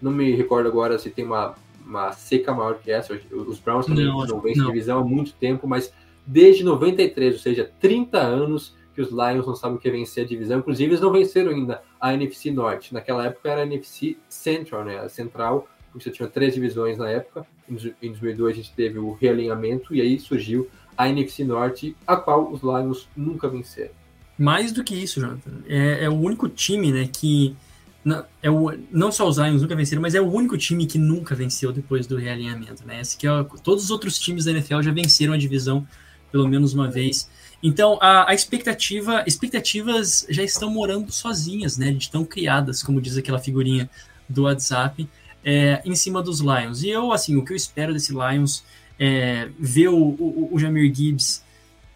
não 0.00 0.12
me 0.12 0.34
recordo 0.34 0.68
agora 0.68 0.98
se 0.98 1.10
tem 1.10 1.24
uma, 1.24 1.54
uma 1.84 2.12
seca 2.12 2.52
maior 2.52 2.78
que 2.78 2.90
essa, 2.90 3.18
os 3.32 3.58
Browns 3.58 3.86
também 3.86 4.06
não, 4.06 4.24
não 4.24 4.40
vencem 4.40 4.64
divisão 4.64 5.00
há 5.00 5.04
muito 5.04 5.32
tempo, 5.34 5.66
mas 5.66 5.92
desde 6.26 6.62
93, 6.62 7.34
ou 7.34 7.40
seja, 7.40 7.70
30 7.80 8.18
anos, 8.18 8.76
que 8.94 9.02
os 9.02 9.10
Lions 9.10 9.46
não 9.46 9.54
sabem 9.54 9.76
o 9.76 9.80
que 9.80 9.88
é 9.88 9.92
vencer 9.92 10.24
a 10.24 10.26
divisão. 10.26 10.58
Inclusive, 10.58 10.90
eles 10.90 11.00
não 11.00 11.12
venceram 11.12 11.52
ainda 11.52 11.80
a 12.00 12.12
NFC 12.12 12.50
Norte. 12.50 12.92
Naquela 12.92 13.26
época 13.26 13.48
era 13.48 13.62
a 13.62 13.64
NFC 13.64 14.16
Central, 14.28 14.84
né? 14.84 14.98
A 14.98 15.08
Central, 15.08 15.68
porque 15.92 16.02
você 16.02 16.10
tinha 16.10 16.28
três 16.28 16.54
divisões 16.54 16.98
na 16.98 17.08
época. 17.08 17.46
Em 17.70 17.76
2002 18.08 18.52
a 18.52 18.56
gente 18.56 18.72
teve 18.74 18.98
o 18.98 19.12
realinhamento 19.12 19.94
e 19.94 20.00
aí 20.00 20.18
surgiu 20.18 20.68
a 20.96 21.08
NFC 21.08 21.44
Norte, 21.44 21.96
a 22.04 22.16
qual 22.16 22.50
os 22.50 22.60
Lions 22.60 23.08
nunca 23.16 23.48
venceram. 23.48 23.92
Mais 24.38 24.70
do 24.72 24.84
que 24.84 24.94
isso, 24.94 25.20
Jonathan, 25.20 25.50
é, 25.66 26.04
é 26.04 26.08
o 26.08 26.14
único 26.14 26.48
time, 26.48 26.92
né, 26.92 27.08
que 27.12 27.56
não, 28.04 28.24
é 28.42 28.50
o, 28.50 28.72
não 28.90 29.10
só 29.10 29.28
os 29.28 29.36
Lions 29.36 29.60
nunca 29.60 29.74
venceram, 29.74 30.00
mas 30.00 30.14
é 30.14 30.20
o 30.20 30.30
único 30.30 30.56
time 30.56 30.86
que 30.86 30.98
nunca 30.98 31.34
venceu 31.34 31.72
depois 31.72 32.06
do 32.06 32.16
realinhamento, 32.16 32.86
né? 32.86 33.00
Esse 33.00 33.16
que 33.16 33.26
é, 33.26 33.44
todos 33.62 33.84
os 33.84 33.90
outros 33.90 34.18
times 34.18 34.44
da 34.44 34.52
NFL 34.52 34.80
já 34.82 34.92
venceram 34.92 35.32
a 35.32 35.36
divisão 35.36 35.86
pelo 36.30 36.48
menos 36.48 36.72
uma 36.72 36.88
vez. 36.88 37.28
Então, 37.62 37.98
a, 38.00 38.30
a, 38.30 38.34
expectativa, 38.34 39.24
expectativas 39.26 40.26
já 40.30 40.42
estão 40.42 40.70
morando 40.70 41.10
sozinhas, 41.10 41.76
né? 41.76 41.90
Estão 41.90 42.24
criadas, 42.24 42.82
como 42.82 43.00
diz 43.00 43.16
aquela 43.16 43.38
figurinha 43.38 43.90
do 44.28 44.44
WhatsApp, 44.44 45.08
é, 45.44 45.82
em 45.84 45.94
cima 45.94 46.22
dos 46.22 46.40
Lions. 46.40 46.82
E 46.82 46.88
eu, 46.88 47.12
assim, 47.12 47.36
o 47.36 47.44
que 47.44 47.52
eu 47.52 47.56
espero 47.56 47.92
desse 47.92 48.12
Lions 48.12 48.64
é 48.98 49.50
ver 49.58 49.88
o, 49.88 49.96
o, 49.96 50.50
o 50.52 50.58
Jamir 50.58 50.94
Gibbs 50.94 51.42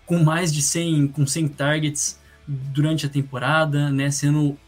com 0.04 0.22
mais 0.22 0.52
de 0.52 0.60
100, 0.60 1.08
com 1.08 1.26
100 1.26 1.48
targets 1.48 2.18
durante 2.46 3.06
a 3.06 3.08
temporada, 3.08 3.90
né? 3.90 4.10
Sendo 4.10 4.58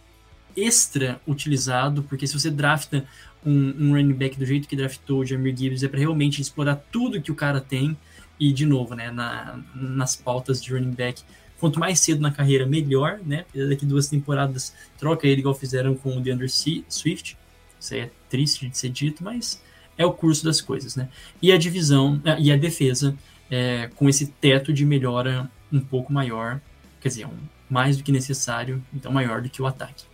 extra 0.57 1.21
utilizado, 1.27 2.03
porque 2.05 2.27
se 2.27 2.39
você 2.39 2.51
drafta 2.51 3.05
um, 3.45 3.75
um 3.79 3.93
running 3.93 4.15
back 4.15 4.39
do 4.39 4.47
jeito 4.47 4.69
que 4.69 4.77
draftou 4.77 5.21
o 5.21 5.27
Jamir 5.27 5.57
Gibbs, 5.57 5.83
é 5.83 5.89
para 5.89 5.99
realmente 5.99 6.41
explorar 6.41 6.77
tudo 6.91 7.21
que 7.21 7.33
o 7.33 7.35
cara 7.35 7.61
tem 7.61 7.97
e, 8.39 8.53
de 8.53 8.65
novo, 8.65 8.95
né, 8.95 9.11
na, 9.11 9.59
nas 9.75 10.17
pautas 10.17 10.63
de 10.63 10.73
running 10.73 10.93
back, 10.93 11.23
quanto 11.59 11.79
mais 11.79 12.01
cedo 12.01 12.21
na 12.21 12.31
carreira, 12.31 12.67
melhor, 12.67 13.21
né? 13.25 13.45
Daqui 13.69 13.87
duas 13.87 14.09
temporadas, 14.09 14.75
troca 14.99 15.27
ele 15.27 15.41
igual 15.41 15.55
fizeram 15.55 15.95
com 15.95 16.17
o 16.17 16.21
DeAndre 16.21 16.49
Swift. 16.49 17.37
Isso 17.79 17.95
aí 17.95 18.01
é 18.01 18.11
triste 18.29 18.69
de 18.69 18.77
ser 18.77 18.89
dito, 18.91 19.23
mas 19.23 19.63
é 19.97 20.05
o 20.05 20.13
curso 20.13 20.45
das 20.45 20.61
coisas, 20.61 20.97
né? 20.97 21.09
E 21.41 21.53
a 21.53 21.59
divisão, 21.59 22.21
ah, 22.25 22.39
e 22.39 22.51
a 22.51 22.57
defesa, 22.57 23.17
é, 23.51 23.89
com 23.95 24.09
esse 24.09 24.27
teto 24.27 24.73
de 24.73 24.85
melhora 24.85 25.51
um 25.73 25.81
pouco 25.81 26.13
maior, 26.13 26.61
quer 27.01 27.09
dizer, 27.09 27.27
um, 27.27 27.37
mais 27.69 27.97
do 27.97 28.03
que 28.03 28.13
necessário, 28.13 28.83
então 28.93 29.13
maior 29.13 29.43
do 29.43 29.49
que 29.49 29.63
o 29.63 29.67
ataque. 29.67 30.05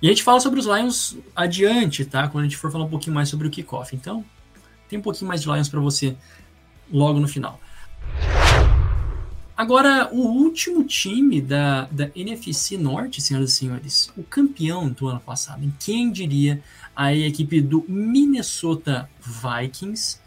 E 0.00 0.06
a 0.06 0.10
gente 0.10 0.22
fala 0.22 0.38
sobre 0.38 0.60
os 0.60 0.66
Lions 0.66 1.16
adiante, 1.34 2.04
tá? 2.04 2.28
Quando 2.28 2.44
a 2.44 2.46
gente 2.46 2.56
for 2.56 2.70
falar 2.70 2.84
um 2.84 2.88
pouquinho 2.88 3.14
mais 3.14 3.28
sobre 3.28 3.48
o 3.48 3.50
kickoff. 3.50 3.94
Então, 3.96 4.24
tem 4.88 4.98
um 4.98 5.02
pouquinho 5.02 5.26
mais 5.26 5.42
de 5.42 5.48
Lions 5.48 5.68
para 5.68 5.80
você 5.80 6.16
logo 6.90 7.18
no 7.18 7.26
final. 7.26 7.60
Agora, 9.56 10.08
o 10.12 10.20
último 10.20 10.84
time 10.84 11.42
da, 11.42 11.88
da 11.90 12.08
NFC 12.14 12.78
Norte, 12.78 13.20
senhoras 13.20 13.50
e 13.50 13.54
senhores, 13.56 14.12
o 14.16 14.22
campeão 14.22 14.88
do 14.88 15.08
ano 15.08 15.18
passado, 15.18 15.64
em 15.64 15.74
quem 15.80 16.12
diria 16.12 16.62
a 16.94 17.12
equipe 17.12 17.60
do 17.60 17.84
Minnesota 17.88 19.10
Vikings, 19.20 20.20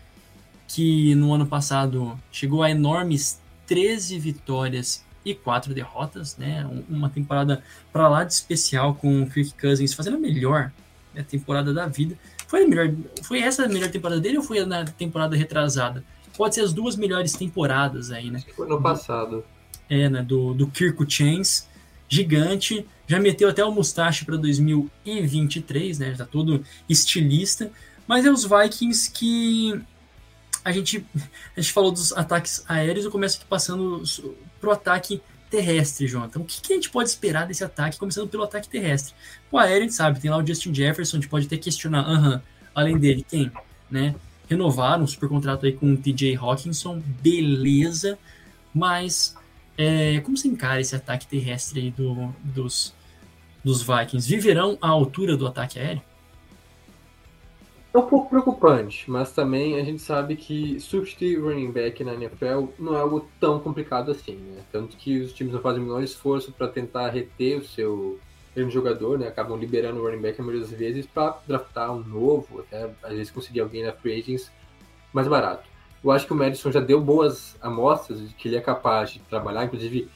que 0.67 1.15
no 1.15 1.33
ano 1.33 1.45
passado 1.45 2.19
chegou 2.29 2.61
a 2.61 2.69
enormes 2.69 3.39
13 3.67 4.19
vitórias 4.19 5.05
e 5.23 5.35
4 5.35 5.73
derrotas, 5.73 6.37
né? 6.37 6.67
Uma 6.89 7.09
temporada 7.09 7.63
para 7.91 8.07
lá 8.07 8.23
de 8.23 8.33
especial 8.33 8.95
com 8.95 9.23
o 9.23 9.29
Kirk 9.29 9.53
Cousins 9.59 9.93
fazendo 9.93 10.17
a 10.17 10.19
melhor 10.19 10.71
né, 11.13 11.23
temporada 11.23 11.73
da 11.73 11.87
vida. 11.87 12.17
Foi, 12.47 12.63
a 12.63 12.67
melhor, 12.67 12.91
foi 13.23 13.39
essa 13.39 13.65
a 13.65 13.69
melhor 13.69 13.89
temporada 13.89 14.19
dele 14.19 14.37
ou 14.37 14.43
foi 14.43 14.63
na 14.65 14.85
temporada 14.85 15.35
retrasada? 15.35 16.03
Pode 16.35 16.55
ser 16.55 16.61
as 16.61 16.73
duas 16.73 16.95
melhores 16.95 17.33
temporadas 17.33 18.11
aí, 18.11 18.31
né? 18.31 18.43
Foi 18.55 18.67
no 18.67 18.81
passado. 18.81 19.43
É, 19.89 20.09
né? 20.09 20.23
Do, 20.23 20.53
do 20.53 20.67
Kirk 20.67 21.05
Chains, 21.07 21.67
gigante. 22.09 22.85
Já 23.07 23.19
meteu 23.19 23.49
até 23.49 23.63
o 23.63 23.71
mustache 23.71 24.25
para 24.25 24.37
2023, 24.37 25.99
né? 25.99 26.11
Já 26.11 26.19
tá 26.19 26.25
todo 26.25 26.63
estilista. 26.89 27.71
Mas 28.07 28.25
é 28.25 28.31
os 28.31 28.43
Vikings 28.43 29.11
que 29.11 29.81
a 30.63 30.71
gente, 30.71 31.05
a 31.55 31.61
gente 31.61 31.73
falou 31.73 31.91
dos 31.91 32.13
ataques 32.13 32.63
aéreos, 32.67 33.05
eu 33.05 33.11
começo 33.11 33.37
aqui 33.37 33.45
passando 33.45 34.03
pro 34.59 34.71
ataque 34.71 35.21
terrestre, 35.49 36.07
Jonathan. 36.07 36.39
O 36.39 36.45
que, 36.45 36.61
que, 36.61 36.73
a 36.73 36.75
gente 36.75 36.89
pode 36.89 37.09
esperar 37.09 37.45
desse 37.45 37.63
ataque, 37.63 37.99
começando 37.99 38.29
pelo 38.29 38.43
ataque 38.43 38.69
terrestre? 38.69 39.13
O 39.51 39.57
aéreo, 39.57 39.79
a 39.79 39.81
gente 39.81 39.93
sabe, 39.93 40.19
tem 40.19 40.31
lá 40.31 40.37
o 40.37 40.45
Justin 40.45 40.73
Jefferson, 40.73 41.17
a 41.17 41.19
gente 41.19 41.29
pode 41.29 41.45
até 41.45 41.57
questionar, 41.57 42.41
além 42.73 42.97
dele, 42.97 43.25
quem? 43.27 43.51
Né? 43.89 44.15
Renovaram 44.49 45.03
um 45.03 45.07
super 45.07 45.27
contrato 45.27 45.65
aí 45.65 45.73
com 45.73 45.93
o 45.93 45.97
TJ 45.97 46.37
Hawkinson, 46.37 47.01
beleza, 47.21 48.17
mas 48.73 49.35
é, 49.77 50.21
como 50.21 50.37
você 50.37 50.47
encara 50.47 50.79
esse 50.79 50.95
ataque 50.95 51.27
terrestre 51.27 51.81
aí 51.81 51.91
do, 51.91 52.33
dos, 52.43 52.93
dos 53.63 53.81
Vikings? 53.81 54.29
Viverão 54.29 54.77
à 54.81 54.87
altura 54.87 55.35
do 55.35 55.45
ataque 55.45 55.79
aéreo? 55.79 56.01
É 57.93 57.97
um 57.97 58.05
pouco 58.05 58.29
preocupante, 58.29 59.11
mas 59.11 59.33
também 59.33 59.77
a 59.77 59.83
gente 59.83 60.01
sabe 60.01 60.37
que 60.37 60.79
substituir 60.79 61.41
running 61.41 61.71
back 61.71 62.01
na 62.05 62.13
NFL 62.13 62.67
não 62.79 62.95
é 62.95 63.01
algo 63.01 63.27
tão 63.37 63.59
complicado 63.59 64.11
assim, 64.11 64.35
né? 64.35 64.61
Tanto 64.71 64.95
que 64.95 65.19
os 65.19 65.33
times 65.33 65.53
não 65.53 65.59
fazem 65.59 65.81
o 65.81 65.85
menor 65.85 66.01
esforço 66.01 66.53
para 66.53 66.69
tentar 66.69 67.09
reter 67.09 67.59
o 67.59 67.65
seu 67.65 68.17
mesmo 68.55 68.71
jogador, 68.71 69.19
né? 69.19 69.27
Acabam 69.27 69.59
liberando 69.59 69.99
o 69.99 70.05
running 70.05 70.21
back 70.21 70.39
a 70.39 70.43
maioria 70.43 70.65
das 70.65 70.77
vezes 70.77 71.05
para 71.05 71.37
draftar 71.45 71.91
um 71.91 71.99
novo, 71.99 72.61
até 72.61 72.89
às 73.03 73.11
vezes 73.11 73.29
conseguir 73.29 73.59
alguém 73.59 73.83
na 73.83 73.91
free 73.91 74.19
agents 74.19 74.49
mais 75.11 75.27
barato. 75.27 75.67
Eu 76.01 76.11
acho 76.11 76.25
que 76.25 76.31
o 76.31 76.35
Madison 76.35 76.71
já 76.71 76.79
deu 76.79 77.01
boas 77.01 77.57
amostras 77.61 78.25
de 78.25 78.33
que 78.33 78.47
ele 78.47 78.55
é 78.55 78.61
capaz 78.61 79.11
de 79.11 79.19
trabalhar, 79.19 79.65
inclusive 79.65 80.09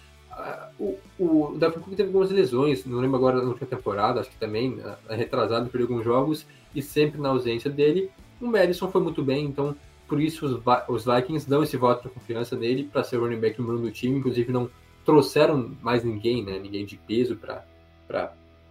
o, 0.78 0.98
o 1.18 1.56
Dalvin 1.58 1.80
Cook 1.80 1.96
teve 1.96 2.10
algumas 2.10 2.30
lesões, 2.30 2.86
não 2.86 3.00
lembro 3.00 3.18
agora 3.18 3.38
na 3.38 3.50
última 3.50 3.68
temporada, 3.68 4.20
acho 4.20 4.30
que 4.30 4.38
também, 4.38 4.78
retrasado 5.10 5.70
por 5.70 5.82
alguns 5.82 6.04
jogos, 6.04 6.46
e 6.76 6.82
sempre 6.82 7.20
na 7.20 7.30
ausência 7.30 7.70
dele, 7.70 8.12
o 8.40 8.48
Madison 8.48 8.92
foi 8.92 9.02
muito 9.02 9.24
bem, 9.24 9.46
então 9.46 9.76
por 10.08 10.22
isso 10.22 10.46
os, 10.46 10.62
os 10.88 11.06
Vikings 11.06 11.50
dão 11.50 11.64
esse 11.64 11.78
voto 11.78 12.04
de 12.04 12.14
confiança 12.14 12.56
nele 12.56 12.84
para 12.84 13.04
ser 13.04 13.18
o 13.18 13.22
running 13.22 13.40
back 13.40 13.60
número 13.60 13.80
um 13.80 13.82
do 13.84 13.92
time, 13.92 14.20
inclusive 14.20 14.52
não 14.52 14.70
trouxeram 15.04 15.76
mais 15.82 16.04
ninguém, 16.04 16.44
né, 16.44 16.60
ninguém 16.60 16.86
de 16.86 16.98
peso 16.98 17.36
para 17.36 17.64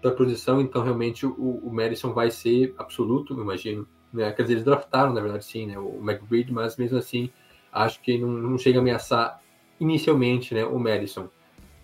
a 0.05 0.11
posição, 0.11 0.61
então 0.61 0.82
realmente 0.82 1.24
o, 1.24 1.61
o 1.62 1.72
Madison 1.72 2.12
vai 2.12 2.30
ser 2.30 2.74
absoluto, 2.76 3.34
imagino. 3.40 3.86
Né? 4.12 4.30
Quer 4.32 4.42
dizer, 4.42 4.55
eles 4.55 4.64
draftaram, 4.64 5.12
na 5.12 5.20
verdade, 5.20 5.44
sim, 5.44 5.66
né, 5.66 5.78
o 5.78 6.00
McBride, 6.02 6.52
mas 6.52 6.76
mesmo 6.76 6.98
assim 6.98 7.30
acho 7.72 8.00
que 8.00 8.16
não, 8.18 8.28
não 8.28 8.59
chega 8.59 8.78
a 8.78 8.82
ameaçar 8.82 9.40
inicialmente 9.80 10.55
né, 10.55 10.64
o 10.64 10.78
Madison. 10.78 11.28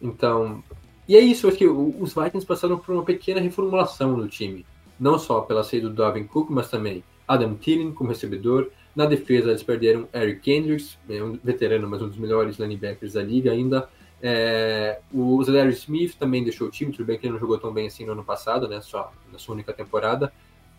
Então, 0.01 0.62
e 1.09 1.16
é 1.16 1.21
isso, 1.21 1.49
acho 1.49 1.57
que 1.57 1.66
os 1.66 2.14
Vikings 2.14 2.47
passaram 2.47 2.79
por 2.79 2.95
uma 2.95 3.05
pequena 3.05 3.41
reformulação 3.41 4.16
no 4.16 4.29
time 4.29 4.64
não 5.01 5.19
só 5.19 5.41
pela 5.41 5.65
saída 5.65 5.89
do 5.89 5.95
Dalvin 5.95 6.25
Cook, 6.25 6.51
mas 6.51 6.69
também 6.69 7.03
Adam 7.27 7.55
Thielen 7.55 7.93
como 7.93 8.11
recebedor. 8.11 8.71
Na 8.95 9.07
defesa, 9.07 9.49
eles 9.49 9.63
perderam 9.63 10.07
Eric 10.13 10.41
Kendricks, 10.41 10.99
é 11.09 11.23
um 11.23 11.39
veterano, 11.43 11.89
mas 11.89 12.03
um 12.03 12.09
dos 12.09 12.19
melhores 12.19 12.59
linebackers 12.59 13.15
da 13.15 13.23
liga 13.23 13.51
ainda. 13.51 13.89
É, 14.23 15.01
o 15.13 15.43
Zedary 15.43 15.71
Smith 15.71 16.17
também 16.17 16.45
deixou 16.45 16.69
o 16.69 16.71
time, 16.71 16.93
tudo 16.93 17.07
bem 17.07 17.19
que 17.19 17.25
ele 17.25 17.33
não 17.33 17.41
jogou 17.41 17.57
tão 17.57 17.73
bem 17.73 17.87
assim 17.87 18.05
no 18.05 18.13
ano 18.13 18.23
passado, 18.23 18.69
né, 18.69 18.81
só 18.83 19.13
na 19.33 19.39
sua 19.39 19.55
única 19.55 19.73
temporada. 19.73 20.31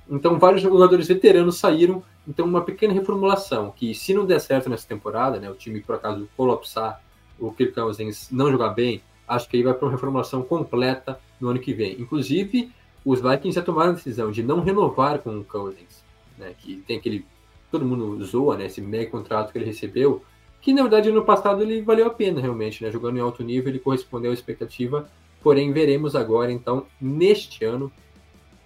Então, 0.10 0.38
vários 0.38 0.62
jogadores 0.62 1.08
veteranos 1.08 1.58
saíram. 1.58 2.04
Então, 2.28 2.46
uma 2.46 2.62
pequena 2.62 2.94
reformulação, 2.94 3.72
que 3.72 3.96
se 3.96 4.14
não 4.14 4.26
der 4.26 4.40
certo 4.40 4.70
nessa 4.70 4.88
temporada, 4.88 5.40
né, 5.40 5.50
o 5.50 5.56
time 5.56 5.80
por 5.82 5.96
acaso 5.96 6.30
colapsar, 6.38 7.02
o 7.40 7.52
Kirk 7.52 7.74
Cousins 7.74 8.30
não 8.30 8.52
jogar 8.52 8.70
bem, 8.70 9.02
acho 9.28 9.50
que 9.50 9.58
aí 9.58 9.64
vai 9.64 9.74
para 9.74 9.86
uma 9.86 9.92
reformulação 9.92 10.44
completa 10.44 11.20
no 11.40 11.50
ano 11.50 11.60
que 11.60 11.74
vem. 11.74 12.00
Inclusive, 12.00 12.72
os 13.04 13.22
Vikings 13.22 13.56
já 13.56 13.62
tomaram 13.62 13.92
a 13.92 13.96
decisão 13.96 14.32
de 14.32 14.44
não 14.44 14.62
renovar 14.62 15.20
com 15.20 15.40
o 15.40 15.44
Cousins, 15.44 16.04
né, 16.38 16.54
que 16.58 16.78
tem 16.88 16.98
aquele 16.98 17.26
todo 17.72 17.86
mundo 17.86 18.24
zoa, 18.26 18.58
né, 18.58 18.66
esse 18.66 18.82
mega 18.82 19.10
contrato 19.10 19.52
que 19.52 19.58
ele 19.58 19.66
recebeu, 19.66 20.24
que 20.62 20.74
na 20.74 20.82
verdade 20.82 21.12
no 21.12 21.24
passado 21.24 21.62
ele 21.64 21.82
valeu 21.82 22.08
a 22.08 22.10
pena 22.10 22.42
realmente, 22.42 22.84
né, 22.84 22.92
jogando 22.92 23.18
em 23.18 23.22
alto 23.22 23.44
nível 23.44 23.70
ele 23.70 23.80
correspondeu 23.80 24.32
à 24.32 24.34
expectativa, 24.34 25.10
porém 25.42 25.72
veremos 25.72 26.16
agora 26.16 26.52
então 26.52 26.86
neste 27.00 27.64
ano 27.66 27.92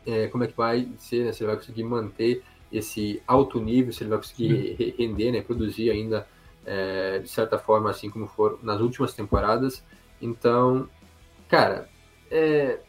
é, 0.06 0.28
como 0.28 0.44
é 0.44 0.48
que 0.48 0.58
vai 0.58 0.88
ser, 0.98 1.26
né, 1.26 1.32
se 1.32 1.44
ele 1.44 1.48
vai 1.48 1.58
conseguir 1.58 1.84
manter 1.84 2.44
esse 2.72 3.22
alto 3.26 3.60
nível, 3.60 3.94
se 3.94 4.04
ele 4.04 4.10
vai 4.10 4.20
conseguir 4.20 4.96
render, 4.98 5.32
né, 5.32 5.42
produzir 5.42 5.90
ainda 5.90 6.28
é, 6.66 7.20
de 7.20 7.30
certa 7.30 7.58
forma 7.58 7.90
assim 7.90 8.10
como 8.10 8.28
foram 8.28 8.58
nas 8.62 8.82
últimas 8.82 9.14
temporadas. 9.14 9.84
Então, 10.22 10.90
cara, 11.48 11.88
é, 12.30 12.80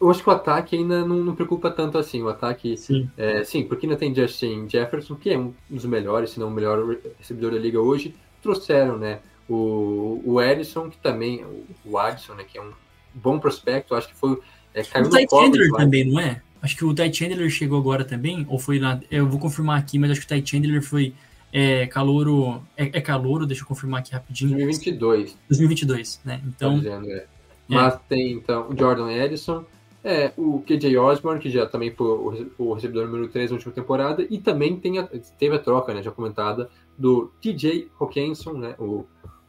eu 0.00 0.10
acho 0.10 0.22
que 0.22 0.28
o 0.28 0.32
ataque 0.32 0.76
ainda 0.76 1.04
não, 1.04 1.16
não 1.16 1.34
preocupa 1.34 1.70
tanto 1.70 1.98
assim. 1.98 2.22
O 2.22 2.28
ataque, 2.28 2.76
sim. 2.76 3.10
É, 3.16 3.44
sim, 3.44 3.64
porque 3.64 3.86
ainda 3.86 3.98
tem 3.98 4.14
Justin 4.14 4.66
Jefferson, 4.68 5.14
que 5.14 5.30
é 5.30 5.38
um 5.38 5.52
dos 5.68 5.84
melhores, 5.84 6.30
se 6.30 6.40
não 6.40 6.48
o 6.48 6.50
melhor 6.50 6.96
recebedor 7.18 7.52
da 7.52 7.58
liga 7.58 7.80
hoje. 7.80 8.14
Trouxeram, 8.42 8.96
né, 8.96 9.20
o, 9.48 10.22
o 10.24 10.40
Edison, 10.40 10.88
que 10.88 10.96
também, 10.96 11.44
o 11.84 11.98
Addison, 11.98 12.34
né, 12.34 12.44
que 12.50 12.56
é 12.56 12.62
um 12.62 12.72
bom 13.12 13.38
prospecto, 13.38 13.94
acho 13.94 14.08
que 14.08 14.14
foi. 14.14 14.38
É, 14.72 14.82
caiu 14.82 15.06
o 15.06 15.10
Ty 15.10 15.26
Chandler 15.28 15.70
também, 15.72 16.04
não 16.04 16.20
é? 16.20 16.40
Acho 16.62 16.76
que 16.76 16.84
o 16.84 16.94
Ty 16.94 17.12
Chandler 17.12 17.50
chegou 17.50 17.78
agora 17.78 18.04
também, 18.04 18.46
ou 18.48 18.58
foi 18.58 18.78
lá. 18.78 18.98
Eu 19.10 19.28
vou 19.28 19.38
confirmar 19.38 19.78
aqui, 19.78 19.98
mas 19.98 20.12
acho 20.12 20.26
que 20.26 20.32
o 20.32 20.36
Ty 20.36 20.46
Chandler 20.46 20.82
foi 20.82 21.12
é, 21.52 21.86
calouro. 21.86 22.62
É, 22.76 22.84
é 22.84 23.00
calouro, 23.00 23.46
deixa 23.46 23.62
eu 23.62 23.66
confirmar 23.66 24.00
aqui 24.00 24.12
rapidinho. 24.12 24.52
2022. 24.52 25.36
2022, 25.48 26.20
né? 26.24 26.40
Então. 26.46 26.70
Tá 26.70 26.76
dizendo, 26.76 27.10
é. 27.10 27.26
Mas 27.68 28.00
tem 28.08 28.32
então 28.32 28.68
o 28.68 28.76
Jordan 28.76 29.10
Edison, 29.10 29.64
é, 30.02 30.32
o 30.36 30.62
KJ 30.62 30.96
Osborne, 30.96 31.40
que 31.40 31.50
já 31.50 31.66
também 31.66 31.90
foi 31.90 32.48
o 32.58 32.72
recebedor 32.72 33.06
número 33.06 33.28
3 33.28 33.50
na 33.50 33.56
última 33.56 33.72
temporada, 33.72 34.26
e 34.30 34.38
também 34.38 34.76
tem 34.76 34.98
a, 34.98 35.06
teve 35.38 35.54
a 35.54 35.58
troca, 35.58 35.92
né, 35.92 36.02
já 36.02 36.10
comentada, 36.10 36.70
do 36.96 37.30
TJ 37.40 37.88
Hawkinson, 37.98 38.52
né, 38.54 38.74
o, 38.78 39.04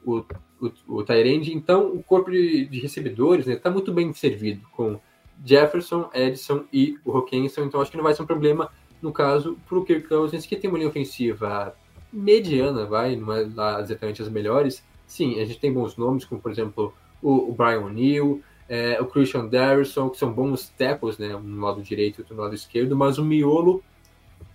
o, 0.05 0.23
o, 0.59 0.71
o 0.87 1.03
Tyrande. 1.03 1.53
Então, 1.53 1.93
o 1.93 2.03
corpo 2.03 2.29
de, 2.29 2.65
de 2.65 2.79
recebedores 2.79 3.47
está 3.47 3.53
né, 3.53 3.59
tá 3.59 3.71
muito 3.71 3.93
bem 3.93 4.11
servido 4.13 4.61
com 4.73 4.99
Jefferson, 5.43 6.09
Edson 6.13 6.65
e 6.71 6.97
o 7.05 7.11
Hawkinson, 7.17 7.63
então 7.63 7.81
acho 7.81 7.89
que 7.89 7.97
não 7.97 8.03
vai 8.03 8.13
ser 8.13 8.23
um 8.23 8.27
problema, 8.27 8.69
no 9.01 9.11
caso, 9.11 9.57
para 9.67 9.77
o 9.77 9.85
Kirk 9.85 10.07
Cousins, 10.07 10.45
que 10.45 10.55
tem 10.55 10.69
uma 10.69 10.77
linha 10.77 10.89
ofensiva 10.89 11.73
mediana, 12.11 12.85
vai, 12.85 13.15
não 13.15 13.33
é 13.33 13.49
lá 13.55 13.81
exatamente 13.81 14.21
as 14.21 14.29
melhores. 14.29 14.83
Sim, 15.07 15.39
a 15.39 15.45
gente 15.45 15.59
tem 15.59 15.73
bons 15.73 15.95
nomes, 15.95 16.25
como 16.25 16.41
por 16.41 16.51
exemplo 16.51 16.93
o, 17.21 17.49
o 17.49 17.53
Brian 17.53 17.81
O'Neill, 17.81 18.41
é, 18.71 19.01
o 19.01 19.05
Christian 19.05 19.47
Darrison, 19.47 20.09
que 20.09 20.17
são 20.17 20.31
bons 20.31 20.69
tackles, 20.69 21.17
né? 21.17 21.35
Um 21.35 21.59
lado 21.59 21.81
direito 21.81 22.19
e 22.19 22.21
outro 22.21 22.37
lado 22.37 22.55
esquerdo, 22.55 22.95
mas 22.95 23.17
o 23.17 23.25
miolo, 23.25 23.83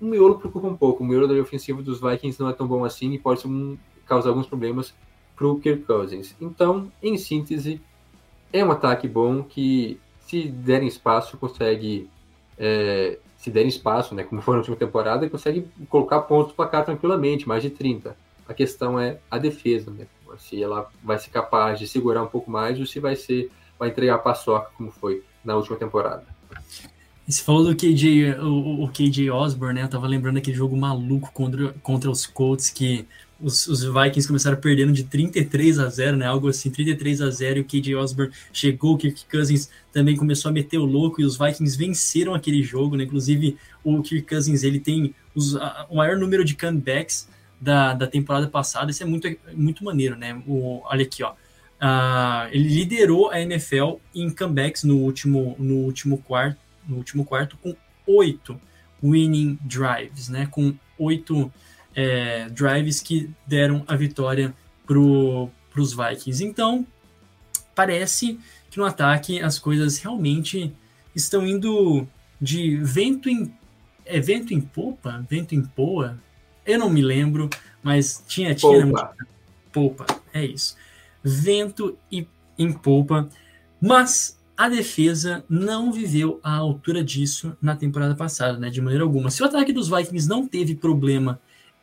o 0.00 0.06
miolo 0.06 0.38
preocupa 0.38 0.66
um 0.66 0.74
pouco. 0.74 1.04
O 1.04 1.06
miolo 1.06 1.28
da 1.28 1.34
ofensiva 1.34 1.82
dos 1.82 2.00
Vikings 2.00 2.40
não 2.40 2.48
é 2.48 2.54
tão 2.54 2.66
bom 2.66 2.82
assim 2.82 3.12
e 3.12 3.18
pode 3.18 3.46
um, 3.46 3.76
causar 4.06 4.30
alguns 4.30 4.46
problemas 4.46 4.94
para 5.36 5.46
o 5.46 5.60
Kirk 5.60 5.82
Cousins. 5.82 6.34
Então, 6.40 6.90
em 7.02 7.18
síntese, 7.18 7.78
é 8.50 8.64
um 8.64 8.70
ataque 8.70 9.06
bom 9.06 9.42
que, 9.42 10.00
se 10.20 10.48
derem 10.48 10.88
espaço, 10.88 11.36
consegue. 11.36 12.08
É, 12.56 13.18
se 13.36 13.50
derem 13.50 13.68
espaço, 13.68 14.14
né, 14.14 14.24
como 14.24 14.40
foi 14.40 14.54
na 14.54 14.60
última 14.60 14.76
temporada, 14.76 15.28
consegue 15.28 15.68
colocar 15.90 16.22
pontos 16.22 16.54
para 16.54 16.70
cá 16.70 16.82
tranquilamente, 16.82 17.46
mais 17.46 17.62
de 17.62 17.68
30. 17.68 18.16
A 18.48 18.54
questão 18.54 18.98
é 18.98 19.18
a 19.30 19.36
defesa, 19.36 19.90
né? 19.90 20.06
Se 20.38 20.62
ela 20.62 20.90
vai 21.04 21.18
ser 21.18 21.28
capaz 21.28 21.78
de 21.78 21.86
segurar 21.86 22.22
um 22.22 22.26
pouco 22.26 22.50
mais 22.50 22.80
ou 22.80 22.86
se 22.86 22.98
vai 22.98 23.14
ser 23.14 23.50
vai 23.78 23.88
entregar 23.88 24.16
a 24.16 24.18
paçoca, 24.18 24.70
como 24.76 24.90
foi 24.90 25.22
na 25.44 25.56
última 25.56 25.76
temporada. 25.76 26.24
Você 27.28 27.42
falou 27.42 27.64
do 27.64 27.74
KJ, 27.74 28.38
o, 28.38 28.84
o 28.84 28.88
KJ 28.88 29.30
Osborne, 29.30 29.80
né? 29.80 29.82
Eu 29.84 29.88
tava 29.88 30.06
lembrando 30.06 30.36
aquele 30.36 30.56
jogo 30.56 30.76
maluco 30.76 31.32
contra, 31.32 31.72
contra 31.82 32.08
os 32.08 32.24
Colts 32.24 32.70
que 32.70 33.04
os, 33.40 33.66
os, 33.66 33.82
Vikings 33.82 34.26
começaram 34.26 34.56
perdendo 34.56 34.92
de 34.92 35.04
33 35.04 35.78
a 35.80 35.88
0, 35.88 36.16
né? 36.16 36.26
Algo 36.26 36.48
assim, 36.48 36.70
33 36.70 37.20
a 37.20 37.28
0 37.28 37.58
e 37.58 37.60
o 37.62 37.64
KJ 37.64 37.94
Osborne 37.96 38.32
chegou, 38.52 38.94
o 38.94 38.96
Kirk 38.96 39.26
Cousins 39.30 39.68
também 39.92 40.16
começou 40.16 40.50
a 40.50 40.52
meter 40.52 40.78
o 40.78 40.84
louco 40.84 41.20
e 41.20 41.24
os 41.24 41.36
Vikings 41.36 41.76
venceram 41.76 42.32
aquele 42.32 42.62
jogo, 42.62 42.96
né? 42.96 43.02
Inclusive, 43.02 43.56
o 43.82 44.00
Kirk 44.02 44.26
Cousins, 44.28 44.62
ele 44.62 44.78
tem 44.78 45.12
os, 45.34 45.56
a, 45.56 45.86
o 45.90 45.96
maior 45.96 46.16
número 46.16 46.44
de 46.44 46.56
comebacks 46.56 47.28
da, 47.60 47.92
da 47.92 48.06
temporada 48.06 48.46
passada. 48.46 48.90
Isso 48.90 49.02
é 49.02 49.06
muito, 49.06 49.28
muito 49.52 49.84
maneiro, 49.84 50.16
né? 50.16 50.40
O, 50.46 50.80
olha 50.84 51.02
aqui, 51.02 51.22
ó. 51.22 51.32
Uh, 51.80 52.48
ele 52.52 52.68
liderou 52.68 53.30
a 53.30 53.40
NFL 53.40 53.96
em 54.14 54.30
comebacks 54.30 54.82
no 54.82 54.96
último, 54.98 55.54
no 55.58 55.76
último 55.76 56.18
quarto, 56.18 56.58
no 56.88 56.96
último 56.96 57.24
quarto 57.24 57.56
com 57.58 57.76
oito 58.06 58.58
winning 59.02 59.58
drives, 59.62 60.28
né? 60.28 60.46
Com 60.46 60.74
oito 60.98 61.52
é, 61.94 62.48
drives 62.50 63.00
que 63.00 63.30
deram 63.46 63.84
a 63.86 63.96
vitória 63.96 64.54
para 64.86 64.98
os 64.98 65.92
Vikings. 65.92 66.44
Então, 66.44 66.86
parece 67.74 68.38
que 68.70 68.78
no 68.78 68.84
ataque 68.84 69.40
as 69.40 69.58
coisas 69.58 69.98
realmente 69.98 70.72
estão 71.14 71.46
indo 71.46 72.06
de 72.40 72.76
vento 72.76 73.28
em 73.28 73.52
é 74.04 74.20
vento 74.20 74.54
em 74.54 74.60
popa, 74.60 75.24
vento 75.28 75.54
em 75.54 75.62
poa. 75.62 76.16
Eu 76.64 76.78
não 76.78 76.88
me 76.88 77.02
lembro, 77.02 77.50
mas 77.82 78.22
tinha 78.28 78.54
tinha 78.54 78.86
popa, 78.86 79.16
popa 79.72 80.06
é 80.32 80.44
isso. 80.44 80.76
Vento 81.22 81.98
e 82.10 82.26
em 82.58 82.72
popa, 82.72 83.28
mas 83.80 84.38
a 84.56 84.68
defesa 84.68 85.44
não 85.48 85.92
viveu 85.92 86.40
à 86.42 86.56
altura 86.56 87.04
disso 87.04 87.56
na 87.60 87.76
temporada 87.76 88.14
passada, 88.14 88.58
né? 88.58 88.70
De 88.70 88.80
maneira 88.80 89.04
alguma. 89.04 89.30
Se 89.30 89.42
o 89.42 89.46
ataque 89.46 89.72
dos 89.72 89.88
Vikings 89.88 90.28
não 90.28 90.46
teve 90.46 90.74
problema 90.74 91.40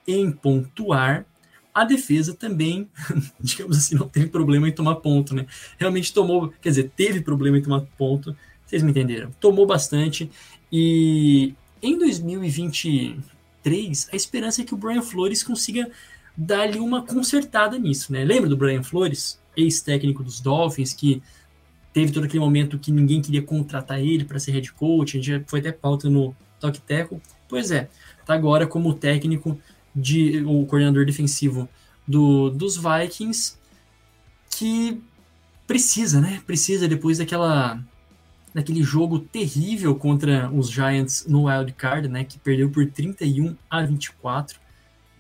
em 0.08 0.32
pontuar, 0.32 1.26
a 1.74 1.86
defesa 1.86 2.36
também, 2.36 2.88
digamos 3.40 3.78
assim, 3.78 3.96
não 3.96 4.08
teve 4.08 4.28
problema 4.28 4.68
em 4.68 4.72
tomar 4.72 4.96
ponto, 4.96 5.36
né? 5.36 5.46
Realmente 5.78 6.14
tomou, 6.14 6.54
quer 6.62 6.70
dizer, 6.70 6.92
teve 6.96 7.22
problema 7.22 7.58
em 7.58 7.62
tomar 7.62 7.82
ponto, 7.98 8.36
vocês 8.66 8.84
me 8.84 8.92
entenderam. 8.92 9.32
Tomou 9.40 9.66
bastante 9.66 10.30
e 10.72 11.56
em 11.82 11.98
2023 11.98 14.10
a 14.12 14.16
esperança 14.16 14.62
é 14.62 14.66
que 14.66 14.74
o 14.74 14.78
Brian 14.78 15.02
Flores 15.02 15.44
consiga 15.44 15.90
dar-lhe 16.36 16.80
uma 16.80 17.06
consertada 17.06 17.78
nisso, 17.78 18.12
né? 18.12 18.24
Lembra 18.24 18.50
do 18.50 18.58
Brian 18.58 18.84
Flores, 18.84 19.40
ex-técnico 19.56 20.24
dos 20.24 20.40
Dolphins, 20.40 20.94
que 20.94 21.22
teve 21.94 22.12
todo 22.12 22.26
aquele 22.26 22.40
momento 22.40 22.80
que 22.80 22.92
ninguém 22.92 23.22
queria 23.22 23.42
contratar 23.42 24.00
ele 24.00 24.26
para 24.26 24.40
ser 24.40 24.52
head 24.52 24.74
coach, 24.74 25.12
a 25.12 25.22
gente 25.22 25.32
já 25.32 25.44
foi 25.46 25.60
até 25.60 25.72
pauta 25.72 26.10
no 26.10 26.36
Talk 26.60 26.82
Teco. 26.82 27.22
Pois 27.48 27.70
é, 27.70 27.88
tá 28.26 28.34
agora 28.34 28.66
como 28.66 28.94
técnico 28.94 29.60
de 29.96 30.44
o 30.44 30.66
coordenador 30.66 31.06
defensivo 31.06 31.70
do, 32.08 32.50
dos 32.50 32.78
Vikings, 32.78 33.58
que 34.50 35.00
precisa, 35.68 36.20
né? 36.20 36.42
Precisa 36.46 36.88
depois 36.88 37.20
daquela 37.20 37.80
daquele 38.54 38.84
jogo 38.84 39.18
terrível 39.18 39.96
contra 39.96 40.48
os 40.52 40.70
Giants 40.70 41.26
no 41.28 41.46
Wild 41.46 41.74
Card, 41.74 42.08
né? 42.08 42.24
Que 42.24 42.38
perdeu 42.38 42.70
por 42.70 42.86
31 42.86 43.56
a 43.70 43.84
24, 43.84 44.60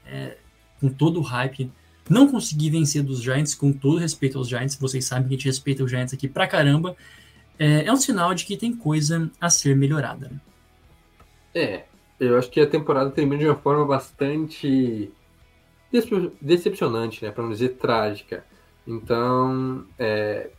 é, 0.05 0.37
com 0.83 0.89
todo 0.89 1.21
o 1.21 1.23
hype. 1.23 1.71
Não 2.09 2.27
consegui 2.27 2.69
vencer 2.69 3.01
dos 3.01 3.21
Giants, 3.21 3.55
com 3.55 3.71
todo 3.71 3.97
respeito 3.97 4.37
aos 4.37 4.49
Giants. 4.49 4.75
Vocês 4.75 5.05
sabem 5.05 5.29
que 5.29 5.35
a 5.35 5.37
gente 5.37 5.45
respeita 5.45 5.81
os 5.81 5.89
Giants 5.89 6.13
aqui 6.13 6.27
pra 6.27 6.45
caramba. 6.45 6.93
É, 7.57 7.85
é 7.85 7.93
um 7.93 7.95
sinal 7.95 8.33
de 8.33 8.45
que 8.45 8.57
tem 8.57 8.75
coisa 8.75 9.31
a 9.39 9.49
ser 9.49 9.77
melhorada. 9.77 10.27
Né? 10.27 10.41
É, 11.55 11.83
eu 12.19 12.37
acho 12.37 12.49
que 12.49 12.59
a 12.59 12.67
temporada 12.67 13.09
termina 13.11 13.37
de 13.37 13.47
uma 13.47 13.55
forma 13.55 13.85
bastante 13.85 15.09
decepcionante, 16.41 17.23
né? 17.23 17.31
Para 17.31 17.43
não 17.43 17.51
dizer 17.51 17.77
trágica. 17.77 18.43
Então, 18.85 19.85
é, 19.97 20.49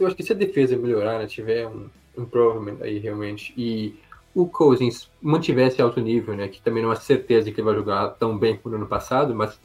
eu 0.00 0.06
acho 0.08 0.16
que 0.16 0.24
se 0.24 0.32
a 0.32 0.36
defesa 0.36 0.76
melhorar, 0.76 1.20
né, 1.20 1.26
tiver 1.28 1.68
um 1.68 1.88
improvement 2.18 2.78
aí 2.80 2.98
realmente, 2.98 3.54
e 3.56 3.94
o 4.34 4.46
Cousins 4.46 5.08
mantivesse 5.22 5.80
alto 5.80 6.00
nível, 6.00 6.34
né? 6.36 6.48
Que 6.48 6.60
também 6.60 6.82
não 6.82 6.92
é 6.92 6.96
certeza 6.96 7.50
que 7.50 7.60
ele 7.60 7.66
vai 7.66 7.74
jogar 7.74 8.08
tão 8.10 8.36
bem 8.36 8.56
como 8.56 8.74
no 8.74 8.82
ano 8.82 8.88
passado, 8.88 9.34
mas 9.34 9.58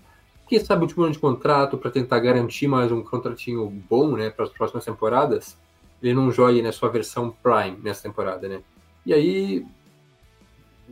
quem 0.47 0.59
sabe 0.59 0.81
o 0.81 0.83
último 0.83 1.03
ano 1.03 1.13
de 1.13 1.19
contrato 1.19 1.77
para 1.77 1.91
tentar 1.91 2.19
garantir 2.19 2.67
mais 2.67 2.91
um 2.91 3.03
contratinho 3.03 3.67
bom, 3.89 4.15
né, 4.15 4.29
para 4.29 4.45
as 4.45 4.51
próximas 4.51 4.83
temporadas, 4.83 5.55
ele 6.01 6.13
não 6.13 6.31
jogue 6.31 6.61
na 6.61 6.71
sua 6.71 6.89
versão 6.89 7.29
Prime 7.43 7.77
nessa 7.83 8.03
temporada, 8.03 8.47
né? 8.47 8.61
E 9.05 9.13
aí 9.13 9.65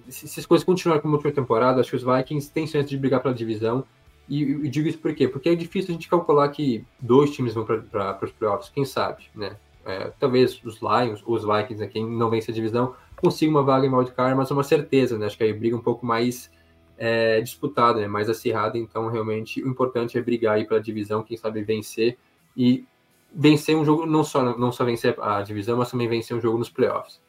se, 0.09 0.39
as 0.39 0.45
coisas 0.45 0.65
continuarem 0.65 1.01
como 1.01 1.13
a 1.13 1.17
última 1.17 1.33
temporada, 1.33 1.81
acho 1.81 1.89
que 1.89 1.95
os 1.95 2.03
Vikings 2.03 2.51
têm 2.51 2.67
chance 2.67 2.89
de 2.89 2.97
brigar 2.97 3.21
pela 3.21 3.33
divisão. 3.33 3.83
E, 4.29 4.43
e 4.43 4.69
digo 4.69 4.87
isso 4.87 4.97
por 4.97 5.13
quê? 5.15 5.27
Porque 5.27 5.49
é 5.49 5.55
difícil 5.55 5.91
a 5.91 5.93
gente 5.93 6.09
calcular 6.09 6.49
que 6.49 6.85
dois 6.99 7.31
times 7.31 7.53
vão 7.53 7.65
para 7.65 8.19
os 8.21 8.31
playoffs, 8.31 8.69
quem 8.69 8.85
sabe, 8.85 9.23
né? 9.33 9.55
É, 9.85 10.11
talvez 10.19 10.61
os 10.65 10.81
Lions, 10.81 11.23
os 11.25 11.43
Vikings, 11.43 11.79
né, 11.79 11.87
quem 11.87 12.05
não 12.05 12.29
vence 12.29 12.51
a 12.51 12.53
divisão, 12.53 12.93
consiga 13.17 13.51
uma 13.51 13.63
vaga 13.63 13.85
em 13.85 13.93
wildcard, 13.93 14.35
mas 14.35 14.49
é 14.49 14.53
uma 14.53 14.63
certeza, 14.63 15.17
né? 15.17 15.25
Acho 15.25 15.37
que 15.37 15.43
aí 15.43 15.53
briga 15.53 15.75
um 15.75 15.81
pouco 15.81 16.05
mais 16.05 16.49
é, 16.97 17.41
disputada, 17.41 17.99
né? 17.99 18.07
mais 18.07 18.29
acirrada. 18.29 18.77
Então, 18.77 19.09
realmente, 19.09 19.61
o 19.61 19.67
importante 19.67 20.17
é 20.17 20.21
brigar 20.21 20.55
aí 20.55 20.65
pela 20.65 20.79
divisão, 20.79 21.23
quem 21.23 21.35
sabe 21.35 21.63
vencer 21.63 22.17
e 22.55 22.85
vencer 23.33 23.75
um 23.75 23.83
jogo, 23.83 24.05
não 24.05 24.23
só, 24.23 24.57
não 24.57 24.71
só 24.71 24.85
vencer 24.85 25.15
a 25.19 25.41
divisão, 25.41 25.77
mas 25.77 25.91
também 25.91 26.07
vencer 26.07 26.35
um 26.35 26.41
jogo 26.41 26.57
nos 26.57 26.69
playoffs 26.69 27.19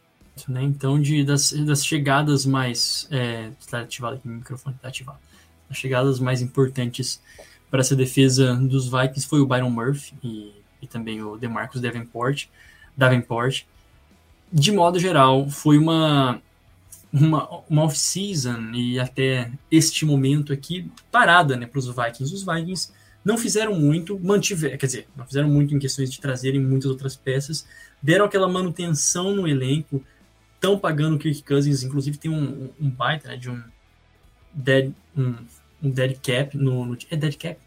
né? 0.46 0.62
Então, 0.62 1.00
de, 1.00 1.24
das, 1.24 1.52
das 1.52 1.84
chegadas 1.84 2.44
mais. 2.44 3.08
É, 3.10 3.50
está 3.58 3.80
ativado 3.80 4.16
aqui, 4.16 4.28
o 4.28 4.30
microfone 4.30 4.76
está 4.76 4.88
ativado. 4.88 5.18
As 5.68 5.76
chegadas 5.76 6.20
mais 6.20 6.40
importantes 6.40 7.20
para 7.70 7.80
essa 7.80 7.96
defesa 7.96 8.54
dos 8.54 8.88
Vikings 8.88 9.26
foi 9.26 9.40
o 9.40 9.46
Byron 9.46 9.70
Murphy 9.70 10.14
e, 10.22 10.52
e 10.82 10.86
também 10.86 11.22
o 11.22 11.36
DeMarcus 11.36 11.80
Davenport. 11.80 12.46
Davenport. 12.96 13.66
De 14.52 14.72
modo 14.72 14.98
geral, 14.98 15.48
foi 15.48 15.78
uma, 15.78 16.40
uma, 17.12 17.62
uma 17.68 17.84
off-season 17.84 18.70
e 18.72 18.98
até 18.98 19.50
este 19.70 20.04
momento 20.04 20.52
aqui 20.52 20.90
parada 21.10 21.56
né, 21.56 21.66
para 21.66 21.78
os 21.78 21.86
Vikings. 21.86 22.34
Os 22.34 22.42
Vikings 22.42 22.92
não 23.24 23.36
fizeram 23.36 23.74
muito, 23.74 24.18
mantiveram, 24.18 24.78
quer 24.78 24.86
dizer, 24.86 25.08
não 25.16 25.26
fizeram 25.26 25.48
muito 25.48 25.74
em 25.74 25.78
questões 25.78 26.10
de 26.10 26.20
trazerem 26.20 26.60
muitas 26.60 26.90
outras 26.90 27.16
peças, 27.16 27.66
deram 28.02 28.24
aquela 28.24 28.48
manutenção 28.48 29.34
no 29.34 29.46
elenco, 29.46 30.02
estão 30.54 30.78
pagando 30.78 31.16
o 31.16 31.18
Kirk 31.18 31.42
Cousins, 31.42 31.82
inclusive 31.82 32.16
tem 32.16 32.30
um, 32.30 32.70
um 32.80 32.88
baita 32.88 33.28
né, 33.28 33.36
de 33.36 33.50
um 33.50 33.62
dead, 34.52 34.92
um, 35.16 35.34
um 35.82 35.90
dead 35.90 36.18
cap 36.20 36.56
no, 36.56 36.86
no, 36.86 36.98
É 37.10 37.16
dead 37.16 37.36
cap? 37.36 37.60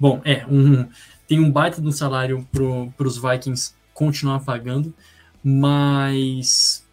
Bom, 0.00 0.22
é, 0.24 0.46
um, 0.46 0.88
tem 1.26 1.38
um 1.40 1.50
baita 1.50 1.82
de 1.82 1.86
um 1.86 1.92
salário 1.92 2.46
para 2.96 3.06
os 3.06 3.18
Vikings 3.18 3.74
continuar 3.92 4.40
pagando, 4.40 4.94
mas 5.42 6.86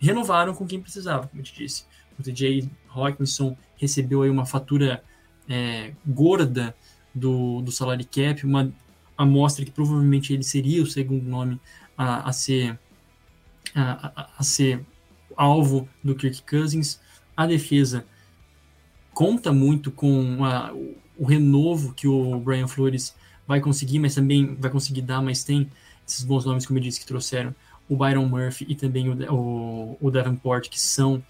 renovaram 0.00 0.54
com 0.54 0.66
quem 0.66 0.80
precisava, 0.80 1.26
como 1.26 1.40
eu 1.40 1.44
te 1.44 1.54
disse. 1.54 1.84
O 2.18 2.22
TJ 2.22 2.68
Hawkinson 2.88 3.56
recebeu 3.76 4.22
aí 4.22 4.30
uma 4.30 4.46
fatura 4.46 5.02
é, 5.48 5.92
gorda 6.06 6.74
do, 7.14 7.60
do 7.62 7.72
salário 7.72 8.06
cap, 8.06 8.44
uma 8.44 8.72
amostra 9.16 9.64
que 9.64 9.70
provavelmente 9.70 10.32
ele 10.32 10.42
seria 10.42 10.82
o 10.82 10.86
segundo 10.86 11.24
nome 11.24 11.60
a, 11.96 12.28
a 12.28 12.32
ser 12.32 12.78
a, 13.74 14.30
a, 14.38 14.42
ser 14.42 14.84
alvo 15.36 15.88
do 16.02 16.14
Kirk 16.14 16.42
Cousins. 16.42 17.00
A 17.36 17.46
defesa 17.46 18.04
conta 19.12 19.52
muito 19.52 19.90
com 19.90 20.44
a, 20.44 20.72
o 21.16 21.24
renovo 21.24 21.92
que 21.92 22.06
o 22.06 22.38
Brian 22.40 22.68
Flores 22.68 23.14
vai 23.46 23.60
conseguir, 23.60 23.98
mas 23.98 24.14
também 24.14 24.54
vai 24.54 24.70
conseguir 24.70 25.02
dar, 25.02 25.20
mas 25.20 25.42
tem 25.42 25.70
esses 26.08 26.24
bons 26.24 26.44
nomes, 26.44 26.66
como 26.66 26.78
eu 26.78 26.82
disse, 26.82 27.00
que 27.00 27.06
trouxeram 27.06 27.54
o 27.88 27.96
Byron 27.96 28.26
Murphy 28.26 28.66
e 28.68 28.74
também 28.74 29.08
o, 29.08 29.34
o, 29.34 29.98
o 30.00 30.10
Davenport, 30.10 30.68
que 30.68 30.80
são, 30.80 31.22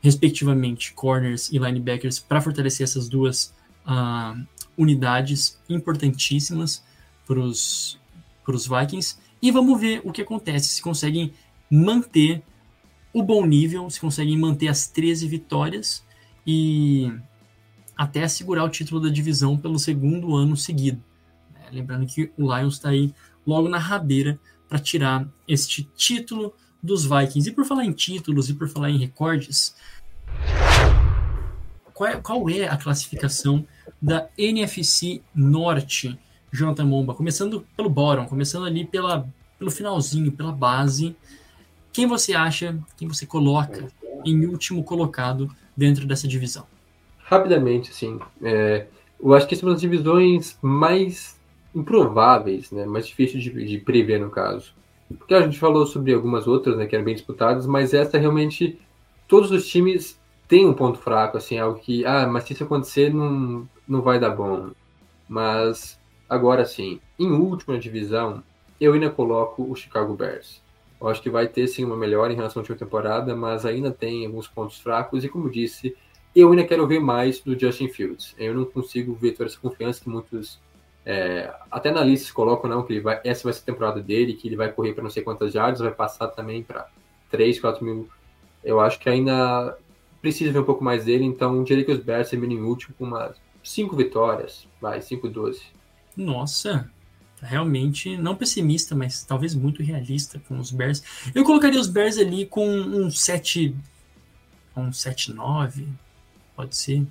respectivamente, 0.00 0.92
corners 0.92 1.50
e 1.50 1.58
linebackers, 1.58 2.18
para 2.18 2.40
fortalecer 2.40 2.84
essas 2.84 3.08
duas 3.08 3.54
uh, 3.86 4.40
unidades 4.76 5.58
importantíssimas 5.68 6.84
para 7.26 7.40
os 7.40 7.98
Vikings. 8.46 9.18
E 9.40 9.50
vamos 9.50 9.80
ver 9.80 10.00
o 10.04 10.12
que 10.12 10.22
acontece, 10.22 10.68
se 10.68 10.82
conseguem 10.82 11.32
manter 11.70 12.42
o 13.12 13.22
bom 13.22 13.44
nível, 13.46 13.88
se 13.90 14.00
conseguem 14.00 14.36
manter 14.36 14.68
as 14.68 14.86
13 14.86 15.26
vitórias 15.28 16.04
e 16.46 17.12
até 17.96 18.22
assegurar 18.22 18.64
o 18.64 18.68
título 18.68 19.00
da 19.00 19.08
divisão 19.08 19.56
pelo 19.56 19.78
segundo 19.78 20.34
ano 20.36 20.56
seguido. 20.56 21.02
Lembrando 21.70 22.06
que 22.06 22.30
o 22.36 22.54
Lions 22.54 22.74
está 22.74 22.90
aí 22.90 23.12
logo 23.48 23.66
na 23.66 23.78
rabeira 23.78 24.38
para 24.68 24.78
tirar 24.78 25.26
este 25.48 25.88
título 25.96 26.52
dos 26.82 27.06
Vikings. 27.06 27.48
E 27.48 27.52
por 27.52 27.64
falar 27.64 27.86
em 27.86 27.92
títulos 27.92 28.50
e 28.50 28.54
por 28.54 28.68
falar 28.68 28.90
em 28.90 28.98
recordes, 28.98 29.74
qual 31.94 32.10
é, 32.10 32.16
qual 32.16 32.50
é 32.50 32.68
a 32.68 32.76
classificação 32.76 33.66
da 34.00 34.28
NFC 34.36 35.22
Norte, 35.34 36.18
Jonathan 36.52 36.84
Momba? 36.84 37.14
Começando 37.14 37.66
pelo 37.74 37.88
bottom, 37.88 38.26
começando 38.26 38.66
ali 38.66 38.84
pela, 38.84 39.26
pelo 39.58 39.70
finalzinho, 39.70 40.30
pela 40.30 40.52
base. 40.52 41.16
Quem 41.90 42.06
você 42.06 42.34
acha, 42.34 42.78
quem 42.98 43.08
você 43.08 43.24
coloca 43.24 43.90
em 44.26 44.44
último 44.44 44.84
colocado 44.84 45.50
dentro 45.74 46.06
dessa 46.06 46.28
divisão? 46.28 46.66
Rapidamente, 47.16 47.90
assim, 47.90 48.18
é, 48.42 48.86
eu 49.18 49.32
acho 49.32 49.46
que 49.46 49.54
uma 49.62 49.72
das 49.72 49.80
divisões 49.80 50.58
mais 50.60 51.37
improváveis, 51.78 52.70
né, 52.70 52.84
mais 52.84 53.06
difíceis 53.06 53.42
de, 53.42 53.50
de, 53.50 53.78
prever 53.78 54.18
no 54.18 54.30
caso. 54.30 54.74
Porque 55.16 55.34
a 55.34 55.42
gente 55.42 55.58
falou 55.58 55.86
sobre 55.86 56.12
algumas 56.12 56.46
outras, 56.46 56.76
né, 56.76 56.86
que 56.86 56.94
eram 56.94 57.04
bem 57.04 57.14
disputadas, 57.14 57.66
mas 57.66 57.94
essa 57.94 58.18
realmente, 58.18 58.78
todos 59.26 59.50
os 59.50 59.66
times 59.66 60.20
tem 60.46 60.66
um 60.66 60.74
ponto 60.74 60.98
fraco, 60.98 61.36
assim, 61.36 61.58
algo 61.58 61.78
que, 61.78 62.04
ah, 62.04 62.26
mas 62.26 62.44
se 62.44 62.52
isso 62.52 62.64
acontecer, 62.64 63.12
não, 63.12 63.68
não 63.86 64.02
vai 64.02 64.18
dar 64.18 64.30
bom. 64.30 64.70
Mas, 65.28 66.00
agora 66.28 66.64
sim, 66.64 67.00
em 67.18 67.30
última 67.30 67.78
divisão, 67.78 68.42
eu 68.80 68.92
ainda 68.92 69.10
coloco 69.10 69.70
o 69.70 69.76
Chicago 69.76 70.14
Bears. 70.14 70.62
Eu 71.00 71.08
acho 71.08 71.22
que 71.22 71.30
vai 71.30 71.46
ter 71.46 71.66
sim 71.68 71.84
uma 71.84 71.96
melhora 71.96 72.32
em 72.32 72.36
relação 72.36 72.60
à 72.60 72.62
última 72.62 72.78
temporada, 72.78 73.36
mas 73.36 73.64
ainda 73.64 73.90
tem 73.90 74.26
alguns 74.26 74.48
pontos 74.48 74.78
fracos. 74.78 75.22
E 75.22 75.28
como 75.28 75.50
disse, 75.50 75.96
eu 76.34 76.50
ainda 76.50 76.64
quero 76.64 76.86
ver 76.86 77.00
mais 77.00 77.40
do 77.40 77.58
Justin 77.58 77.88
Fields. 77.88 78.34
Eu 78.38 78.54
não 78.54 78.64
consigo 78.64 79.14
ver 79.14 79.32
toda 79.32 79.48
essa 79.48 79.58
confiança 79.58 80.02
que 80.02 80.08
muitos, 80.08 80.60
é, 81.10 81.50
até 81.70 81.88
analistas 81.88 82.30
colocam, 82.30 82.68
não, 82.68 82.82
que 82.82 82.92
ele 82.92 83.00
vai, 83.00 83.18
essa 83.24 83.44
vai 83.44 83.54
ser 83.54 83.60
a 83.60 83.64
temporada 83.64 83.98
dele, 83.98 84.34
que 84.34 84.46
ele 84.46 84.56
vai 84.56 84.70
correr 84.70 84.92
para 84.92 85.02
não 85.02 85.08
sei 85.08 85.22
quantas 85.22 85.54
jardas, 85.54 85.80
vai 85.80 85.90
passar 85.90 86.28
também 86.28 86.62
para 86.62 86.86
3, 87.30 87.58
4 87.58 87.82
mil. 87.82 88.06
Eu 88.62 88.78
acho 88.78 88.98
que 88.98 89.08
ainda 89.08 89.74
precisa 90.20 90.52
ver 90.52 90.58
um 90.58 90.64
pouco 90.64 90.84
mais 90.84 91.06
dele, 91.06 91.24
então 91.24 91.64
diria 91.64 91.82
que 91.82 91.92
os 91.92 91.98
Bears 91.98 92.28
terminam 92.28 92.60
em 92.60 92.62
último 92.62 92.94
com 92.98 93.06
umas 93.06 93.34
5 93.64 93.96
vitórias, 93.96 94.68
vai, 94.82 95.00
5, 95.00 95.30
12. 95.30 95.62
Nossa, 96.14 96.90
realmente 97.40 98.14
não 98.18 98.36
pessimista, 98.36 98.94
mas 98.94 99.24
talvez 99.24 99.54
muito 99.54 99.82
realista 99.82 100.38
com 100.46 100.58
os 100.58 100.70
Bears. 100.70 101.02
Eu 101.34 101.42
colocaria 101.42 101.80
os 101.80 101.88
Bears 101.88 102.18
ali 102.18 102.44
com 102.44 102.68
um 102.68 103.10
7 103.10 103.74
um 104.76 104.90
7-9, 104.90 105.86
pode 106.54 106.76
ser. 106.76 107.06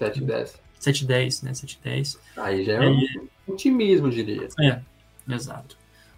7-10. 0.00 0.65
7-10, 0.80 1.42
né? 1.42 1.52
7-10. 1.52 2.18
Aí 2.36 2.64
já 2.64 2.72
é, 2.72 2.86
é 2.86 2.88
um 2.88 3.06
otimismo, 3.46 4.10
diria. 4.10 4.48
É, 4.60 4.80
exato. 5.28 5.76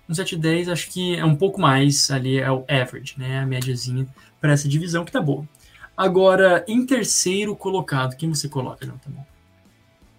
Um 0.08 0.12
7-10 0.12 0.72
acho 0.72 0.90
que 0.90 1.16
é 1.16 1.24
um 1.24 1.36
pouco 1.36 1.60
mais 1.60 2.10
ali, 2.10 2.38
é 2.38 2.50
o 2.50 2.64
average, 2.68 3.14
né? 3.18 3.40
A 3.40 3.46
médiazinha 3.46 4.06
para 4.40 4.52
essa 4.52 4.68
divisão 4.68 5.04
que 5.04 5.12
tá 5.12 5.20
boa. 5.20 5.46
Agora, 5.96 6.64
em 6.68 6.86
terceiro 6.86 7.54
colocado, 7.56 8.16
quem 8.16 8.28
você 8.28 8.48
coloca, 8.48 8.86
não 8.86 8.96
tá 8.96 9.10
bom? 9.10 9.26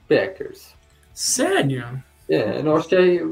Packers. 0.07 0.75
Sério? 1.13 2.03
É, 2.29 2.61
eu 2.61 2.75
acho 2.75 2.87
que 2.87 2.95
é, 2.95 3.23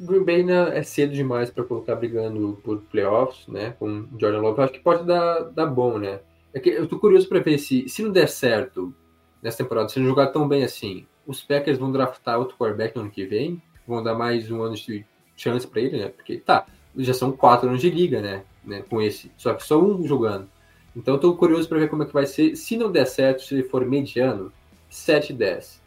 Green 0.00 0.24
Bay 0.24 0.42
né, 0.42 0.78
é 0.78 0.82
cedo 0.82 1.12
demais 1.12 1.50
para 1.50 1.64
colocar 1.64 1.96
brigando 1.96 2.58
por 2.64 2.78
playoffs, 2.82 3.46
né? 3.46 3.74
Com 3.78 4.06
Jordan 4.18 4.40
Love. 4.40 4.58
Eu 4.58 4.64
acho 4.64 4.72
que 4.72 4.80
pode 4.80 5.04
dar, 5.04 5.40
dar 5.50 5.66
bom, 5.66 5.98
né? 5.98 6.20
É 6.54 6.60
que 6.60 6.70
eu 6.70 6.86
tô 6.86 6.98
curioso 6.98 7.28
para 7.28 7.40
ver 7.40 7.58
se, 7.58 7.86
se 7.88 8.02
não 8.02 8.10
der 8.10 8.28
certo 8.28 8.94
nessa 9.42 9.58
temporada, 9.58 9.88
se 9.88 9.98
não 9.98 10.06
jogar 10.06 10.28
tão 10.28 10.46
bem 10.46 10.64
assim, 10.64 11.06
os 11.26 11.42
Packers 11.42 11.78
vão 11.78 11.92
draftar 11.92 12.38
outro 12.38 12.56
quarterback 12.56 12.94
no 12.96 13.02
ano 13.02 13.10
que 13.10 13.24
vem, 13.24 13.60
vão 13.86 14.02
dar 14.02 14.14
mais 14.14 14.50
um 14.50 14.62
ano 14.62 14.74
de 14.74 15.04
chance 15.36 15.66
para 15.66 15.80
ele, 15.80 15.98
né? 15.98 16.08
Porque, 16.08 16.38
tá, 16.38 16.66
já 16.96 17.14
são 17.14 17.32
quatro 17.32 17.68
anos 17.68 17.80
de 17.80 17.90
liga, 17.90 18.20
né? 18.20 18.42
né? 18.64 18.82
Com 18.88 19.00
esse, 19.00 19.30
só 19.36 19.54
que 19.54 19.64
só 19.64 19.80
um 19.82 20.06
jogando. 20.06 20.48
Então 20.94 21.14
eu 21.14 21.20
tô 21.20 21.36
curioso 21.36 21.68
para 21.68 21.78
ver 21.78 21.88
como 21.88 22.02
é 22.02 22.06
que 22.06 22.12
vai 22.12 22.26
ser. 22.26 22.56
Se 22.56 22.76
não 22.76 22.90
der 22.90 23.06
certo, 23.06 23.42
se 23.42 23.54
ele 23.54 23.64
for 23.64 23.84
mediano, 23.84 24.50
7-10 24.90 25.78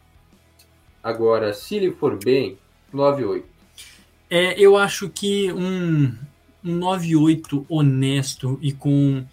Agora, 1.02 1.52
se 1.52 1.76
ele 1.76 1.92
for 1.92 2.18
bem, 2.22 2.58
9-8. 2.94 3.42
É, 4.28 4.60
eu 4.60 4.76
acho 4.76 5.08
que 5.08 5.52
um, 5.52 6.14
um 6.62 6.78
9-8 6.78 7.64
honesto 7.68 8.58
e 8.60 8.72
com 8.72 9.24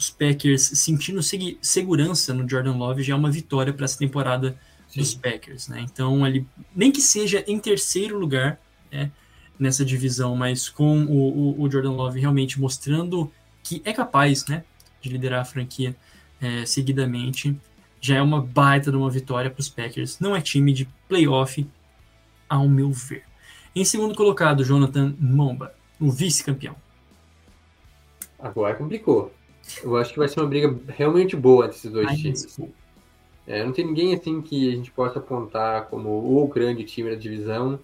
os 0.00 0.08
Packers 0.08 0.62
sentindo 0.62 1.20
segurança 1.60 2.32
no 2.32 2.48
Jordan 2.48 2.72
Love 2.72 3.02
já 3.02 3.12
é 3.12 3.16
uma 3.16 3.30
vitória 3.30 3.70
para 3.70 3.84
essa 3.84 3.98
temporada 3.98 4.58
Sim. 4.88 4.98
dos 4.98 5.14
Packers, 5.14 5.68
né? 5.68 5.84
Então, 5.92 6.24
ali, 6.24 6.46
nem 6.74 6.90
que 6.90 7.02
seja 7.02 7.44
em 7.46 7.58
terceiro 7.58 8.18
lugar 8.18 8.58
né, 8.90 9.10
nessa 9.58 9.84
divisão, 9.84 10.34
mas 10.34 10.70
com 10.70 11.04
o, 11.04 11.60
o, 11.60 11.62
o, 11.62 11.70
Jordan 11.70 11.92
Love 11.92 12.18
realmente 12.18 12.58
mostrando 12.58 13.30
que 13.62 13.82
é 13.84 13.92
capaz 13.92 14.46
né, 14.46 14.64
de 15.02 15.10
liderar 15.10 15.42
a 15.42 15.44
franquia 15.44 15.94
é, 16.40 16.64
seguidamente, 16.64 17.54
já 18.00 18.16
é 18.16 18.22
uma 18.22 18.40
baita 18.40 18.90
de 18.90 18.96
uma 18.96 19.10
vitória 19.10 19.50
para 19.50 19.60
os 19.60 19.68
Packers. 19.68 20.18
Não 20.18 20.34
é 20.34 20.40
time 20.40 20.72
de 20.72 20.88
playoff, 21.06 21.66
ao 22.48 22.66
meu 22.66 22.90
ver. 22.90 23.24
Em 23.76 23.84
segundo 23.84 24.14
colocado, 24.14 24.64
Jonathan 24.64 25.14
Momba, 25.20 25.74
o 26.00 26.10
vice-campeão. 26.10 26.74
Agora 28.38 28.74
complicou. 28.74 29.30
Eu 29.82 29.96
acho 29.96 30.12
que 30.12 30.18
vai 30.18 30.28
ser 30.28 30.40
uma 30.40 30.48
briga 30.48 30.74
realmente 30.88 31.36
boa 31.36 31.66
entre 31.66 31.76
esses 31.76 31.90
dois 31.90 32.08
Ai, 32.08 32.16
times. 32.16 32.60
É, 33.46 33.64
não 33.64 33.72
tem 33.72 33.86
ninguém 33.86 34.14
assim 34.14 34.40
que 34.40 34.72
a 34.72 34.76
gente 34.76 34.90
possa 34.90 35.18
apontar 35.18 35.86
como 35.86 36.08
o 36.10 36.46
grande 36.46 36.84
time 36.84 37.10
da 37.10 37.16
divisão, 37.16 37.78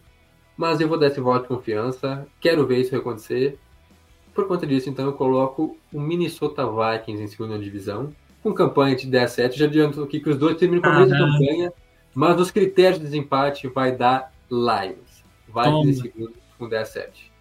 mas 0.56 0.80
eu 0.80 0.88
vou 0.88 0.98
dar 0.98 1.08
esse 1.08 1.20
voto 1.20 1.42
de 1.42 1.48
confiança. 1.48 2.26
Quero 2.40 2.66
ver 2.66 2.80
isso 2.80 2.94
acontecer. 2.94 3.58
Por 4.34 4.46
conta 4.46 4.66
disso, 4.66 4.88
então, 4.88 5.06
eu 5.06 5.12
coloco 5.14 5.76
o 5.92 6.00
Minnesota 6.00 6.62
Vikings 6.66 7.22
em 7.22 7.26
segunda 7.26 7.58
divisão 7.58 8.12
com 8.42 8.52
campanha 8.52 8.94
de 8.94 9.08
10 9.08 9.30
7 9.32 9.58
já 9.58 9.64
adianto 9.64 10.02
aqui 10.02 10.20
que 10.20 10.30
os 10.30 10.38
dois 10.38 10.56
terminam 10.56 10.82
com 10.82 10.88
a 10.88 11.00
mesma 11.00 11.18
campanha, 11.18 11.72
mas 12.14 12.36
nos 12.36 12.50
critérios 12.52 13.00
de 13.00 13.04
desempate 13.04 13.66
vai 13.66 13.90
dar 13.90 14.32
Lions. 14.48 15.24
Vai 15.48 15.68
em 15.68 15.92
segundo 15.92 16.34
com 16.56 16.68
10 16.68 16.88
7 16.88 17.35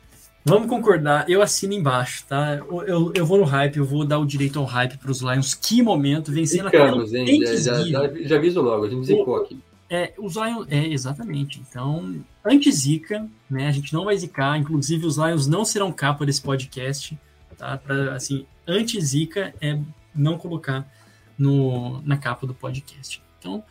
Vamos 0.48 0.70
concordar, 0.70 1.28
eu 1.28 1.42
assino 1.42 1.74
embaixo, 1.74 2.24
tá? 2.30 2.58
Eu, 2.86 3.12
eu 3.16 3.26
vou 3.26 3.40
no 3.40 3.46
hype, 3.46 3.78
eu 3.78 3.86
vou 3.86 4.06
dar 4.06 4.20
o 4.20 4.26
direito 4.26 4.60
ao 4.60 4.66
hype 4.66 4.96
para 5.00 5.10
os 5.10 5.20
Lions. 5.20 5.56
Que 5.56 5.82
momento, 5.82 6.32
vencendo 6.32 6.70
Ficamos, 6.70 7.12
a 7.16 7.18
hein? 7.18 7.42
Já, 7.44 7.56
já, 7.56 7.84
já, 7.84 8.14
já 8.14 8.36
aviso 8.36 8.62
logo, 8.62 8.86
a 8.86 8.90
gente 8.90 9.08
zicou 9.08 9.38
aqui. 9.38 9.60
É, 9.90 10.14
os 10.20 10.36
Lions, 10.36 10.68
é, 10.70 10.86
exatamente. 10.86 11.60
Então, 11.68 12.24
anti-zica, 12.46 13.28
né? 13.50 13.68
A 13.68 13.72
gente 13.72 13.92
não 13.92 14.06
vai 14.06 14.16
zicar, 14.16 14.56
inclusive 14.56 15.08
os 15.08 15.18
Lions 15.18 15.48
não 15.48 15.66
serão 15.66 15.92
capa 15.92 16.24
desse 16.24 16.44
podcast, 16.44 17.18
tá? 17.58 17.78
Pra, 17.78 18.14
assim, 18.14 18.46
anti-zica 18.68 19.52
é 19.60 19.80
não 20.14 20.38
colocar 20.38 20.88
no, 21.36 22.04
na 22.04 22.18
capa 22.18 22.46
do 22.46 22.54
podcast. 22.54 23.20
Então, 23.40 23.64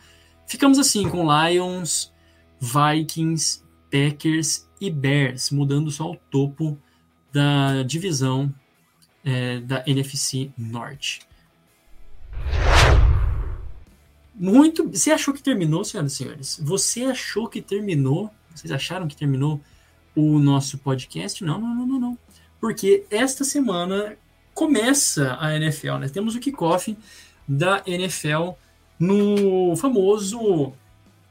ficamos 0.45 0.77
assim 0.77 1.09
com 1.09 1.25
Lions, 1.25 2.11
Vikings, 2.59 3.63
Packers 3.95 4.67
e 4.81 4.91
Bears, 4.91 5.51
mudando 5.51 5.89
só 5.89 6.11
o 6.11 6.17
topo 6.29 6.77
da 7.31 7.81
divisão 7.83 8.53
é, 9.23 9.61
da 9.61 9.85
NFC 9.87 10.51
Norte. 10.57 11.21
Muito. 14.33 14.89
Você 14.89 15.11
achou 15.11 15.33
que 15.33 15.41
terminou, 15.41 15.85
senhoras 15.85 16.11
e 16.11 16.15
senhores? 16.17 16.59
Você 16.61 17.03
achou 17.05 17.47
que 17.47 17.61
terminou? 17.61 18.29
Vocês 18.53 18.69
acharam 18.69 19.07
que 19.07 19.15
terminou 19.15 19.61
o 20.13 20.39
nosso 20.39 20.77
podcast? 20.79 21.41
Não, 21.41 21.57
não, 21.57 21.73
não, 21.73 21.87
não, 21.87 21.99
não. 21.99 22.17
Porque 22.59 23.05
esta 23.09 23.45
semana 23.45 24.17
começa 24.53 25.37
a 25.39 25.55
NFL, 25.55 25.99
né? 25.99 26.09
Temos 26.09 26.35
o 26.35 26.39
kickoff 26.41 26.97
da 27.47 27.81
NFL 27.85 28.49
no 28.99 29.73
famoso 29.77 30.73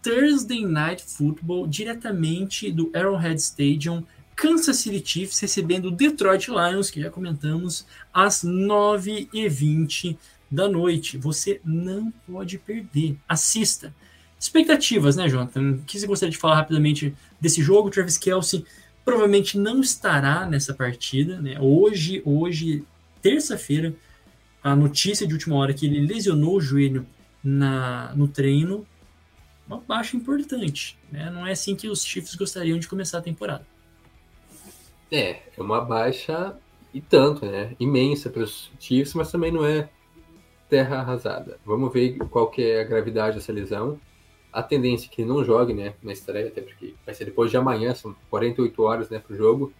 Thursday 0.05 0.67
Night 0.67 1.03
Football, 1.03 1.67
diretamente 1.67 2.71
do 2.71 2.91
Arrowhead 2.95 3.41
Stadium, 3.41 4.05
Kansas 4.37 4.77
City 4.77 5.03
Chiefs 5.03 5.41
recebendo 5.41 5.87
o 5.87 5.91
Detroit 5.91 6.49
Lions, 6.49 6.91
que 6.91 7.01
já 7.01 7.09
comentamos, 7.09 7.87
às 8.13 8.45
9h20 8.45 10.19
da 10.51 10.69
noite. 10.69 11.17
Você 11.17 11.59
não 11.65 12.13
pode 12.31 12.59
perder. 12.59 13.17
Assista. 13.27 13.95
Expectativas, 14.39 15.17
né, 15.17 15.27
Jonathan? 15.27 15.71
O 15.71 15.85
que 15.85 15.99
você 15.99 16.07
gostaria 16.07 16.31
de 16.33 16.37
falar 16.37 16.57
rapidamente 16.57 17.15
desse 17.41 17.63
jogo? 17.63 17.89
Travis 17.89 18.19
Kelsey 18.19 18.63
provavelmente 19.07 19.57
não 19.57 19.81
estará 19.81 20.47
nessa 20.47 20.75
partida, 20.75 21.41
né? 21.41 21.59
Hoje, 21.59 22.21
hoje 22.27 22.85
terça-feira, 23.23 23.95
a 24.63 24.77
notícia 24.77 25.27
de 25.27 25.33
última 25.33 25.57
hora 25.57 25.73
que 25.73 25.87
ele 25.87 26.07
lesionou 26.07 26.57
o 26.57 26.61
joelho 26.61 27.07
na, 27.43 28.13
no 28.15 28.29
treino, 28.29 28.87
uma 29.67 29.79
baixa 29.79 30.17
importante. 30.17 30.99
Né? 31.11 31.31
Não 31.31 31.47
é 31.47 31.53
assim 31.53 31.75
que 31.75 31.89
os 31.89 32.05
Chiefs 32.05 32.35
gostariam 32.35 32.79
de 32.79 32.89
começar 32.89 33.19
a 33.19 33.23
temporada. 33.23 33.67
É, 35.11 35.43
é 35.57 35.63
uma 35.63 35.81
baixa 35.81 36.57
e 36.93 37.01
tanto, 37.01 37.45
né? 37.47 37.75
Imensa 37.79 38.31
para 38.31 38.43
os 38.43 38.71
Chiefs, 38.79 39.15
mas 39.15 39.31
também 39.31 39.53
não 39.53 39.65
é 39.65 39.89
terra 40.69 40.99
arrasada. 40.99 41.59
Vamos 41.65 41.93
ver 41.93 42.19
qual 42.31 42.51
que 42.51 42.63
é 42.63 42.81
a 42.81 42.85
gravidade 42.85 43.37
dessa 43.37 43.53
lesão. 43.53 44.01
A 44.53 44.63
tendência 44.63 45.07
é 45.07 45.11
que 45.11 45.23
ele 45.23 45.29
não 45.29 45.45
jogue, 45.45 45.75
né, 45.75 45.95
na 46.01 46.13
estreia, 46.13 46.47
até 46.47 46.61
porque 46.61 46.95
vai 47.05 47.13
ser 47.15 47.25
depois 47.25 47.51
de 47.51 47.57
amanhã, 47.57 47.93
são 47.93 48.15
48 48.31 48.83
horas, 48.83 49.11
né, 49.11 49.19
para 49.19 49.35
o 49.35 49.37
jogo. 49.37 49.73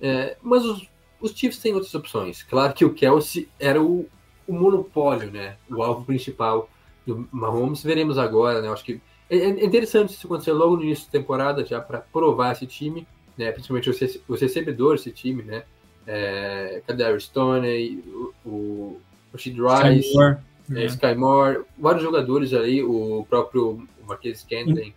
É, 0.00 0.36
mas 0.42 0.62
os 0.64 0.86
os 1.24 1.32
Chiefs 1.32 1.58
têm 1.58 1.72
outras 1.72 1.94
opções. 1.94 2.42
Claro 2.42 2.74
que 2.74 2.84
o 2.84 2.92
Kelsey 2.92 3.48
era 3.58 3.82
o, 3.82 4.06
o 4.46 4.52
monopólio, 4.52 5.30
né? 5.30 5.56
O 5.70 5.82
alvo 5.82 6.04
principal 6.04 6.68
do 7.06 7.28
Mahomes. 7.30 7.82
Veremos 7.82 8.18
agora, 8.18 8.60
né? 8.60 8.68
Acho 8.68 8.84
que 8.84 9.00
é, 9.28 9.36
é 9.36 9.64
interessante 9.64 10.10
isso 10.12 10.26
acontecer 10.26 10.52
logo 10.52 10.76
no 10.76 10.82
início 10.82 11.06
da 11.06 11.12
temporada, 11.12 11.64
já 11.64 11.80
para 11.80 11.98
provar 11.98 12.52
esse 12.52 12.66
time, 12.66 13.06
né? 13.36 13.50
Principalmente 13.52 13.90
os, 13.90 14.20
os 14.28 14.40
recebedores 14.40 15.04
desse 15.04 15.16
time, 15.16 15.42
né? 15.42 15.64
É, 16.06 16.82
Kadar 16.86 17.18
Stone, 17.20 18.02
o, 18.06 18.48
o 18.48 19.00
Rashid 19.32 19.56
Rice, 19.56 20.08
Sky 20.08 20.14
Moore, 20.14 20.36
é, 20.74 20.84
Sky 20.86 21.14
Moore, 21.14 21.60
vários 21.78 22.02
jogadores 22.02 22.52
ali, 22.52 22.82
o 22.82 23.26
próprio 23.28 23.86
Marquês 24.06 24.42
Kentley, 24.42 24.94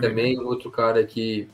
também 0.00 0.38
outro 0.38 0.70
cara 0.70 1.04
que 1.04 1.48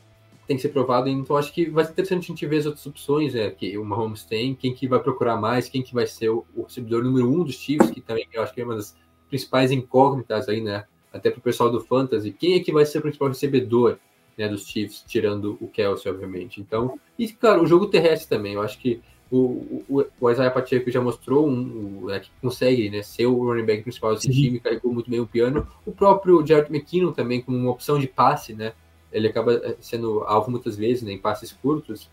tem 0.46 0.56
que 0.56 0.62
ser 0.62 0.68
provado. 0.70 1.08
Então 1.08 1.36
acho 1.36 1.52
que 1.52 1.70
vai 1.70 1.84
ser 1.84 1.92
interessante 1.92 2.24
a 2.24 2.26
gente 2.26 2.46
ver 2.46 2.58
as 2.58 2.66
outras 2.66 2.84
opções, 2.86 3.34
né, 3.34 3.50
que 3.50 3.78
o 3.78 3.84
Mahomes 3.84 4.24
tem, 4.24 4.54
quem 4.54 4.74
que 4.74 4.86
vai 4.86 4.98
procurar 4.98 5.36
mais, 5.36 5.68
quem 5.68 5.82
que 5.82 5.94
vai 5.94 6.06
ser 6.06 6.28
o, 6.28 6.44
o 6.54 6.62
recebedor 6.64 7.02
número 7.02 7.30
um 7.30 7.42
dos 7.42 7.54
Chiefs, 7.54 7.90
que 7.90 8.00
também 8.00 8.26
eu 8.32 8.42
acho 8.42 8.52
que 8.52 8.60
é 8.60 8.64
uma 8.64 8.76
das 8.76 8.94
principais 9.30 9.70
incógnitas 9.70 10.48
aí, 10.48 10.60
né? 10.60 10.84
Até 11.12 11.30
para 11.30 11.38
o 11.38 11.42
pessoal 11.42 11.70
do 11.70 11.80
Fantasy, 11.80 12.30
quem 12.30 12.54
é 12.54 12.60
que 12.60 12.72
vai 12.72 12.84
ser 12.84 12.98
o 12.98 13.02
principal 13.02 13.28
recebedor 13.28 13.98
né, 14.36 14.48
dos 14.48 14.66
Chiefs, 14.66 15.04
tirando 15.06 15.56
o 15.60 15.68
Kelsey, 15.68 16.10
obviamente. 16.10 16.60
Então, 16.60 16.98
e 17.18 17.28
claro, 17.28 17.62
o 17.62 17.66
jogo 17.66 17.86
terrestre 17.86 18.28
também, 18.28 18.54
eu 18.54 18.62
acho 18.62 18.78
que 18.78 19.00
o, 19.30 19.84
o, 19.88 20.04
o 20.20 20.30
Isaiah 20.30 20.50
Pacheco 20.50 20.90
já 20.90 21.00
mostrou 21.00 21.48
um, 21.48 22.02
um 22.02 22.06
né, 22.06 22.20
que 22.20 22.30
consegue 22.42 22.90
né, 22.90 23.02
ser 23.02 23.26
o 23.26 23.44
running 23.44 23.64
back 23.64 23.82
principal 23.82 24.14
desse 24.14 24.26
Sim. 24.26 24.32
time, 24.32 24.60
carregou 24.60 24.92
muito 24.92 25.08
bem 25.08 25.20
o 25.20 25.26
piano. 25.26 25.66
O 25.86 25.92
próprio 25.92 26.44
Jared 26.44 26.70
McKinnon 26.70 27.12
também, 27.12 27.40
como 27.40 27.56
uma 27.56 27.70
opção 27.70 27.98
de 27.98 28.08
passe, 28.08 28.54
né? 28.54 28.72
Ele 29.12 29.28
acaba 29.28 29.54
eh, 29.54 29.76
sendo 29.80 30.22
alvo 30.24 30.50
muitas 30.50 30.76
vezes 30.76 31.02
né, 31.02 31.12
em 31.12 31.18
passes 31.18 31.52
curtos. 31.52 32.08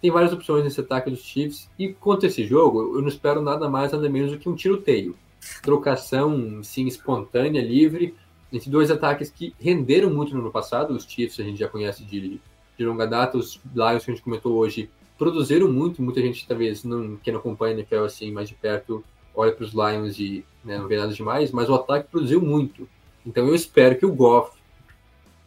Tem 0.00 0.10
várias 0.10 0.32
opções 0.32 0.64
nesse 0.64 0.80
ataque 0.80 1.10
dos 1.10 1.20
Chiefs. 1.20 1.68
E 1.78 1.92
contra 1.92 2.26
esse 2.28 2.44
jogo, 2.44 2.96
eu 2.96 3.00
não 3.00 3.08
espero 3.08 3.40
nada 3.40 3.68
mais, 3.68 3.92
nada 3.92 4.08
menos 4.08 4.32
do 4.32 4.38
que 4.38 4.48
um 4.48 4.54
tiroteio. 4.54 5.16
Trocação, 5.62 6.62
sim, 6.62 6.86
espontânea, 6.86 7.62
livre, 7.62 8.14
entre 8.52 8.70
dois 8.70 8.90
ataques 8.90 9.30
que 9.30 9.54
renderam 9.58 10.10
muito 10.10 10.34
no 10.34 10.40
ano 10.40 10.50
passado. 10.50 10.94
Os 10.94 11.04
Chiefs 11.04 11.40
a 11.40 11.42
gente 11.42 11.58
já 11.58 11.68
conhece 11.68 12.04
de, 12.04 12.40
de 12.76 12.84
longa 12.84 13.06
data, 13.06 13.38
os 13.38 13.60
Lions 13.74 14.04
que 14.04 14.10
a 14.10 14.14
gente 14.14 14.22
comentou 14.22 14.54
hoje 14.54 14.90
produziram 15.18 15.70
muito. 15.70 16.02
Muita 16.02 16.20
gente, 16.20 16.46
talvez, 16.46 16.84
não, 16.84 17.16
que 17.16 17.30
não 17.30 17.38
acompanha 17.38 17.74
a 17.74 17.78
NFL 17.78 18.04
assim 18.04 18.32
mais 18.32 18.48
de 18.48 18.54
perto, 18.54 19.04
olha 19.34 19.52
para 19.52 19.64
os 19.64 19.72
Lions 19.72 20.18
e 20.18 20.44
né, 20.64 20.78
não 20.78 20.88
vê 20.88 20.96
nada 20.96 21.12
demais, 21.12 21.50
mas 21.52 21.68
o 21.68 21.74
ataque 21.74 22.08
produziu 22.10 22.40
muito. 22.40 22.88
Então 23.24 23.46
eu 23.46 23.54
espero 23.54 23.96
que 23.96 24.06
o 24.06 24.12
Goff 24.14 24.58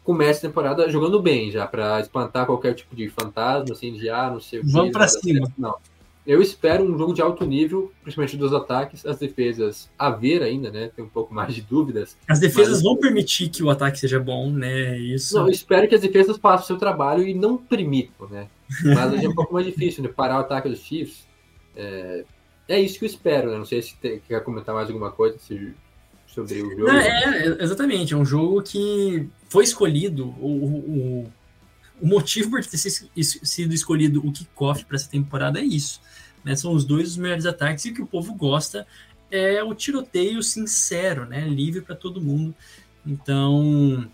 comece 0.03 0.45
a 0.45 0.49
temporada 0.49 0.89
jogando 0.89 1.21
bem 1.21 1.49
já, 1.49 1.65
para 1.65 1.99
espantar 1.99 2.45
qualquer 2.45 2.73
tipo 2.73 2.95
de 2.95 3.09
fantasma, 3.09 3.73
assim, 3.73 3.93
de 3.93 4.09
ah, 4.09 4.29
não 4.29 4.39
sei 4.39 4.59
o 4.59 4.63
que. 4.63 4.71
Vamos 4.71 4.91
para 4.91 5.07
cima. 5.07 5.51
Não. 5.57 5.75
Eu 6.25 6.41
espero 6.41 6.83
um 6.83 6.97
jogo 6.97 7.13
de 7.13 7.21
alto 7.21 7.45
nível, 7.45 7.91
principalmente 8.01 8.37
dos 8.37 8.53
ataques, 8.53 9.05
as 9.05 9.17
defesas 9.17 9.89
a 9.99 10.09
ver 10.09 10.41
ainda, 10.41 10.71
né? 10.71 10.89
Tem 10.95 11.03
um 11.03 11.09
pouco 11.09 11.33
mais 11.33 11.53
de 11.53 11.61
dúvidas. 11.61 12.15
As 12.29 12.39
defesas 12.39 12.75
mas... 12.75 12.83
vão 12.83 12.95
permitir 12.95 13.49
que 13.49 13.61
o 13.61 13.69
ataque 13.69 13.99
seja 13.99 14.21
bom, 14.21 14.49
né? 14.49 14.97
Isso. 14.97 15.35
Não, 15.35 15.47
eu 15.47 15.51
espero 15.51 15.87
que 15.87 15.95
as 15.95 16.01
defesas 16.01 16.37
façam 16.37 16.63
o 16.63 16.67
seu 16.67 16.77
trabalho 16.77 17.27
e 17.27 17.33
não 17.33 17.57
permitam, 17.57 18.27
né? 18.29 18.47
Mas 18.85 19.21
é 19.21 19.27
um 19.27 19.35
pouco 19.35 19.53
mais 19.53 19.65
difícil, 19.65 20.01
né? 20.01 20.09
Parar 20.09 20.37
o 20.37 20.41
ataque 20.41 20.69
dos 20.69 20.79
Chiefs. 20.79 21.27
É, 21.75 22.23
é 22.69 22.79
isso 22.79 22.99
que 22.99 23.05
eu 23.05 23.09
espero, 23.09 23.51
né? 23.51 23.57
Não 23.57 23.65
sei 23.65 23.81
se 23.81 23.95
tem, 23.97 24.21
quer 24.25 24.41
comentar 24.43 24.73
mais 24.73 24.87
alguma 24.87 25.11
coisa 25.11 25.37
sobre 26.27 26.61
o 26.61 26.69
jogo. 26.69 26.89
É, 26.89 27.47
é, 27.47 27.63
exatamente. 27.63 28.13
É 28.13 28.17
um 28.17 28.25
jogo 28.25 28.61
que 28.61 29.27
foi 29.49 29.65
escolhido, 29.65 30.27
o, 30.39 30.47
o, 30.47 31.31
o 32.03 32.05
motivo 32.05 32.49
por 32.49 32.65
ter 32.65 32.77
sido 32.77 33.73
escolhido 33.73 34.19
o 34.27 34.29
kickoff 34.29 34.83
para 34.83 34.97
essa 34.97 35.09
temporada 35.09 35.61
é 35.61 35.63
isso. 35.63 36.01
Né? 36.43 36.53
São 36.53 36.73
os 36.73 36.83
dois 36.83 37.11
os 37.11 37.17
melhores 37.17 37.45
ataques 37.45 37.85
e 37.85 37.91
o 37.91 37.93
que 37.93 38.01
o 38.01 38.05
povo 38.05 38.33
gosta 38.33 38.85
é 39.31 39.63
o 39.63 39.73
tiroteio 39.73 40.43
sincero, 40.43 41.25
né? 41.25 41.47
livre 41.47 41.79
para 41.79 41.95
todo 41.95 42.19
mundo. 42.19 42.53
Então, 43.07 44.05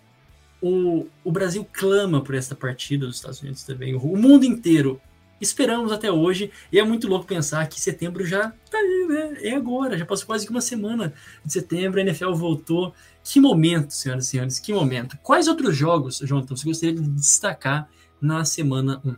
o, 0.62 1.08
o 1.24 1.32
Brasil 1.32 1.68
clama 1.74 2.22
por 2.22 2.36
essa 2.36 2.54
partida 2.54 3.08
dos 3.08 3.16
Estados 3.16 3.42
Unidos 3.42 3.64
também. 3.64 3.96
O 3.96 4.16
mundo 4.16 4.46
inteiro 4.46 5.02
esperamos 5.42 5.92
até 5.92 6.12
hoje. 6.12 6.52
E 6.72 6.78
é 6.78 6.84
muito 6.84 7.08
louco 7.08 7.26
pensar 7.26 7.68
que 7.68 7.82
setembro 7.82 8.24
já 8.24 8.54
tá 8.70 8.78
aí, 8.78 9.08
né? 9.10 9.38
É 9.42 9.56
agora, 9.56 9.98
já 9.98 10.06
passou 10.06 10.28
quase 10.28 10.46
que 10.46 10.52
uma 10.52 10.62
semana 10.62 11.12
de 11.44 11.54
setembro, 11.54 12.00
a 12.00 12.04
NFL 12.04 12.34
voltou. 12.34 12.94
Que 13.24 13.40
momento, 13.40 13.92
senhoras 13.92 14.26
e 14.26 14.30
senhores, 14.30 14.60
que 14.60 14.74
momento. 14.74 15.18
Quais 15.22 15.48
outros 15.48 15.76
jogos, 15.76 16.20
Jonathan, 16.20 16.56
você 16.56 16.66
gostaria 16.66 16.96
de 16.96 17.02
destacar 17.02 17.90
na 18.22 18.44
semana 18.46 19.02
1? 19.06 19.16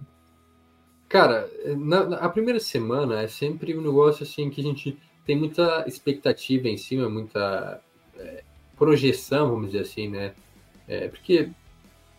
Cara, 1.07 1.49
na, 1.77 2.05
na, 2.05 2.17
a 2.17 2.29
primeira 2.29 2.59
semana 2.59 3.21
é 3.21 3.27
sempre 3.27 3.77
um 3.77 3.81
negócio 3.81 4.23
assim 4.23 4.49
que 4.49 4.61
a 4.61 4.63
gente 4.63 4.97
tem 5.25 5.35
muita 5.35 5.83
expectativa 5.87 6.67
em 6.67 6.77
cima, 6.77 7.09
muita 7.09 7.81
é, 8.17 8.43
projeção, 8.77 9.49
vamos 9.49 9.67
dizer 9.67 9.81
assim, 9.81 10.07
né? 10.07 10.33
É, 10.87 11.07
porque 11.07 11.49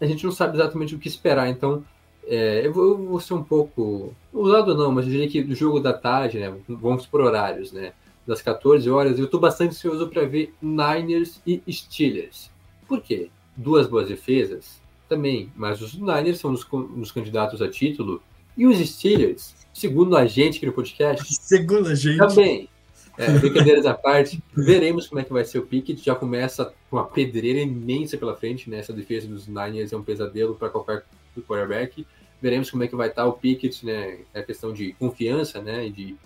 a 0.01 0.07
gente 0.07 0.25
não 0.25 0.33
sabe 0.33 0.57
exatamente 0.57 0.95
o 0.95 0.99
que 0.99 1.09
esperar, 1.09 1.49
então 1.49 1.85
é, 2.25 2.67
eu, 2.67 2.73
vou, 2.73 2.85
eu, 2.85 3.07
vou, 3.07 3.21
ser 3.21 3.35
um 3.35 3.43
pouco 3.43 4.15
usado 4.33 4.75
não, 4.75 4.93
mas 4.93 5.07
eu 5.07 5.13
diria 5.13 5.29
que 5.29 5.43
do 5.43 5.55
jogo 5.55 5.81
da 5.81 5.93
tarde, 5.93 6.39
né? 6.39 6.55
Vamos 6.69 7.07
por 7.07 7.21
horários, 7.21 7.73
né? 7.73 7.93
Das 8.27 8.41
14 8.41 8.89
horas, 8.89 9.19
eu 9.19 9.25
estou 9.25 9.41
bastante 9.41 9.71
ansioso 9.71 10.09
para 10.09 10.25
ver 10.25 10.55
Niners 10.63 11.41
e 11.47 11.61
Steelers. 11.71 12.51
Por 12.87 13.01
quê? 13.01 13.31
Duas 13.57 13.89
boas 13.89 14.09
defesas 14.09 14.81
também, 15.09 15.51
mas 15.57 15.83
os 15.83 15.95
Niners 15.95 16.39
são 16.39 16.53
os, 16.53 16.67
os 16.71 17.11
candidatos 17.11 17.61
a 17.61 17.69
título 17.69 18.23
e 18.57 18.67
os 18.67 18.79
Steelers, 18.79 19.55
segundo 19.73 20.17
a 20.17 20.27
gente 20.27 20.59
aqui 20.59 20.67
no 20.67 20.73
podcast, 20.73 21.25
segundo 21.35 21.89
a 21.89 21.95
gente, 21.95 22.19
também. 22.19 22.69
É, 23.19 23.31
brincadeiras 23.39 23.85
à 23.85 23.93
parte, 23.93 24.43
veremos 24.57 25.07
como 25.07 25.21
é 25.21 25.25
que 25.25 25.33
vai 25.33 25.45
ser 25.45 25.59
o 25.59 25.67
Pickett. 25.67 26.03
Já 26.03 26.15
começa 26.15 26.73
com 26.89 26.97
uma 26.97 27.05
pedreira 27.05 27.61
imensa 27.61 28.17
pela 28.17 28.35
frente, 28.35 28.71
né? 28.71 28.79
Essa 28.79 28.93
defesa 28.93 29.29
dos 29.29 29.47
Niners 29.47 29.93
é 29.93 29.97
um 29.97 30.03
pesadelo 30.03 30.55
para 30.55 30.71
qualquer 30.71 31.05
quarterback. 31.47 32.07
Veremos 32.41 32.71
como 32.71 32.85
é 32.85 32.89
que 32.89 32.97
vai 32.97 33.09
estar 33.09 33.27
o 33.27 33.35
Pickett, 33.35 33.85
né? 33.85 34.21
É 34.33 34.41
a 34.41 34.43
questão 34.43 34.73
de 34.73 34.95
confiança, 34.95 35.61
né? 35.61 35.87
E 35.87 35.91
de 35.91 36.17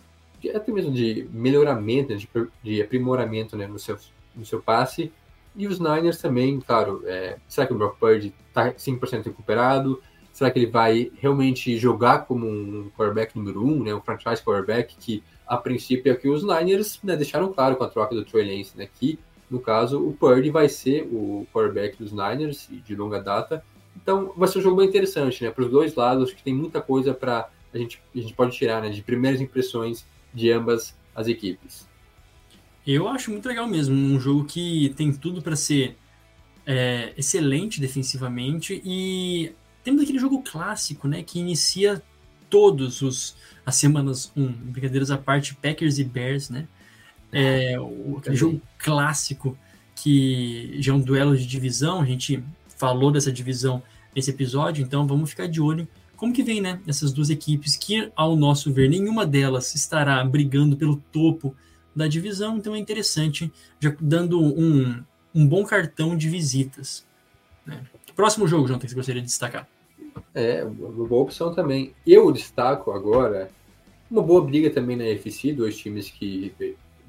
até 0.51 0.73
mesmo 0.73 0.93
de 0.93 1.29
melhoramento, 1.33 2.13
né? 2.13 2.17
de, 2.17 2.29
de 2.63 2.83
aprimoramento, 2.83 3.57
né? 3.57 3.67
No 3.67 3.79
seu, 3.79 3.97
no 4.35 4.45
seu 4.45 4.61
passe. 4.61 5.13
E 5.57 5.67
os 5.67 5.81
Niners 5.81 6.19
também, 6.19 6.61
claro, 6.61 7.03
é, 7.07 7.39
será 7.49 7.67
que 7.67 7.73
o 7.73 7.79
Brock 7.79 7.99
Purdy 7.99 8.35
está 8.49 8.73
100% 8.73 9.25
recuperado? 9.25 10.03
Será 10.31 10.51
que 10.51 10.59
ele 10.59 10.71
vai 10.71 11.11
realmente 11.19 11.79
jogar 11.79 12.27
como 12.27 12.47
um 12.47 12.91
quarterback 12.95 13.35
número 13.35 13.65
um, 13.65 13.83
né, 13.83 13.95
um 13.95 14.03
franchise 14.03 14.43
quarterback 14.43 14.95
que 14.99 15.25
a 15.47 15.57
princípio 15.57 16.13
é 16.13 16.15
o 16.15 16.19
que 16.19 16.29
os 16.29 16.43
Niners 16.43 17.01
né, 17.03 17.17
deixaram 17.17 17.51
claro 17.55 17.75
com 17.77 17.85
a 17.85 17.89
troca 17.89 18.15
do 18.15 18.23
Trey 18.23 18.45
Lance, 18.45 18.77
né, 18.77 18.87
que 18.87 19.19
no 19.51 19.59
caso 19.59 19.99
o 20.07 20.13
Purdy 20.13 20.51
vai 20.51 20.69
ser 20.69 21.09
o 21.11 21.47
quarterback 21.55 21.97
dos 21.97 22.13
Niners 22.13 22.69
de 22.69 22.95
longa 22.95 23.19
data. 23.19 23.65
Então 23.97 24.35
vai 24.37 24.47
ser 24.47 24.59
um 24.59 24.63
jogo 24.63 24.77
bem 24.77 24.89
interessante, 24.89 25.43
né, 25.43 25.51
para 25.51 25.65
os 25.65 25.71
dois 25.71 25.95
lados, 25.95 26.25
acho 26.25 26.37
que 26.37 26.43
tem 26.43 26.55
muita 26.55 26.83
coisa 26.83 27.15
para 27.15 27.49
a 27.73 27.79
gente 27.79 28.03
a 28.15 28.19
gente 28.19 28.35
pode 28.35 28.55
tirar, 28.55 28.83
né, 28.83 28.91
de 28.91 29.03
primeiras 29.03 29.41
impressões 29.41 30.05
de 30.33 30.51
ambas 30.51 30.95
as 31.15 31.27
equipes. 31.29 31.89
Eu 32.87 33.09
acho 33.09 33.31
muito 33.31 33.49
legal 33.49 33.67
mesmo, 33.67 33.95
um 33.95 34.21
jogo 34.21 34.45
que 34.45 34.95
tem 34.97 35.13
tudo 35.13 35.43
para 35.43 35.57
ser 35.57 35.97
é, 36.65 37.13
excelente 37.17 37.81
defensivamente 37.81 38.81
e 38.85 39.53
temos 39.83 40.03
aquele 40.03 40.19
jogo 40.19 40.43
clássico, 40.43 41.09
né, 41.09 41.23
que 41.23 41.39
inicia 41.39 42.03
todos 42.49 43.03
os 43.03 43.37
as 43.65 43.75
semanas 43.75 44.33
1, 44.37 44.43
um, 44.43 44.53
brincadeiras 44.53 45.11
à 45.11 45.19
parte, 45.19 45.57
Packers 45.57 45.99
e 45.99 46.05
Bears, 46.05 46.49
né? 46.49 46.69
É, 47.33 47.79
o 47.81 48.19
aquele 48.19 48.37
jogo 48.37 48.63
clássico 48.79 49.59
que 49.97 50.77
já 50.81 50.93
é 50.93 50.95
um 50.95 51.01
duelo 51.01 51.37
de 51.37 51.45
divisão, 51.45 52.01
a 52.01 52.05
gente 52.05 52.43
falou 52.69 53.11
dessa 53.11 53.33
divisão 53.33 53.83
nesse 54.15 54.31
episódio, 54.31 54.85
então 54.85 55.05
vamos 55.05 55.31
ficar 55.31 55.49
de 55.49 55.61
olho 55.61 55.89
como 56.17 56.33
que 56.33 56.43
vem, 56.43 56.61
né, 56.61 56.81
essas 56.87 57.13
duas 57.13 57.31
equipes 57.31 57.77
que 57.77 58.11
ao 58.17 58.37
nosso 58.37 58.73
ver 58.73 58.89
nenhuma 58.89 59.27
delas 59.27 59.75
estará 59.75 60.25
brigando 60.25 60.77
pelo 60.77 60.97
topo 61.13 61.55
da 61.95 62.07
divisão, 62.07 62.57
então 62.57 62.75
é 62.75 62.79
interessante, 62.79 63.51
já 63.81 63.95
dando 64.01 64.41
um, 64.41 65.03
um 65.35 65.47
bom 65.47 65.65
cartão 65.65 66.17
de 66.17 66.29
visitas. 66.29 67.07
Né? 67.65 67.83
Próximo 68.15 68.47
jogo, 68.47 68.67
João, 68.67 68.79
que 68.79 68.89
você 68.89 68.95
gostaria 68.95 69.21
de 69.21 69.29
destacar? 69.29 69.69
É, 70.35 70.65
uma 70.65 71.07
boa 71.07 71.23
opção 71.23 71.55
também. 71.55 71.95
Eu 72.07 72.31
destaco 72.33 72.91
agora 72.91 73.51
uma 74.11 74.23
boa 74.23 74.41
briga 74.41 74.71
também 74.71 74.97
na 74.97 75.05
UFC, 75.05 75.53
dois 75.53 75.77
times 75.77 76.11
que 76.11 76.55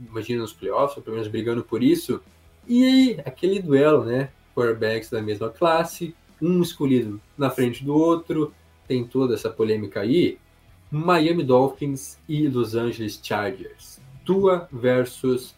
imaginam 0.10 0.44
os 0.44 0.54
playoffs, 0.54 0.98
ou 0.98 1.04
pelo 1.04 1.16
menos 1.16 1.30
brigando 1.30 1.64
por 1.64 1.84
isso. 1.84 2.22
E 2.68 3.18
aquele 3.26 3.62
duelo, 3.62 4.04
né? 4.04 4.30
Quarterbacks 4.56 5.10
da 5.10 5.22
mesma 5.22 5.50
classe, 5.50 6.16
um 6.42 6.62
escolhido 6.62 7.22
na 7.38 7.50
frente 7.50 7.86
do 7.86 7.96
outro, 7.96 8.54
tem 8.88 9.06
toda 9.06 9.34
essa 9.34 9.50
polêmica 9.50 10.02
aí. 10.02 10.38
Miami 10.90 11.44
Dolphins 11.44 12.18
e 12.28 12.48
Los 12.48 12.76
Angeles 12.76 13.20
Chargers. 13.22 14.00
Tua 14.26 14.68
versus 14.72 15.56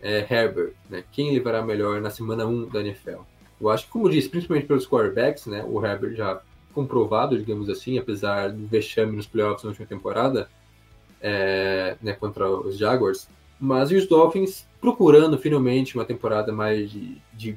é, 0.00 0.26
Herbert, 0.28 0.72
né? 0.90 1.04
Quem 1.12 1.32
levará 1.32 1.62
melhor 1.62 2.00
na 2.00 2.10
semana 2.10 2.44
1 2.44 2.68
da 2.68 2.80
NFL? 2.80 3.20
Eu 3.60 3.70
acho 3.70 3.86
que, 3.86 3.92
como 3.92 4.10
disse, 4.10 4.28
principalmente 4.28 4.66
pelos 4.66 4.86
quarterbacks, 4.86 5.46
né? 5.46 5.64
O 5.64 5.84
Herbert 5.84 6.16
já 6.16 6.40
comprovado, 6.74 7.38
digamos 7.38 7.68
assim, 7.68 7.98
apesar 7.98 8.50
do 8.50 8.66
vexame 8.66 9.14
nos 9.14 9.26
playoffs 9.26 9.62
na 9.62 9.70
última 9.70 9.86
temporada, 9.86 10.48
é, 11.20 11.96
né, 12.02 12.12
contra 12.14 12.50
os 12.50 12.76
Jaguars. 12.76 13.28
Mas 13.60 13.90
e 13.92 13.96
os 13.96 14.06
Dolphins 14.06 14.66
procurando 14.80 15.38
finalmente 15.38 15.94
uma 15.94 16.04
temporada 16.04 16.50
mais 16.50 16.90
de, 16.90 17.18
de 17.32 17.56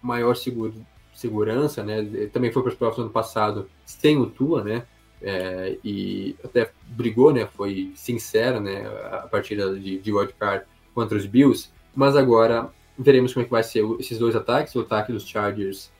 maior 0.00 0.34
seguro, 0.34 0.74
segurança, 1.14 1.82
né? 1.82 2.28
Também 2.32 2.52
foi 2.52 2.62
para 2.62 2.70
os 2.70 2.74
playoffs 2.76 2.98
no 2.98 3.04
ano 3.04 3.12
passado 3.12 3.68
sem 3.84 4.18
o 4.18 4.26
Tua, 4.26 4.62
né? 4.62 4.84
É, 5.22 5.78
e 5.82 6.36
até 6.44 6.70
brigou, 6.86 7.32
né? 7.32 7.46
Foi 7.46 7.92
sincera, 7.94 8.60
né? 8.60 8.86
A 9.10 9.28
partida 9.30 9.74
de, 9.78 9.98
de 9.98 10.12
wildcard 10.12 10.66
contra 10.94 11.16
os 11.16 11.26
Bills. 11.26 11.70
Mas 11.94 12.16
agora 12.16 12.70
veremos 12.98 13.32
como 13.32 13.42
é 13.42 13.44
que 13.46 13.50
vai 13.50 13.62
ser 13.62 13.84
esses 13.98 14.18
dois 14.18 14.36
ataques, 14.36 14.74
o 14.74 14.80
ataque 14.80 15.12
dos 15.12 15.26
Chargers 15.26 15.90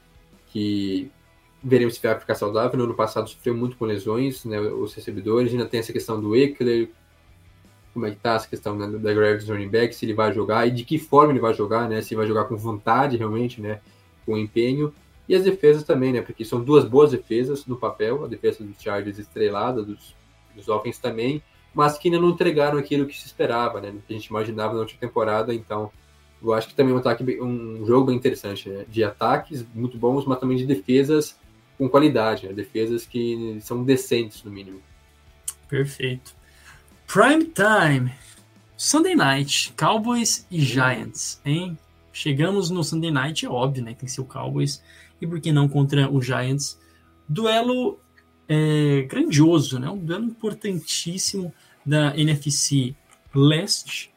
que 0.49 1.11
veremos 1.63 1.95
se 1.95 2.03
vai 2.03 2.19
ficar 2.19 2.35
saudável. 2.35 2.79
No 2.79 2.85
ano 2.85 2.95
passado 2.95 3.29
sofreu 3.29 3.57
muito 3.57 3.77
com 3.77 3.85
lesões, 3.85 4.45
né, 4.45 4.61
os 4.61 4.95
recebedores. 4.95 5.53
Ainda 5.53 5.67
tem 5.67 5.81
essa 5.81 5.93
questão 5.93 6.21
do 6.21 6.37
Eckler, 6.37 6.91
como 7.93 8.07
é 8.07 8.11
que 8.11 8.17
tá 8.17 8.35
essa 8.35 8.49
questão 8.49 8.77
né, 8.77 8.87
da 8.99 9.15
Graves 9.15 9.49
running 9.49 9.69
back, 9.69 9.95
se 9.95 10.05
ele 10.05 10.15
vai 10.15 10.33
jogar 10.33 10.67
e 10.67 10.71
de 10.71 10.85
que 10.85 10.99
forma 10.99 11.33
ele 11.33 11.41
vai 11.41 11.55
jogar, 11.55 11.89
né? 11.89 12.03
Se 12.03 12.15
vai 12.15 12.27
jogar 12.27 12.45
com 12.45 12.57
vontade 12.57 13.17
realmente, 13.17 13.61
né? 13.61 13.81
Com 14.27 14.37
empenho. 14.37 14.93
E 15.29 15.35
as 15.35 15.45
defesas 15.45 15.85
também, 15.85 16.13
né? 16.13 16.21
Porque 16.21 16.45
são 16.45 16.63
duas 16.63 16.85
boas 16.85 17.11
defesas 17.11 17.67
no 17.67 17.77
papel, 17.77 18.25
a 18.25 18.29
defesa 18.29 18.63
dos 18.63 18.81
Chargers 18.81 19.19
estrelada, 19.19 19.83
dos, 19.83 20.15
dos 20.55 20.69
Offens 20.69 20.99
também, 20.99 21.43
mas 21.73 21.99
que 21.99 22.09
ainda 22.09 22.21
não 22.21 22.31
entregaram 22.31 22.79
aquilo 22.79 23.07
que 23.07 23.19
se 23.19 23.27
esperava, 23.27 23.81
né? 23.81 23.95
Que 24.07 24.15
a 24.15 24.17
gente 24.17 24.27
imaginava 24.27 24.75
na 24.75 24.81
última 24.81 25.01
temporada, 25.01 25.55
então 25.55 25.91
eu 26.43 26.53
acho 26.53 26.69
que 26.69 26.75
também 26.75 26.93
é 26.93 26.97
um, 26.97 26.99
ataque, 26.99 27.41
um 27.41 27.87
jogo 27.87 28.07
bem 28.07 28.17
interessante, 28.17 28.69
né? 28.69 28.85
De 28.89 29.03
ataques 29.03 29.65
muito 29.75 29.97
bons, 29.97 30.27
mas 30.27 30.39
também 30.39 30.57
de 30.57 30.67
defesas 30.67 31.39
com 31.79 31.89
qualidade, 31.89 32.47
né? 32.47 32.53
defesas 32.53 33.07
que 33.07 33.59
são 33.61 33.83
decentes 33.83 34.45
no 34.45 34.51
mínimo. 34.51 34.81
Perfeito. 35.69 36.35
Prime 37.07 37.45
time. 37.47 38.13
Sunday 38.77 39.15
Night, 39.15 39.73
Cowboys 39.77 40.47
e 40.51 40.61
Giants, 40.61 41.41
hein? 41.45 41.79
Chegamos 42.13 42.71
no 42.71 42.85
Sunday 42.85 43.11
Night, 43.11 43.47
é 43.47 43.49
óbvio, 43.49 43.83
né? 43.83 43.95
Tem 43.95 44.07
que 44.07 44.11
ser 44.13 44.21
o 44.21 44.25
Cowboys. 44.25 44.83
E 45.25 45.27
por 45.27 45.41
que 45.41 45.51
não 45.51 45.67
contra 45.67 46.11
o 46.13 46.21
Giants? 46.21 46.79
Duelo 47.27 47.99
é, 48.47 49.07
grandioso, 49.09 49.79
né? 49.79 49.89
Um 49.89 49.97
duelo 49.97 50.27
importantíssimo 50.27 51.51
da 51.85 52.15
NFC 52.15 52.95
Leste, 53.35 54.13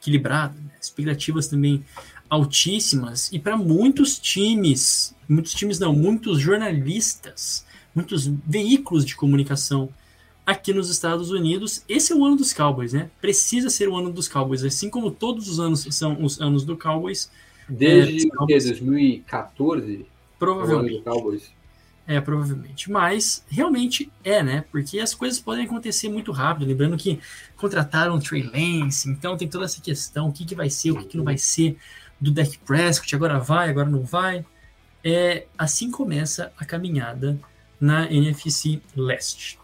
equilibrado, 0.00 0.60
né? 0.60 0.72
expectativas 0.80 1.46
também 1.46 1.84
altíssimas. 2.28 3.32
E 3.32 3.38
para 3.38 3.56
muitos 3.56 4.18
times, 4.18 5.14
muitos 5.28 5.54
times 5.54 5.78
não, 5.78 5.92
muitos 5.92 6.40
jornalistas, 6.40 7.64
muitos 7.94 8.26
veículos 8.26 9.04
de 9.04 9.14
comunicação 9.14 9.88
aqui 10.44 10.72
nos 10.72 10.90
Estados 10.90 11.30
Unidos, 11.30 11.84
esse 11.88 12.12
é 12.12 12.16
o 12.16 12.24
ano 12.24 12.34
dos 12.34 12.52
Cowboys, 12.52 12.92
né? 12.92 13.10
Precisa 13.20 13.70
ser 13.70 13.88
o 13.88 13.96
ano 13.96 14.12
dos 14.12 14.26
Cowboys, 14.26 14.64
assim 14.64 14.90
como 14.90 15.12
todos 15.12 15.48
os 15.48 15.60
anos 15.60 15.86
são 15.92 16.20
os 16.20 16.40
anos 16.40 16.64
do 16.64 16.76
Cowboys. 16.76 17.30
Desde 17.68 18.26
é, 18.26 18.30
Cowboys, 18.30 18.64
2014? 18.64 20.17
Provavelmente. 20.38 21.02
Cowboys. 21.02 21.52
É, 22.06 22.20
provavelmente. 22.20 22.90
Mas 22.90 23.44
realmente 23.48 24.10
é, 24.24 24.42
né? 24.42 24.64
Porque 24.70 24.98
as 24.98 25.14
coisas 25.14 25.38
podem 25.38 25.66
acontecer 25.66 26.08
muito 26.08 26.32
rápido. 26.32 26.66
Lembrando 26.66 26.96
que 26.96 27.20
contrataram 27.56 28.14
o 28.14 28.20
Trey 28.20 28.42
Lance, 28.42 29.10
então 29.10 29.36
tem 29.36 29.46
toda 29.46 29.66
essa 29.66 29.80
questão: 29.80 30.28
o 30.28 30.32
que, 30.32 30.44
que 30.46 30.54
vai 30.54 30.70
ser, 30.70 30.92
o 30.92 30.96
que, 30.96 31.04
que 31.04 31.16
não 31.18 31.24
vai 31.24 31.36
ser 31.36 31.76
do 32.20 32.30
Dak 32.30 32.58
Prescott, 32.58 33.14
agora 33.14 33.38
vai, 33.38 33.68
agora 33.68 33.88
não 33.88 34.02
vai. 34.02 34.44
É, 35.04 35.46
assim 35.56 35.90
começa 35.90 36.52
a 36.58 36.64
caminhada 36.64 37.38
na 37.80 38.10
NFC 38.10 38.80
Leste. 38.96 39.58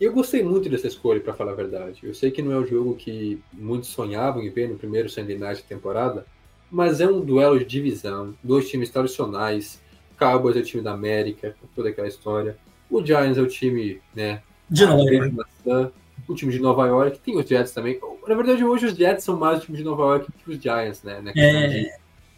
Eu 0.00 0.12
gostei 0.12 0.42
muito 0.42 0.68
dessa 0.68 0.86
escolha, 0.86 1.20
para 1.20 1.34
falar 1.34 1.52
a 1.52 1.56
verdade. 1.56 2.00
Eu 2.02 2.14
sei 2.14 2.30
que 2.30 2.42
não 2.42 2.52
é 2.52 2.56
o 2.56 2.66
jogo 2.66 2.94
que 2.94 3.40
muitos 3.52 3.88
sonhavam 3.88 4.42
em 4.42 4.50
ver 4.50 4.68
no 4.68 4.76
primeiro 4.76 5.08
Sunday 5.08 5.38
Night 5.38 5.62
da 5.62 5.68
temporada, 5.68 6.26
mas 6.70 7.00
é 7.00 7.06
um 7.08 7.20
duelo 7.20 7.58
de 7.58 7.64
divisão, 7.64 8.34
dois 8.42 8.68
times 8.68 8.90
tradicionais. 8.90 9.80
Cowboys 10.24 10.56
é 10.56 10.60
o 10.60 10.64
time 10.64 10.82
da 10.82 10.92
América, 10.92 11.54
toda 11.76 11.90
aquela 11.90 12.08
história. 12.08 12.56
O 12.90 13.04
Giants 13.04 13.36
é 13.36 13.42
o 13.42 13.46
time, 13.46 14.00
né, 14.14 14.42
de 14.70 14.86
Nova 14.86 15.46
York. 15.66 15.92
O 16.26 16.34
time 16.34 16.52
de 16.52 16.58
Nova 16.58 16.86
York, 16.86 17.18
tem 17.18 17.36
os 17.36 17.46
Jets 17.46 17.72
também. 17.72 18.00
Na 18.26 18.34
verdade, 18.34 18.64
hoje 18.64 18.86
os 18.86 18.94
Jets 18.94 19.24
são 19.24 19.36
mais 19.36 19.58
o 19.58 19.62
time 19.66 19.76
de 19.76 19.84
Nova 19.84 20.02
York 20.04 20.32
que 20.32 20.50
os 20.50 20.62
Giants, 20.62 21.02
né? 21.02 21.20
Na 21.20 21.32
é. 21.36 21.66
de, 21.68 21.90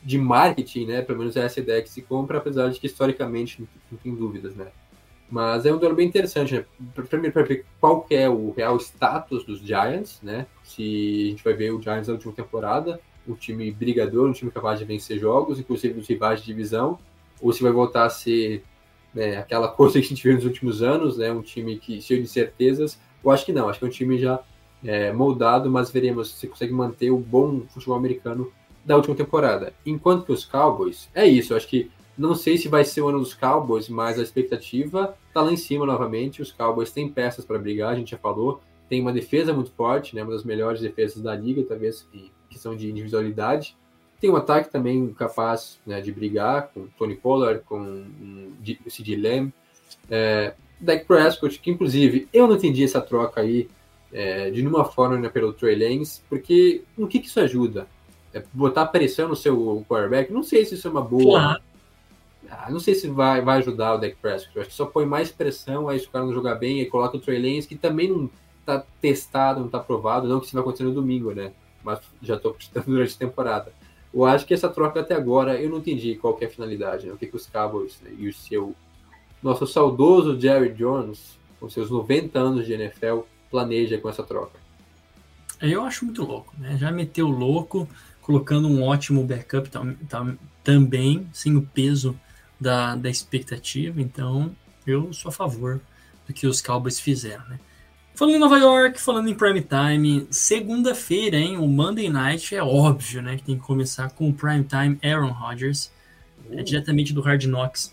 de 0.03 0.19
marketing, 0.19 0.87
né? 0.87 1.03
Pelo 1.03 1.21
menos 1.21 1.37
é 1.37 1.45
essa 1.45 1.61
ideia 1.61 1.81
que 1.81 1.89
se 1.89 2.03
compra, 2.03 2.39
apesar 2.39 2.69
de 2.71 2.81
que 2.81 2.87
historicamente 2.87 3.63
não 3.91 3.99
tem 3.99 4.13
dúvidas, 4.13 4.57
né? 4.57 4.67
Mas 5.31 5.67
é 5.67 5.73
um 5.73 5.79
duelo 5.79 5.95
bem 5.95 6.09
interessante, 6.09 6.55
né? 6.55 6.65
Primeiro, 7.09 7.33
para 7.33 7.43
ver 7.43 7.65
qual 7.81 8.05
é 8.11 8.29
o 8.29 8.51
real 8.51 8.77
status 8.79 9.45
dos 9.45 9.61
Giants, 9.61 10.21
né? 10.23 10.47
Se 10.65 11.27
a 11.27 11.31
gente 11.31 11.45
vai 11.45 11.55
ver 11.55 11.73
o 11.73 11.81
Giants 11.81 12.09
na 12.09 12.15
última 12.15 12.33
temporada, 12.33 13.01
um 13.29 13.35
time 13.35 13.71
brigador, 13.71 14.29
um 14.29 14.33
time 14.33 14.51
capaz 14.51 14.79
de 14.79 14.85
vencer 14.85 15.19
jogos, 15.19 15.61
inclusive 15.61 16.01
os 16.01 16.09
rivais 16.09 16.41
de 16.41 16.47
divisão, 16.47 16.99
ou 17.41 17.53
se 17.53 17.63
vai 17.63 17.73
voltar 17.73 18.05
a 18.05 18.11
ser 18.11 18.63
né, 19.15 19.39
aquela 19.39 19.69
coisa 19.73 19.95
que 19.95 20.07
a 20.07 20.09
gente 20.09 20.23
viu 20.23 20.35
nos 20.35 20.45
últimos 20.45 20.83
anos, 20.83 21.19
né? 21.19 21.31
Um 21.33 21.43
time 21.43 21.79
que 21.79 22.01
cheio 22.01 22.23
de 22.23 22.29
certezas. 22.29 22.99
Eu 23.25 23.31
acho 23.31 23.45
que 23.45 23.53
não, 23.53 23.69
acho 23.69 23.79
que 23.79 23.85
é 23.85 23.89
um 23.89 23.91
time 23.91 24.19
já 24.19 24.41
é, 24.85 25.13
moldado, 25.13 25.71
mas 25.71 25.91
veremos 25.91 26.31
se 26.31 26.47
consegue 26.47 26.73
manter 26.73 27.11
o 27.11 27.19
bom 27.19 27.63
futebol 27.69 27.97
americano 27.97 28.53
da 28.85 28.97
última 28.97 29.17
temporada. 29.17 29.73
Enquanto 29.85 30.25
que 30.25 30.33
os 30.33 30.45
Cowboys, 30.45 31.09
é 31.13 31.27
isso, 31.27 31.53
eu 31.53 31.57
acho 31.57 31.67
que 31.67 31.91
não 32.17 32.35
sei 32.35 32.57
se 32.57 32.69
vai 32.69 32.85
ser 32.85 33.03
o 33.03 33.09
ano 33.09 33.19
dos 33.19 33.35
Cowboys, 33.35 33.89
mas 33.89 34.19
a 34.19 34.23
expectativa 34.23 35.15
está 35.29 35.43
lá 35.43 35.53
em 35.53 35.57
cima 35.57 35.85
novamente. 35.85 36.41
Os 36.41 36.51
Cowboys 36.51 36.91
têm 36.91 37.09
peças 37.09 37.45
para 37.45 37.59
brigar, 37.59 37.93
a 37.93 37.97
gente 37.97 38.13
já 38.13 38.19
falou. 38.19 38.63
Tem 38.89 39.03
uma 39.03 39.13
defesa 39.13 39.53
muito 39.53 39.71
forte, 39.73 40.15
né, 40.15 40.23
uma 40.23 40.33
das 40.33 40.45
melhores 40.45 40.81
defesas 40.81 41.23
da 41.23 41.35
liga, 41.35 41.63
talvez 41.65 42.09
em 42.15 42.31
questão 42.49 42.75
de 42.75 42.89
individualidade. 42.89 43.77
Tem 44.21 44.31
um 44.31 44.37
ataque 44.37 44.71
também 44.71 45.13
capaz 45.13 45.79
né, 45.87 46.01
de 46.01 46.11
brigar 46.13 46.71
com 46.73 46.87
Tony 46.99 47.15
Pollard, 47.15 47.63
com 47.65 47.79
um, 47.79 48.53
C.D. 48.89 49.17
Lamb. 49.17 49.53
É, 50.11 50.55
Dak 50.81 51.05
Prescott, 51.05 51.59
que 51.59 51.71
inclusive 51.71 52.29
eu 52.33 52.47
não 52.47 52.57
entendi 52.57 52.85
essa 52.85 53.01
troca 53.01 53.41
aí 53.41 53.69
é, 54.13 54.51
de 54.51 54.63
nenhuma 54.63 54.85
forma 54.85 55.19
né, 55.19 55.29
pelo 55.29 55.53
Trey 55.53 55.77
Lance, 55.77 56.23
porque 56.29 56.83
no 56.97 57.09
que, 57.09 57.19
que 57.19 57.27
isso 57.27 57.41
ajuda? 57.41 57.87
É 58.33 58.43
botar 58.53 58.87
pressão 58.87 59.29
no 59.29 59.37
seu 59.37 59.85
quarterback? 59.89 60.33
Não 60.33 60.43
sei 60.43 60.65
se 60.65 60.75
isso 60.75 60.87
é 60.87 60.91
uma 60.91 61.03
boa. 61.03 61.41
Claro 61.41 61.63
ah, 62.51 62.71
não 62.71 62.81
sei 62.81 62.95
se 62.95 63.09
vai, 63.09 63.41
vai 63.41 63.59
ajudar 63.59 63.95
o 63.95 63.99
Dak 63.99 64.17
Prescott. 64.17 64.55
Eu 64.55 64.63
acho 64.63 64.71
que 64.71 64.77
só 64.77 64.87
põe 64.87 65.07
mais 65.07 65.31
pressão, 65.31 65.89
aí 65.89 65.99
se 65.99 66.07
o 66.07 66.11
cara 66.11 66.25
não 66.25 66.33
jogar 66.33 66.55
bem, 66.55 66.81
aí 66.81 66.87
coloca 66.87 67.17
o 67.17 67.21
Trey 67.21 67.41
Lance, 67.41 67.69
que 67.69 67.77
também 67.77 68.09
não 68.09 68.31
tá 68.65 68.85
testado, 69.01 69.61
não 69.61 69.69
tá 69.69 69.79
provado, 69.79 70.29
não 70.29 70.41
que 70.41 70.47
isso 70.47 70.55
vai 70.55 70.63
acontecer 70.63 70.85
no 70.85 70.95
domingo, 70.95 71.33
né? 71.33 71.53
Mas 71.83 72.01
já 72.23 72.39
tô 72.39 72.51
acreditando 72.51 72.87
durante 72.91 73.15
a 73.15 73.19
temporada. 73.19 73.73
Eu 74.17 74.25
acho 74.25 74.47
que 74.47 74.55
essa 74.55 74.71
troca 74.71 75.01
até 75.01 75.15
agora, 75.15 75.61
eu 75.61 75.69
não 75.69 75.77
entendi 75.77 76.15
qual 76.15 76.39
é 76.41 76.47
a 76.47 76.49
finalidade, 76.49 77.07
né? 77.07 77.13
O 77.13 77.19
que, 77.19 77.27
que 77.27 77.37
os 77.37 77.47
Cowboys 77.47 78.01
né? 78.03 78.11
e 78.19 78.27
o 78.29 78.33
seu 78.33 78.75
nosso 79.43 79.67
saudoso 79.67 80.41
Jerry 80.41 80.73
Jones, 80.73 81.39
com 81.61 81.69
seus 81.69 81.91
90 81.91 82.39
anos 82.39 82.65
de 82.65 82.73
NFL, 82.73 83.21
planeja 83.51 83.99
com 83.99 84.09
essa 84.09 84.23
troca. 84.23 84.59
Eu 85.61 85.85
acho 85.85 86.07
muito 86.07 86.25
louco, 86.25 86.55
né? 86.59 86.79
Já 86.79 86.91
meteu 86.91 87.29
louco, 87.29 87.87
colocando 88.23 88.67
um 88.69 88.83
ótimo 88.83 89.23
backup 89.23 89.69
também, 90.65 91.29
sem 91.31 91.55
o 91.55 91.61
peso 91.61 92.19
da, 92.59 92.97
da 92.97 93.11
expectativa, 93.11 94.01
então 94.01 94.57
eu 94.87 95.13
sou 95.13 95.29
a 95.29 95.33
favor 95.33 95.79
do 96.27 96.33
que 96.33 96.47
os 96.47 96.63
Cowboys 96.63 96.99
fizeram, 96.99 97.47
né? 97.49 97.61
Falando 98.17 98.37
em 98.37 98.39
Nova 98.39 98.57
York, 98.57 98.99
falando 98.99 99.29
em 99.29 99.35
prime 99.35 99.61
time, 99.61 100.27
segunda-feira, 100.31 101.37
hein? 101.37 101.59
O 101.59 101.69
Monday 101.69 102.09
Night 102.09 102.55
é 102.55 102.63
óbvio, 102.63 103.21
né? 103.21 103.37
Que 103.37 103.43
tem 103.43 103.59
que 103.59 103.63
começar 103.63 104.09
com 104.09 104.31
o 104.31 104.33
prime 104.33 104.65
time 104.65 104.99
Aaron 105.05 105.33
Rodgers, 105.33 105.93
é, 106.51 106.63
diretamente 106.63 107.13
do 107.13 107.21
Hard 107.21 107.45
Knocks 107.45 107.93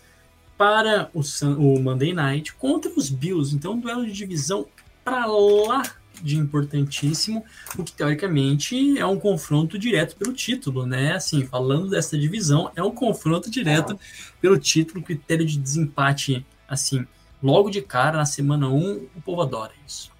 para 0.56 1.10
o, 1.12 1.20
o 1.58 1.78
Monday 1.78 2.14
Night 2.14 2.54
contra 2.54 2.90
os 2.96 3.10
Bills. 3.10 3.54
Então, 3.54 3.74
um 3.74 3.78
duelo 3.78 4.06
de 4.06 4.12
divisão 4.12 4.66
para 5.04 5.26
lá 5.26 5.82
de 6.22 6.38
importantíssimo, 6.38 7.44
o 7.76 7.84
que 7.84 7.92
teoricamente 7.92 8.98
é 8.98 9.04
um 9.04 9.20
confronto 9.20 9.78
direto 9.78 10.16
pelo 10.16 10.32
título, 10.32 10.86
né? 10.86 11.12
Assim, 11.12 11.44
falando 11.44 11.90
dessa 11.90 12.16
divisão, 12.16 12.72
é 12.74 12.82
um 12.82 12.92
confronto 12.92 13.50
direto 13.50 14.00
pelo 14.40 14.56
título, 14.56 15.04
critério 15.04 15.44
de 15.44 15.58
desempate, 15.58 16.46
assim, 16.66 17.06
logo 17.42 17.68
de 17.68 17.82
cara, 17.82 18.16
na 18.16 18.24
semana 18.24 18.70
1, 18.70 19.08
o 19.14 19.20
povo 19.20 19.42
adora 19.42 19.72
isso. 19.86 20.13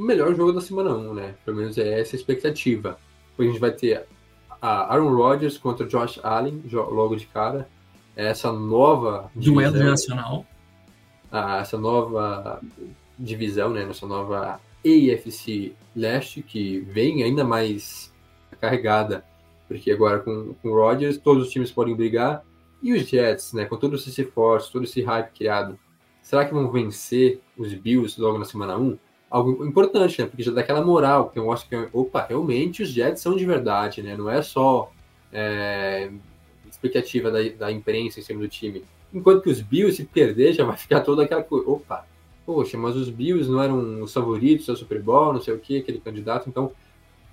O 0.00 0.02
melhor 0.02 0.34
jogo 0.34 0.50
da 0.50 0.62
semana 0.62 0.94
1, 0.94 1.12
né? 1.12 1.34
Pelo 1.44 1.58
menos 1.58 1.76
é 1.76 2.00
essa 2.00 2.16
a 2.16 2.18
expectativa. 2.18 2.98
Depois 3.32 3.50
a 3.50 3.52
gente 3.52 3.60
vai 3.60 3.70
ter 3.70 4.06
a 4.50 4.94
Aaron 4.94 5.14
Rodgers 5.14 5.58
contra 5.58 5.86
Josh 5.86 6.18
Allen, 6.22 6.62
logo 6.72 7.16
de 7.16 7.26
cara. 7.26 7.68
Essa 8.16 8.50
nova. 8.50 9.30
Duelo 9.34 9.76
nacional. 9.78 10.46
essa 11.60 11.76
nova 11.76 12.62
divisão, 13.18 13.68
né? 13.68 13.82
Essa 13.90 14.06
nova 14.06 14.58
AFC 14.82 15.74
Leste, 15.94 16.42
que 16.42 16.80
vem 16.80 17.22
ainda 17.22 17.44
mais 17.44 18.10
carregada, 18.58 19.22
porque 19.68 19.90
agora 19.90 20.20
com, 20.20 20.54
com 20.62 20.70
o 20.70 20.76
Rodgers 20.76 21.18
todos 21.18 21.46
os 21.46 21.52
times 21.52 21.70
podem 21.70 21.94
brigar, 21.94 22.42
e 22.82 22.94
os 22.94 23.06
Jets, 23.06 23.52
né, 23.52 23.66
com 23.66 23.76
todo 23.76 23.96
esse 23.96 24.24
force, 24.24 24.72
todo 24.72 24.84
esse 24.84 25.02
hype 25.02 25.30
criado, 25.32 25.78
será 26.22 26.46
que 26.46 26.54
vão 26.54 26.70
vencer 26.70 27.42
os 27.54 27.74
Bills 27.74 28.18
logo 28.18 28.38
na 28.38 28.46
semana 28.46 28.78
1? 28.78 28.98
Algo 29.30 29.64
importante, 29.64 30.20
né, 30.20 30.26
porque 30.26 30.42
já 30.42 30.50
dá 30.50 30.60
aquela 30.60 30.84
moral, 30.84 31.30
que 31.30 31.38
eu 31.38 31.52
acho 31.52 31.68
que, 31.68 31.76
opa, 31.92 32.26
realmente 32.28 32.82
os 32.82 32.88
Jets 32.88 33.22
são 33.22 33.36
de 33.36 33.46
verdade, 33.46 34.02
né, 34.02 34.16
não 34.16 34.28
é 34.28 34.42
só 34.42 34.90
é, 35.32 36.10
expectativa 36.68 37.30
da, 37.30 37.38
da 37.50 37.70
imprensa 37.70 38.18
em 38.18 38.22
cima 38.24 38.40
do 38.40 38.48
time. 38.48 38.82
Enquanto 39.14 39.42
que 39.42 39.50
os 39.50 39.60
Bills, 39.60 39.96
se 39.96 40.04
perder, 40.04 40.52
já 40.52 40.64
vai 40.64 40.76
ficar 40.78 41.00
toda 41.00 41.22
aquela 41.22 41.44
coisa, 41.44 41.70
opa, 41.70 42.04
poxa, 42.44 42.76
mas 42.76 42.96
os 42.96 43.08
Bills 43.08 43.48
não 43.48 43.62
eram 43.62 44.02
os 44.02 44.12
favoritos 44.12 44.68
ao 44.68 44.76
Super 44.76 45.00
Bowl, 45.00 45.32
não 45.32 45.40
sei 45.40 45.54
o 45.54 45.58
que, 45.58 45.78
aquele 45.78 46.00
candidato, 46.00 46.48
então 46.48 46.72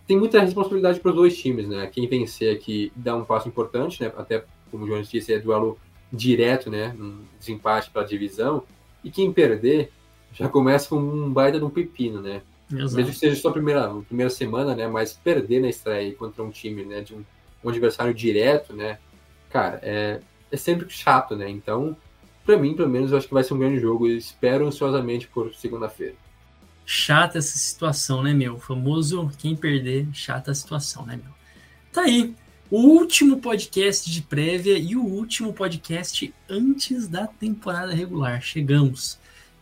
tem 0.08 0.18
muita 0.18 0.40
responsabilidade 0.40 1.00
para 1.00 1.10
os 1.10 1.16
dois 1.16 1.38
times, 1.38 1.68
né? 1.68 1.86
Quem 1.88 2.08
vencer 2.08 2.56
aqui 2.56 2.94
dá 2.96 3.16
um 3.16 3.26
passo 3.26 3.50
importante, 3.50 4.02
né? 4.02 4.12
Até, 4.16 4.46
como 4.72 4.86
o 4.86 4.88
Jones 4.88 5.10
disse, 5.10 5.34
é 5.34 5.40
duelo 5.40 5.78
direto, 6.12 6.72
né? 6.72 6.96
Um 6.98 7.24
desempate 7.38 7.90
para 7.90 8.04
a 8.04 8.06
divisão. 8.06 8.64
E 9.04 9.12
quem 9.12 9.34
perder 9.34 9.92
já 10.38 10.48
começa 10.48 10.90
com 10.90 10.98
um 10.98 11.32
baita 11.32 11.58
de 11.58 11.66
um 11.66 11.70
pepino, 11.70 12.22
né? 12.22 12.42
Exato. 12.72 12.96
Mesmo 12.96 13.12
que 13.12 13.20
seja 13.20 13.42
só 13.42 13.50
a 13.50 13.54
primeira, 13.54 13.86
a 13.86 14.02
primeira 14.02 14.30
semana, 14.30 14.76
né? 14.76 14.88
Mas 14.88 15.14
perder 15.14 15.62
na 15.62 15.70
estreia 15.70 16.14
contra 16.14 16.44
um 16.44 16.52
time, 16.52 16.84
né? 16.84 17.02
De 17.02 17.16
um, 17.16 17.24
um 17.64 17.70
adversário 17.70 18.14
direto, 18.14 18.74
né? 18.74 19.00
Cara, 19.50 19.80
é, 19.82 20.20
é 20.52 20.58
sempre 20.58 20.88
chato, 20.90 21.36
né? 21.36 21.50
Então, 21.50 21.96
para 22.46 22.58
mim, 22.58 22.76
pelo 22.76 22.90
menos, 22.90 23.12
eu 23.12 23.18
acho 23.18 23.28
que 23.28 23.34
vai 23.34 23.44
ser 23.44 23.54
um 23.54 23.60
grande 23.60 23.80
jogo 23.80 24.08
e 24.08 24.18
espero 24.18 24.68
ansiosamente 24.68 25.28
por 25.28 25.54
segunda-feira. 25.56 26.16
Chata 26.86 27.38
essa 27.38 27.58
situação, 27.58 28.22
né, 28.22 28.34
meu? 28.34 28.56
O 28.56 28.60
famoso 28.60 29.30
quem 29.38 29.56
perder, 29.56 30.08
chata 30.14 30.52
a 30.52 30.56
situação, 30.56 31.06
né, 31.06 31.20
meu? 31.22 31.34
Tá 31.92 32.02
aí. 32.02 32.36
O 32.70 32.80
último 32.80 33.40
podcast 33.40 34.12
de 34.12 34.22
prévia 34.22 34.78
e 34.78 34.96
o 34.96 35.04
último 35.04 35.54
podcast 35.54 36.34
antes 36.50 37.08
da 37.08 37.26
temporada 37.26 37.94
regular. 37.94 38.42
Chegamos. 38.42 39.18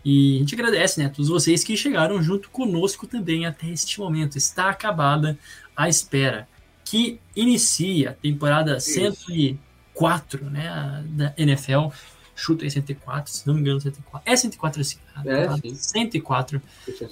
E 0.05 0.35
a 0.35 0.39
gente 0.39 0.53
agradece, 0.53 0.99
né, 0.99 1.07
a 1.07 1.09
todos 1.09 1.29
vocês 1.29 1.63
que 1.63 1.75
chegaram 1.75 2.21
junto 2.21 2.51
conosco 2.51 3.07
também 3.07 3.47
até 3.47 3.67
este 3.67 3.99
momento. 3.99 4.37
Está 4.37 4.69
acabada 4.69 5.35
a 5.75 5.89
espera. 5.89 6.47
Que 6.83 7.19
inicia 7.35 8.11
a 8.11 8.13
temporada 8.13 8.77
Isso. 8.77 8.91
104 8.91 10.45
né, 10.45 11.03
da 11.07 11.33
NFL. 11.35 11.87
Chuta 12.35 12.65
aí 12.65 12.69
104, 12.69 13.33
se 13.33 13.47
não 13.47 13.55
me 13.55 13.61
engano, 13.61 13.81
104. 13.81 14.31
É 14.31 14.35
104 14.35 14.81
assim. 14.81 14.97
É, 15.25 15.57
sim. 15.57 15.73
104 15.73 16.61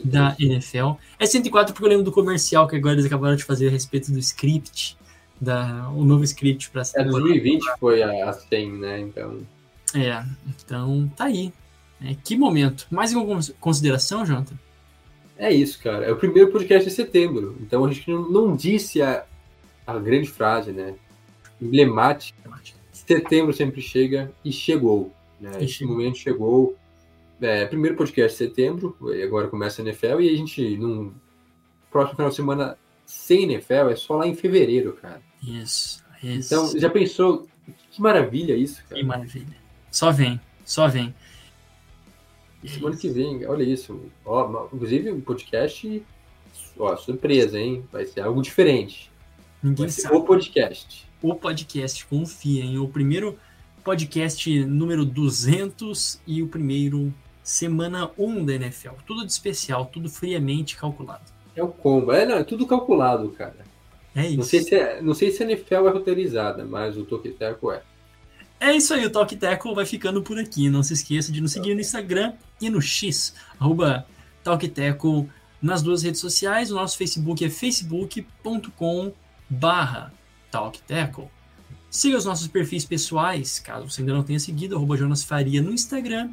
da 0.04 0.36
NFL. 0.40 0.92
É 1.18 1.26
104 1.26 1.74
porque 1.74 1.86
eu 1.86 1.90
lembro 1.90 2.06
do 2.06 2.12
comercial 2.12 2.68
que 2.68 2.76
agora 2.76 2.94
eles 2.94 3.06
acabaram 3.06 3.36
de 3.36 3.44
fazer 3.44 3.70
a 3.70 3.72
respeito 3.72 4.12
do 4.12 4.20
script. 4.20 4.96
Da, 5.42 5.90
o 5.90 6.06
novo 6.06 6.24
script 6.24 6.70
para 6.70 6.84
É, 6.96 7.04
2020 7.04 7.64
foi 7.80 8.04
a, 8.04 8.30
a 8.30 8.34
100, 8.34 8.72
né? 8.74 9.00
Então. 9.00 9.42
É, 9.96 10.24
então 10.48 11.12
tá 11.18 11.26
aí. 11.26 11.52
É, 12.04 12.16
que 12.24 12.38
momento. 12.38 12.88
Mais 12.92 13.14
alguma 13.14 13.40
consideração, 13.60 14.26
Jonathan? 14.26 14.56
É 15.38 15.52
isso, 15.52 15.80
cara. 15.82 16.06
É 16.06 16.12
o 16.12 16.18
primeiro 16.18 16.52
podcast 16.52 16.88
de 16.88 16.96
setembro. 16.96 17.58
Então 17.62 17.86
a 17.86 17.92
gente 17.92 18.10
não, 18.10 18.30
não 18.30 18.56
disse 18.56 19.02
a, 19.02 19.26
a 19.86 19.98
grande 19.98 20.30
frase, 20.30 20.72
né? 20.72 20.96
Emblemática. 21.62 22.38
Setembro 22.92 23.54
sempre 23.54 23.82
chega 23.82 24.32
e 24.44 24.52
chegou. 24.52 25.12
Né? 25.40 25.52
Esse 25.62 25.84
momento 25.86 26.18
chegou. 26.18 26.78
É, 27.42 27.66
primeiro 27.66 27.98
podcast 27.98 28.32
de 28.32 28.50
setembro, 28.50 28.96
agora 29.22 29.50
começa 29.50 29.82
a 29.82 29.84
NFL, 29.84 30.22
e 30.22 30.30
a 30.30 30.38
gente, 30.38 30.78
no 30.78 31.14
próximo 31.92 32.16
final 32.16 32.30
de 32.30 32.36
semana 32.36 32.78
sem 33.06 33.44
NFL, 33.44 33.90
é 33.90 33.96
só 33.98 34.16
lá 34.16 34.26
em 34.26 34.34
fevereiro, 34.34 34.94
cara. 34.94 35.22
Isso, 35.42 36.02
isso. 36.24 36.54
Então, 36.54 36.80
já 36.80 36.90
pensou? 36.90 37.46
Que 37.92 38.02
maravilha 38.02 38.56
isso, 38.56 38.82
cara. 38.88 38.96
Que 38.96 39.06
maravilha. 39.06 39.58
Só 39.92 40.10
vem, 40.10 40.40
só 40.64 40.88
vem. 40.88 41.14
Semana 42.66 42.96
que 42.96 43.10
vem, 43.10 43.46
olha 43.46 43.64
isso. 43.64 44.00
Ó, 44.26 44.68
inclusive, 44.74 45.12
um 45.12 45.22
podcast, 45.22 46.04
ó, 46.78 46.96
surpresa, 46.96 47.60
hein? 47.60 47.84
Vai 47.92 48.06
ser 48.06 48.22
algo 48.22 48.42
diferente. 48.42 49.12
Ninguém 49.62 49.90
sabe. 49.90 50.16
o 50.16 50.24
podcast. 50.24 51.08
O 51.22 51.36
podcast, 51.36 52.06
confia, 52.06 52.64
hein? 52.64 52.78
O 52.78 52.88
primeiro 52.88 53.38
podcast 53.84 54.66
número 54.66 55.06
200 55.06 56.22
e 56.26 56.42
o 56.42 56.48
primeiro 56.48 57.14
semana 57.44 58.10
1 58.18 58.46
da 58.46 58.54
NFL. 58.54 58.92
Tudo 59.06 59.26
de 59.26 59.32
especial, 59.32 59.86
tudo 59.86 60.10
friamente 60.10 60.78
calculado. 60.78 61.32
É 61.56 61.62
o 61.62 61.68
combo. 61.68 62.12
É, 62.12 62.26
não, 62.26 62.36
é 62.36 62.44
tudo 62.44 62.66
calculado, 62.66 63.30
cara. 63.30 63.58
É 64.16 64.28
isso. 64.28 64.38
Não 64.38 64.44
sei 64.44 64.62
se, 64.62 64.76
é, 64.76 65.02
não 65.02 65.14
sei 65.14 65.32
se 65.32 65.44
a 65.44 65.46
NFL 65.46 65.88
é 65.88 65.92
roteirizada, 65.92 66.64
mas 66.66 66.98
o 66.98 67.04
Toqueteco 67.04 67.72
é. 67.72 67.82
É 68.60 68.72
isso 68.72 68.94
aí, 68.94 69.06
o 69.06 69.10
Talk 69.10 69.36
Teco 69.36 69.76
vai 69.76 69.86
ficando 69.86 70.22
por 70.22 70.40
aqui. 70.40 70.70
Não 70.70 70.82
se 70.82 70.94
esqueça 70.94 71.34
de 71.34 71.42
nos 71.42 71.52
seguir 71.52 71.76
no 71.76 71.82
Instagram 71.82 72.32
e 72.66 72.70
no 72.70 72.82
X, 72.82 73.34
arroba 73.60 74.06
Talkteco 74.44 75.30
nas 75.62 75.82
duas 75.82 76.04
redes 76.04 76.20
sociais. 76.20 76.72
O 76.72 76.76
nosso 76.76 76.98
Facebook 76.98 77.44
é 77.44 77.50
facebook.com 77.50 79.14
barra 79.50 80.14
Talkteco. 80.52 81.32
Siga 81.90 82.18
os 82.18 82.26
nossos 82.26 82.48
perfis 82.48 82.86
pessoais, 82.86 83.60
caso 83.60 83.90
você 83.90 84.02
ainda 84.02 84.14
não 84.14 84.24
tenha 84.24 84.40
seguido, 84.40 84.76
arroba 84.76 84.98
Jonas 84.98 85.24
Faria 85.24 85.62
no 85.62 85.72
Instagram, 85.72 86.32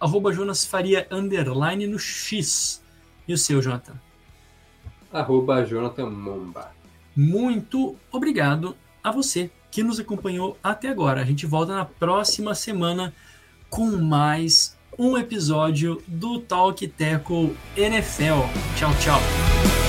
arroba 0.00 0.32
Jonas 0.32 0.64
Faria 0.64 1.06
underline 1.10 1.86
no 1.86 1.98
X. 1.98 2.82
E 3.28 3.34
o 3.34 3.38
seu, 3.38 3.60
Jonathan? 3.60 3.94
Arroba 5.12 5.64
Jonathan 5.66 6.08
Momba. 6.08 6.72
Muito 7.14 7.94
obrigado 8.10 8.74
a 9.04 9.12
você 9.12 9.50
que 9.70 9.82
nos 9.82 10.00
acompanhou 10.00 10.56
até 10.62 10.88
agora. 10.88 11.20
A 11.20 11.24
gente 11.24 11.46
volta 11.46 11.74
na 11.74 11.84
próxima 11.84 12.54
semana 12.54 13.14
com 13.68 13.90
mais 13.98 14.76
um 14.98 15.16
episódio 15.16 16.02
do 16.06 16.38
Talk 16.40 16.86
Teco 16.86 17.54
NFL. 17.76 18.48
Tchau, 18.76 18.90
tchau. 19.00 19.81